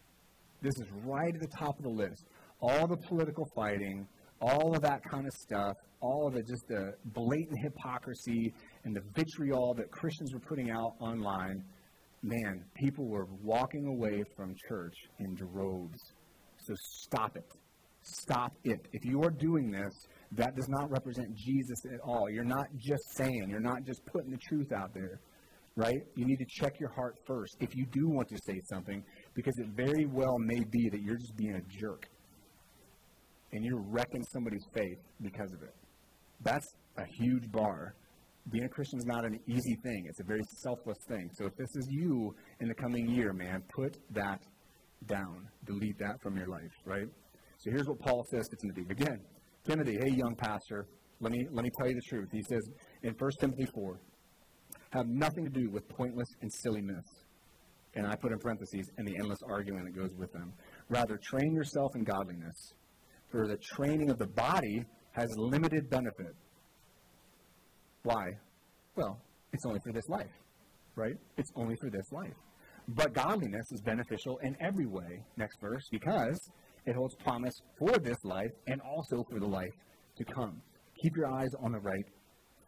This 0.62 0.74
is 0.76 0.86
right 1.04 1.34
at 1.34 1.40
the 1.40 1.56
top 1.58 1.76
of 1.78 1.82
the 1.82 1.90
list. 1.90 2.24
All 2.60 2.86
the 2.86 2.96
political 2.96 3.46
fighting, 3.54 4.06
all 4.40 4.74
of 4.74 4.82
that 4.82 5.00
kind 5.10 5.26
of 5.26 5.32
stuff, 5.32 5.74
all 6.00 6.28
of 6.28 6.34
the 6.34 6.42
just 6.42 6.66
the 6.68 6.92
blatant 7.06 7.58
hypocrisy 7.62 8.52
and 8.84 8.94
the 8.94 9.02
vitriol 9.14 9.74
that 9.74 9.90
Christians 9.90 10.32
were 10.32 10.40
putting 10.40 10.70
out 10.70 10.94
online 11.00 11.62
man, 12.22 12.64
people 12.74 13.06
were 13.08 13.26
walking 13.42 13.86
away 13.86 14.22
from 14.36 14.54
church 14.68 14.94
in 15.20 15.34
droves. 15.34 15.98
So 16.58 16.74
stop 17.04 17.36
it. 17.36 17.44
Stop 18.02 18.52
it. 18.64 18.80
If 18.92 19.04
you 19.04 19.22
are 19.22 19.30
doing 19.30 19.70
this, 19.70 19.92
that 20.32 20.56
does 20.56 20.68
not 20.68 20.90
represent 20.90 21.34
Jesus 21.36 21.78
at 21.92 22.00
all. 22.00 22.28
You're 22.30 22.44
not 22.44 22.66
just 22.76 23.02
saying, 23.16 23.46
you're 23.48 23.60
not 23.60 23.84
just 23.84 24.04
putting 24.06 24.30
the 24.30 24.38
truth 24.48 24.72
out 24.72 24.92
there, 24.94 25.20
right? 25.76 25.98
You 26.16 26.24
need 26.24 26.38
to 26.38 26.46
check 26.60 26.80
your 26.80 26.90
heart 26.90 27.16
first 27.26 27.56
if 27.60 27.74
you 27.74 27.86
do 27.92 28.08
want 28.08 28.28
to 28.28 28.38
say 28.46 28.60
something, 28.64 29.02
because 29.34 29.54
it 29.58 29.68
very 29.76 30.06
well 30.06 30.38
may 30.38 30.64
be 30.70 30.88
that 30.90 31.02
you're 31.02 31.18
just 31.18 31.36
being 31.36 31.54
a 31.54 31.80
jerk 31.80 32.06
and 33.52 33.64
you're 33.64 33.82
wrecking 33.88 34.22
somebody's 34.32 34.64
faith 34.74 34.98
because 35.22 35.52
of 35.52 35.62
it. 35.62 35.74
That's 36.42 36.66
a 36.96 37.04
huge 37.04 37.50
bar 37.50 37.94
being 38.50 38.64
a 38.64 38.68
Christian 38.68 38.98
is 38.98 39.06
not 39.06 39.24
an 39.24 39.38
easy 39.46 39.76
thing. 39.82 40.06
It's 40.08 40.20
a 40.20 40.24
very 40.24 40.42
selfless 40.62 40.98
thing. 41.08 41.30
So 41.34 41.46
if 41.46 41.56
this 41.56 41.68
is 41.76 41.86
you 41.90 42.34
in 42.60 42.68
the 42.68 42.74
coming 42.74 43.08
year, 43.08 43.32
man, 43.32 43.62
put 43.74 43.96
that 44.10 44.40
down. 45.06 45.48
Delete 45.66 45.98
that 45.98 46.20
from 46.22 46.36
your 46.36 46.48
life, 46.48 46.72
right? 46.84 47.06
So 47.58 47.70
here's 47.70 47.86
what 47.86 47.98
Paul 48.00 48.24
says 48.30 48.48
to 48.48 48.56
Timothy. 48.56 48.86
Again, 48.90 49.20
Timothy, 49.64 49.98
hey, 50.02 50.12
young 50.14 50.34
pastor, 50.36 50.86
let 51.20 51.32
me, 51.32 51.46
let 51.50 51.64
me 51.64 51.70
tell 51.78 51.88
you 51.88 51.94
the 51.94 52.08
truth. 52.08 52.28
He 52.32 52.42
says 52.42 52.62
in 53.02 53.14
1 53.18 53.30
Timothy 53.40 53.66
4, 53.74 54.00
have 54.90 55.06
nothing 55.06 55.44
to 55.44 55.50
do 55.50 55.70
with 55.70 55.86
pointless 55.88 56.28
and 56.40 56.50
silly 56.52 56.80
myths. 56.80 57.24
And 57.94 58.06
I 58.06 58.14
put 58.16 58.32
in 58.32 58.38
parentheses, 58.38 58.90
and 58.96 59.08
the 59.08 59.16
endless 59.16 59.38
arguing 59.48 59.84
that 59.84 59.96
goes 59.96 60.14
with 60.16 60.32
them. 60.32 60.52
Rather, 60.88 61.18
train 61.22 61.54
yourself 61.54 61.90
in 61.96 62.04
godliness. 62.04 62.72
For 63.30 63.46
the 63.46 63.58
training 63.76 64.10
of 64.10 64.18
the 64.18 64.26
body 64.26 64.84
has 65.12 65.28
limited 65.36 65.90
benefit 65.90 66.34
why? 68.08 68.24
Well, 68.96 69.20
it's 69.52 69.66
only 69.66 69.80
for 69.84 69.92
this 69.92 70.08
life, 70.08 70.32
right? 70.96 71.14
It's 71.36 71.50
only 71.56 71.76
for 71.80 71.90
this 71.90 72.10
life. 72.12 72.32
But 72.88 73.12
godliness 73.12 73.70
is 73.70 73.82
beneficial 73.82 74.38
in 74.42 74.56
every 74.60 74.86
way, 74.86 75.24
next 75.36 75.60
verse, 75.60 75.82
because 75.90 76.38
it 76.86 76.94
holds 76.94 77.14
promise 77.16 77.52
for 77.78 77.98
this 77.98 78.16
life 78.24 78.50
and 78.66 78.80
also 78.80 79.22
for 79.30 79.40
the 79.40 79.46
life 79.46 79.74
to 80.16 80.24
come. 80.24 80.62
Keep 81.02 81.16
your 81.16 81.26
eyes 81.26 81.50
on 81.62 81.72
the 81.72 81.80
right 81.80 82.04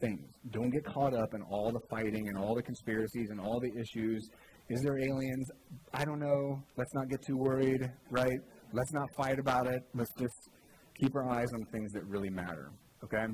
things. 0.00 0.28
Don't 0.50 0.70
get 0.70 0.84
caught 0.84 1.14
up 1.14 1.32
in 1.34 1.42
all 1.42 1.72
the 1.72 1.80
fighting 1.88 2.28
and 2.28 2.36
all 2.36 2.54
the 2.54 2.62
conspiracies 2.62 3.30
and 3.30 3.40
all 3.40 3.60
the 3.60 3.72
issues. 3.80 4.28
Is 4.68 4.82
there 4.82 4.98
aliens? 4.98 5.50
I 5.94 6.04
don't 6.04 6.20
know. 6.20 6.62
Let's 6.76 6.92
not 6.94 7.08
get 7.08 7.22
too 7.26 7.36
worried, 7.38 7.90
right? 8.10 8.38
Let's 8.72 8.92
not 8.92 9.08
fight 9.16 9.38
about 9.38 9.66
it. 9.66 9.82
Let's 9.94 10.12
just 10.18 10.50
keep 10.98 11.14
our 11.14 11.28
eyes 11.28 11.48
on 11.54 11.64
things 11.72 11.92
that 11.92 12.04
really 12.06 12.30
matter, 12.30 12.70
okay? 13.04 13.26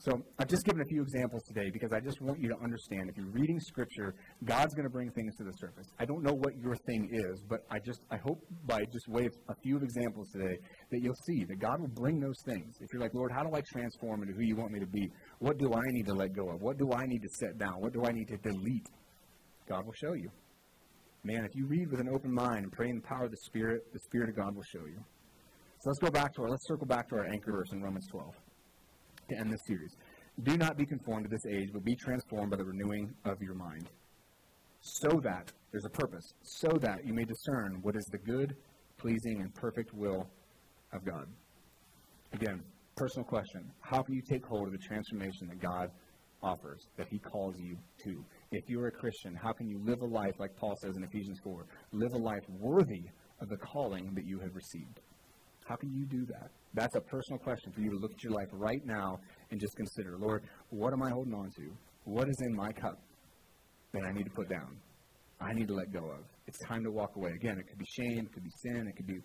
So 0.00 0.20
I've 0.38 0.48
just 0.48 0.66
given 0.66 0.82
a 0.82 0.84
few 0.84 1.00
examples 1.00 1.42
today 1.44 1.70
because 1.70 1.92
I 1.92 2.00
just 2.00 2.20
want 2.20 2.38
you 2.38 2.48
to 2.50 2.56
understand 2.62 3.08
if 3.08 3.16
you're 3.16 3.32
reading 3.32 3.58
Scripture, 3.58 4.14
God's 4.44 4.74
going 4.74 4.84
to 4.84 4.90
bring 4.90 5.10
things 5.12 5.34
to 5.36 5.44
the 5.44 5.52
surface. 5.52 5.86
I 5.98 6.04
don't 6.04 6.22
know 6.22 6.34
what 6.34 6.52
your 6.58 6.76
thing 6.86 7.08
is, 7.10 7.42
but 7.48 7.60
I 7.70 7.78
just 7.78 8.00
I 8.10 8.18
hope 8.18 8.44
by 8.66 8.80
just 8.92 9.08
way 9.08 9.24
of 9.24 9.32
a 9.48 9.54
few 9.62 9.78
examples 9.78 10.28
today 10.30 10.58
that 10.90 11.00
you'll 11.00 11.16
see 11.26 11.44
that 11.44 11.58
God 11.58 11.80
will 11.80 11.94
bring 11.94 12.20
those 12.20 12.36
things. 12.44 12.76
If 12.80 12.88
you're 12.92 13.00
like, 13.00 13.14
Lord, 13.14 13.32
how 13.32 13.44
do 13.44 13.56
I 13.56 13.62
transform 13.72 14.22
into 14.22 14.34
who 14.34 14.42
you 14.42 14.56
want 14.56 14.72
me 14.72 14.80
to 14.80 14.86
be? 14.86 15.08
What 15.38 15.58
do 15.58 15.72
I 15.72 15.82
need 15.92 16.06
to 16.06 16.14
let 16.14 16.34
go 16.34 16.50
of? 16.50 16.60
What 16.60 16.76
do 16.76 16.92
I 16.92 17.06
need 17.06 17.22
to 17.22 17.28
set 17.40 17.56
down? 17.56 17.74
What 17.78 17.94
do 17.94 18.04
I 18.04 18.12
need 18.12 18.28
to 18.28 18.36
delete? 18.36 18.88
God 19.66 19.86
will 19.86 19.94
show 19.94 20.12
you. 20.12 20.28
Man, 21.26 21.42
if 21.46 21.56
you 21.56 21.66
read 21.66 21.90
with 21.90 22.00
an 22.00 22.08
open 22.10 22.30
mind 22.30 22.64
and 22.64 22.72
pray 22.72 22.90
in 22.90 22.96
the 22.96 23.02
power 23.02 23.24
of 23.24 23.30
the 23.30 23.38
Spirit, 23.38 23.90
the 23.94 23.98
Spirit 23.98 24.28
of 24.28 24.36
God 24.36 24.54
will 24.54 24.62
show 24.62 24.84
you. 24.84 25.02
So 25.80 25.88
let's 25.90 25.98
go 25.98 26.10
back 26.10 26.34
to 26.34 26.42
our 26.42 26.50
let's 26.50 26.66
circle 26.66 26.86
back 26.86 27.08
to 27.08 27.16
our 27.16 27.24
anchor 27.24 27.52
verse 27.52 27.72
in 27.72 27.82
Romans 27.82 28.06
12 28.10 28.34
to 29.30 29.38
end 29.38 29.50
this 29.50 29.60
series. 29.66 29.96
Do 30.42 30.58
not 30.58 30.76
be 30.76 30.84
conformed 30.84 31.24
to 31.24 31.30
this 31.30 31.46
age, 31.50 31.70
but 31.72 31.82
be 31.82 31.96
transformed 31.96 32.50
by 32.50 32.58
the 32.58 32.64
renewing 32.64 33.14
of 33.24 33.40
your 33.40 33.54
mind. 33.54 33.88
So 34.80 35.08
that, 35.22 35.50
there's 35.72 35.86
a 35.86 35.90
purpose, 35.90 36.34
so 36.42 36.68
that 36.82 37.06
you 37.06 37.14
may 37.14 37.24
discern 37.24 37.78
what 37.80 37.96
is 37.96 38.04
the 38.12 38.18
good, 38.18 38.54
pleasing, 38.98 39.40
and 39.40 39.54
perfect 39.54 39.94
will 39.94 40.28
of 40.92 41.06
God. 41.06 41.26
Again, 42.34 42.62
personal 42.96 43.24
question. 43.24 43.70
How 43.80 44.02
can 44.02 44.14
you 44.14 44.22
take 44.28 44.44
hold 44.44 44.66
of 44.66 44.72
the 44.72 44.86
transformation 44.86 45.48
that 45.48 45.60
God 45.60 45.90
offers, 46.42 46.86
that 46.98 47.08
He 47.08 47.18
calls 47.18 47.54
you 47.58 47.78
to? 48.04 48.24
If 48.56 48.68
you're 48.68 48.86
a 48.86 48.92
Christian, 48.92 49.34
how 49.34 49.52
can 49.52 49.68
you 49.68 49.80
live 49.84 50.00
a 50.02 50.06
life, 50.06 50.34
like 50.38 50.54
Paul 50.56 50.76
says 50.80 50.96
in 50.96 51.02
Ephesians 51.02 51.40
4, 51.42 51.66
live 51.92 52.12
a 52.12 52.18
life 52.18 52.44
worthy 52.48 53.02
of 53.40 53.48
the 53.48 53.56
calling 53.56 54.14
that 54.14 54.24
you 54.24 54.38
have 54.38 54.54
received? 54.54 55.00
How 55.66 55.74
can 55.74 55.92
you 55.92 56.06
do 56.06 56.24
that? 56.26 56.50
That's 56.74 56.94
a 56.94 57.00
personal 57.00 57.38
question 57.38 57.72
for 57.72 57.80
you 57.80 57.90
to 57.90 57.96
look 57.96 58.12
at 58.12 58.22
your 58.22 58.32
life 58.32 58.48
right 58.52 58.84
now 58.84 59.18
and 59.50 59.58
just 59.60 59.74
consider, 59.76 60.16
Lord, 60.18 60.44
what 60.70 60.92
am 60.92 61.02
I 61.02 61.10
holding 61.10 61.34
on 61.34 61.50
to? 61.56 61.72
What 62.04 62.28
is 62.28 62.36
in 62.46 62.54
my 62.54 62.70
cup 62.70 63.00
that 63.92 64.02
I 64.04 64.12
need 64.12 64.24
to 64.24 64.30
put 64.30 64.48
down? 64.48 64.76
I 65.40 65.52
need 65.52 65.66
to 65.68 65.74
let 65.74 65.92
go 65.92 66.10
of. 66.10 66.20
It's 66.46 66.58
time 66.68 66.84
to 66.84 66.92
walk 66.92 67.16
away. 67.16 67.30
Again, 67.32 67.58
it 67.58 67.66
could 67.66 67.78
be 67.78 67.86
shame, 67.86 68.26
it 68.26 68.32
could 68.32 68.44
be 68.44 68.52
sin, 68.62 68.86
it 68.86 68.94
could 68.96 69.06
be, 69.06 69.18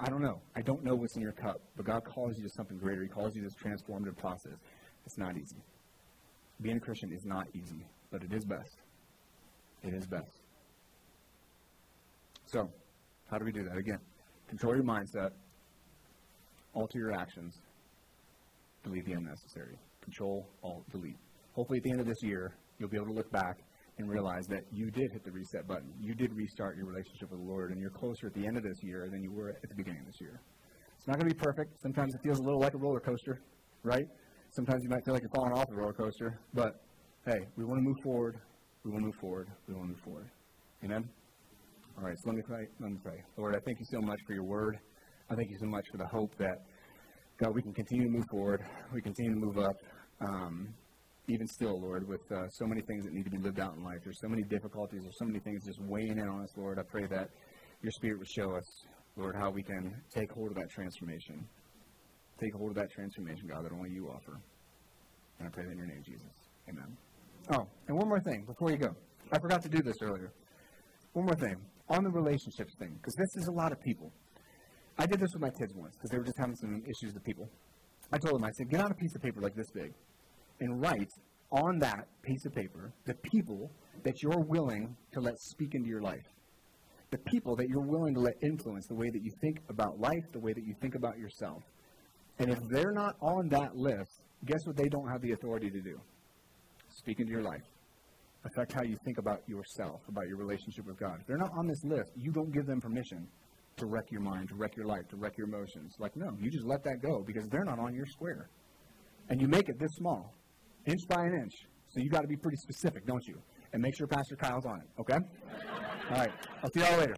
I 0.00 0.10
don't 0.10 0.22
know. 0.22 0.40
I 0.56 0.62
don't 0.62 0.82
know 0.82 0.96
what's 0.96 1.14
in 1.14 1.22
your 1.22 1.32
cup, 1.32 1.60
but 1.76 1.86
God 1.86 2.02
calls 2.04 2.36
you 2.36 2.42
to 2.42 2.50
something 2.56 2.78
greater. 2.78 3.02
He 3.02 3.08
calls 3.08 3.36
you 3.36 3.42
to 3.42 3.48
this 3.48 3.56
transformative 3.62 4.16
process. 4.16 4.58
It's 5.04 5.18
not 5.18 5.36
easy. 5.36 5.62
Being 6.60 6.76
a 6.76 6.80
Christian 6.80 7.12
is 7.12 7.24
not 7.24 7.46
easy, 7.54 7.86
but 8.10 8.22
it 8.22 8.32
is 8.32 8.44
best. 8.44 8.76
It 9.82 9.94
is 9.94 10.06
best. 10.06 10.40
So, 12.46 12.68
how 13.30 13.38
do 13.38 13.44
we 13.44 13.52
do 13.52 13.64
that? 13.64 13.76
Again, 13.76 13.98
control 14.48 14.74
your 14.74 14.84
mindset 14.84 15.30
alter 16.76 16.98
your 16.98 17.12
actions, 17.12 17.62
delete 18.84 19.06
the 19.06 19.12
unnecessary. 19.12 19.78
Control, 20.02 20.46
Alt, 20.62 20.84
delete. 20.92 21.16
Hopefully, 21.54 21.78
at 21.78 21.84
the 21.84 21.90
end 21.90 22.00
of 22.00 22.06
this 22.06 22.22
year, 22.22 22.54
you'll 22.78 22.90
be 22.90 22.96
able 22.96 23.06
to 23.06 23.14
look 23.14 23.32
back 23.32 23.58
and 23.98 24.08
realize 24.08 24.46
that 24.46 24.60
you 24.70 24.90
did 24.90 25.10
hit 25.10 25.24
the 25.24 25.30
reset 25.30 25.66
button. 25.66 25.90
You 25.98 26.14
did 26.14 26.32
restart 26.34 26.76
your 26.76 26.84
relationship 26.84 27.30
with 27.30 27.40
the 27.40 27.46
Lord, 27.46 27.70
and 27.70 27.80
you're 27.80 27.90
closer 27.90 28.26
at 28.26 28.34
the 28.34 28.46
end 28.46 28.58
of 28.58 28.62
this 28.62 28.82
year 28.82 29.08
than 29.10 29.22
you 29.22 29.32
were 29.32 29.48
at 29.48 29.68
the 29.68 29.74
beginning 29.74 30.00
of 30.00 30.06
this 30.06 30.20
year. 30.20 30.38
It's 30.98 31.08
not 31.08 31.18
going 31.18 31.28
to 31.28 31.34
be 31.34 31.40
perfect. 31.40 31.80
Sometimes 31.80 32.14
it 32.14 32.20
feels 32.22 32.38
a 32.38 32.42
little 32.42 32.60
like 32.60 32.74
a 32.74 32.78
roller 32.78 33.00
coaster, 33.00 33.40
right? 33.82 34.06
Sometimes 34.56 34.82
you 34.82 34.88
might 34.88 35.04
feel 35.04 35.12
like 35.12 35.22
you're 35.22 35.36
falling 35.36 35.52
off 35.52 35.68
the 35.68 35.76
roller 35.76 35.92
coaster, 35.92 36.40
but 36.54 36.80
hey, 37.26 37.40
we 37.58 37.64
want 37.66 37.78
to 37.78 37.82
move 37.82 37.98
forward. 38.02 38.36
We 38.84 38.90
want 38.90 39.02
to 39.02 39.06
move 39.08 39.14
forward. 39.20 39.48
We 39.68 39.74
want 39.74 39.88
to 39.88 39.92
move 39.92 40.00
forward. 40.02 40.30
Amen? 40.82 41.06
All 41.98 42.04
right, 42.04 42.16
so 42.16 42.30
let 42.30 42.36
me 42.36 42.42
pray. 42.42 42.66
Let 42.80 42.90
me 42.90 42.96
pray. 43.04 43.22
Lord, 43.36 43.54
I 43.54 43.58
thank 43.66 43.80
you 43.80 43.84
so 43.90 44.00
much 44.00 44.18
for 44.26 44.32
your 44.32 44.44
word. 44.44 44.78
I 45.28 45.34
thank 45.34 45.50
you 45.50 45.58
so 45.60 45.66
much 45.66 45.84
for 45.92 45.98
the 45.98 46.06
hope 46.06 46.34
that, 46.38 46.56
God, 47.36 47.54
we 47.54 47.60
can 47.60 47.74
continue 47.74 48.06
to 48.06 48.10
move 48.10 48.24
forward. 48.30 48.64
We 48.94 49.02
continue 49.02 49.34
to 49.34 49.38
move 49.38 49.58
up. 49.58 49.76
Um, 50.22 50.68
even 51.28 51.46
still, 51.46 51.78
Lord, 51.78 52.08
with 52.08 52.22
uh, 52.32 52.48
so 52.48 52.64
many 52.64 52.80
things 52.80 53.04
that 53.04 53.12
need 53.12 53.24
to 53.24 53.30
be 53.30 53.38
lived 53.38 53.60
out 53.60 53.76
in 53.76 53.84
life. 53.84 53.98
There's 54.04 54.20
so 54.22 54.28
many 54.28 54.42
difficulties. 54.42 55.02
There's 55.02 55.18
so 55.18 55.26
many 55.26 55.40
things 55.40 55.66
just 55.66 55.82
weighing 55.82 56.16
in 56.16 56.28
on 56.28 56.44
us, 56.44 56.56
Lord. 56.56 56.78
I 56.78 56.82
pray 56.82 57.06
that 57.08 57.28
your 57.82 57.92
Spirit 57.92 58.20
would 58.20 58.30
show 58.30 58.56
us, 58.56 58.64
Lord, 59.16 59.36
how 59.36 59.50
we 59.50 59.62
can 59.62 60.00
take 60.14 60.32
hold 60.32 60.48
of 60.48 60.56
that 60.56 60.70
transformation. 60.70 61.46
Take 62.40 62.54
hold 62.54 62.70
of 62.70 62.76
that 62.76 62.90
transformation, 62.90 63.48
God, 63.48 63.64
that 63.64 63.72
only 63.72 63.90
you 63.90 64.08
offer. 64.08 64.40
And 65.38 65.48
I 65.48 65.50
pray 65.50 65.64
that 65.64 65.72
in 65.72 65.78
your 65.78 65.86
name, 65.86 66.02
Jesus. 66.04 66.32
Amen. 66.68 66.96
Oh, 67.52 67.66
and 67.88 67.96
one 67.96 68.08
more 68.08 68.20
thing 68.20 68.44
before 68.44 68.70
you 68.70 68.78
go. 68.78 68.94
I 69.32 69.38
forgot 69.38 69.62
to 69.62 69.68
do 69.68 69.82
this 69.82 69.96
earlier. 70.02 70.32
One 71.12 71.26
more 71.26 71.34
thing 71.34 71.56
on 71.88 72.02
the 72.02 72.10
relationships 72.10 72.74
thing, 72.78 72.94
because 72.96 73.14
this 73.14 73.42
is 73.42 73.48
a 73.48 73.52
lot 73.52 73.72
of 73.72 73.80
people. 73.80 74.12
I 74.98 75.06
did 75.06 75.20
this 75.20 75.30
with 75.32 75.42
my 75.42 75.50
kids 75.50 75.72
once 75.74 75.94
because 75.94 76.10
they 76.10 76.18
were 76.18 76.24
just 76.24 76.38
having 76.38 76.56
some 76.56 76.82
issues 76.84 77.14
with 77.14 77.24
people. 77.24 77.48
I 78.12 78.18
told 78.18 78.34
them, 78.34 78.44
I 78.44 78.50
said, 78.50 78.70
get 78.70 78.80
out 78.80 78.90
a 78.90 78.94
piece 78.94 79.14
of 79.14 79.22
paper 79.22 79.40
like 79.40 79.54
this 79.54 79.70
big 79.72 79.92
and 80.60 80.80
write 80.80 81.10
on 81.50 81.78
that 81.78 82.06
piece 82.22 82.44
of 82.46 82.54
paper 82.54 82.92
the 83.06 83.14
people 83.30 83.70
that 84.04 84.14
you're 84.22 84.44
willing 84.48 84.96
to 85.12 85.20
let 85.20 85.38
speak 85.38 85.74
into 85.74 85.88
your 85.88 86.02
life. 86.02 86.26
The 87.10 87.18
people 87.18 87.54
that 87.56 87.68
you're 87.68 87.86
willing 87.86 88.14
to 88.14 88.20
let 88.20 88.34
influence 88.42 88.86
the 88.88 88.94
way 88.94 89.10
that 89.12 89.22
you 89.22 89.30
think 89.40 89.60
about 89.68 89.98
life, 89.98 90.24
the 90.32 90.40
way 90.40 90.52
that 90.52 90.64
you 90.64 90.74
think 90.80 90.94
about 90.94 91.18
yourself. 91.18 91.62
And 92.38 92.50
if 92.50 92.58
they're 92.70 92.92
not 92.92 93.16
on 93.20 93.48
that 93.48 93.76
list, 93.76 94.20
guess 94.44 94.60
what 94.66 94.76
they 94.76 94.88
don't 94.88 95.08
have 95.08 95.22
the 95.22 95.32
authority 95.32 95.70
to 95.70 95.80
do? 95.80 95.98
Speak 96.90 97.20
into 97.20 97.32
your 97.32 97.42
life. 97.42 97.62
Affect 98.44 98.72
how 98.72 98.82
you 98.82 98.96
think 99.04 99.18
about 99.18 99.42
yourself, 99.48 100.00
about 100.08 100.28
your 100.28 100.36
relationship 100.36 100.86
with 100.86 100.98
God. 100.98 101.18
If 101.20 101.26
they're 101.26 101.38
not 101.38 101.50
on 101.56 101.66
this 101.66 101.82
list, 101.84 102.12
you 102.14 102.30
don't 102.30 102.52
give 102.52 102.66
them 102.66 102.80
permission 102.80 103.26
to 103.76 103.86
wreck 103.86 104.04
your 104.10 104.20
mind, 104.20 104.48
to 104.48 104.54
wreck 104.54 104.76
your 104.76 104.86
life, 104.86 105.08
to 105.10 105.16
wreck 105.16 105.36
your 105.36 105.48
emotions. 105.48 105.94
Like, 105.98 106.16
no, 106.16 106.30
you 106.38 106.50
just 106.50 106.64
let 106.64 106.84
that 106.84 107.02
go 107.02 107.22
because 107.26 107.48
they're 107.48 107.64
not 107.64 107.78
on 107.78 107.94
your 107.94 108.06
square. 108.06 108.48
And 109.28 109.40
you 109.40 109.48
make 109.48 109.68
it 109.68 109.78
this 109.78 109.90
small, 109.96 110.32
inch 110.86 111.00
by 111.08 111.24
an 111.24 111.34
inch. 111.34 111.52
So 111.88 112.00
you 112.00 112.08
got 112.08 112.22
to 112.22 112.28
be 112.28 112.36
pretty 112.36 112.56
specific, 112.56 113.06
don't 113.06 113.26
you? 113.26 113.38
And 113.72 113.82
make 113.82 113.96
sure 113.96 114.06
Pastor 114.06 114.36
Kyle's 114.36 114.64
on 114.64 114.80
it, 114.80 115.00
okay? 115.00 115.18
All 116.10 116.16
right, 116.16 116.32
I'll 116.62 116.70
see 116.70 116.80
y'all 116.80 116.98
later. 116.98 117.16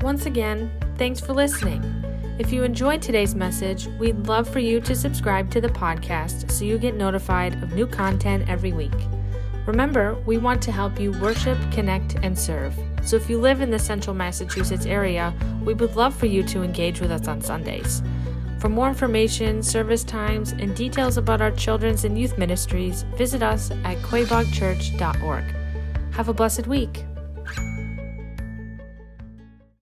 Once 0.00 0.26
again, 0.26 0.70
thanks 0.96 1.20
for 1.20 1.32
listening. 1.32 2.13
If 2.36 2.52
you 2.52 2.64
enjoyed 2.64 3.00
today's 3.00 3.36
message, 3.36 3.86
we'd 3.86 4.26
love 4.26 4.48
for 4.48 4.58
you 4.58 4.80
to 4.80 4.96
subscribe 4.96 5.52
to 5.52 5.60
the 5.60 5.68
podcast 5.68 6.50
so 6.50 6.64
you 6.64 6.78
get 6.78 6.96
notified 6.96 7.62
of 7.62 7.74
new 7.74 7.86
content 7.86 8.48
every 8.48 8.72
week. 8.72 8.92
Remember, 9.66 10.16
we 10.26 10.36
want 10.38 10.60
to 10.62 10.72
help 10.72 10.98
you 10.98 11.12
worship, 11.20 11.56
connect, 11.70 12.16
and 12.24 12.36
serve. 12.36 12.76
So 13.04 13.14
if 13.14 13.30
you 13.30 13.38
live 13.38 13.60
in 13.60 13.70
the 13.70 13.78
central 13.78 14.16
Massachusetts 14.16 14.84
area, 14.84 15.32
we 15.64 15.74
would 15.74 15.94
love 15.94 16.12
for 16.12 16.26
you 16.26 16.42
to 16.42 16.64
engage 16.64 17.00
with 17.00 17.12
us 17.12 17.28
on 17.28 17.40
Sundays. 17.40 18.02
For 18.58 18.68
more 18.68 18.88
information, 18.88 19.62
service 19.62 20.02
times, 20.02 20.52
and 20.52 20.74
details 20.74 21.18
about 21.18 21.40
our 21.40 21.52
children's 21.52 22.04
and 22.04 22.18
youth 22.18 22.36
ministries, 22.36 23.04
visit 23.16 23.44
us 23.44 23.70
at 23.70 23.98
quaboagchurch.org. 23.98 25.44
Have 26.14 26.28
a 26.28 26.34
blessed 26.34 26.66
week. 26.66 27.04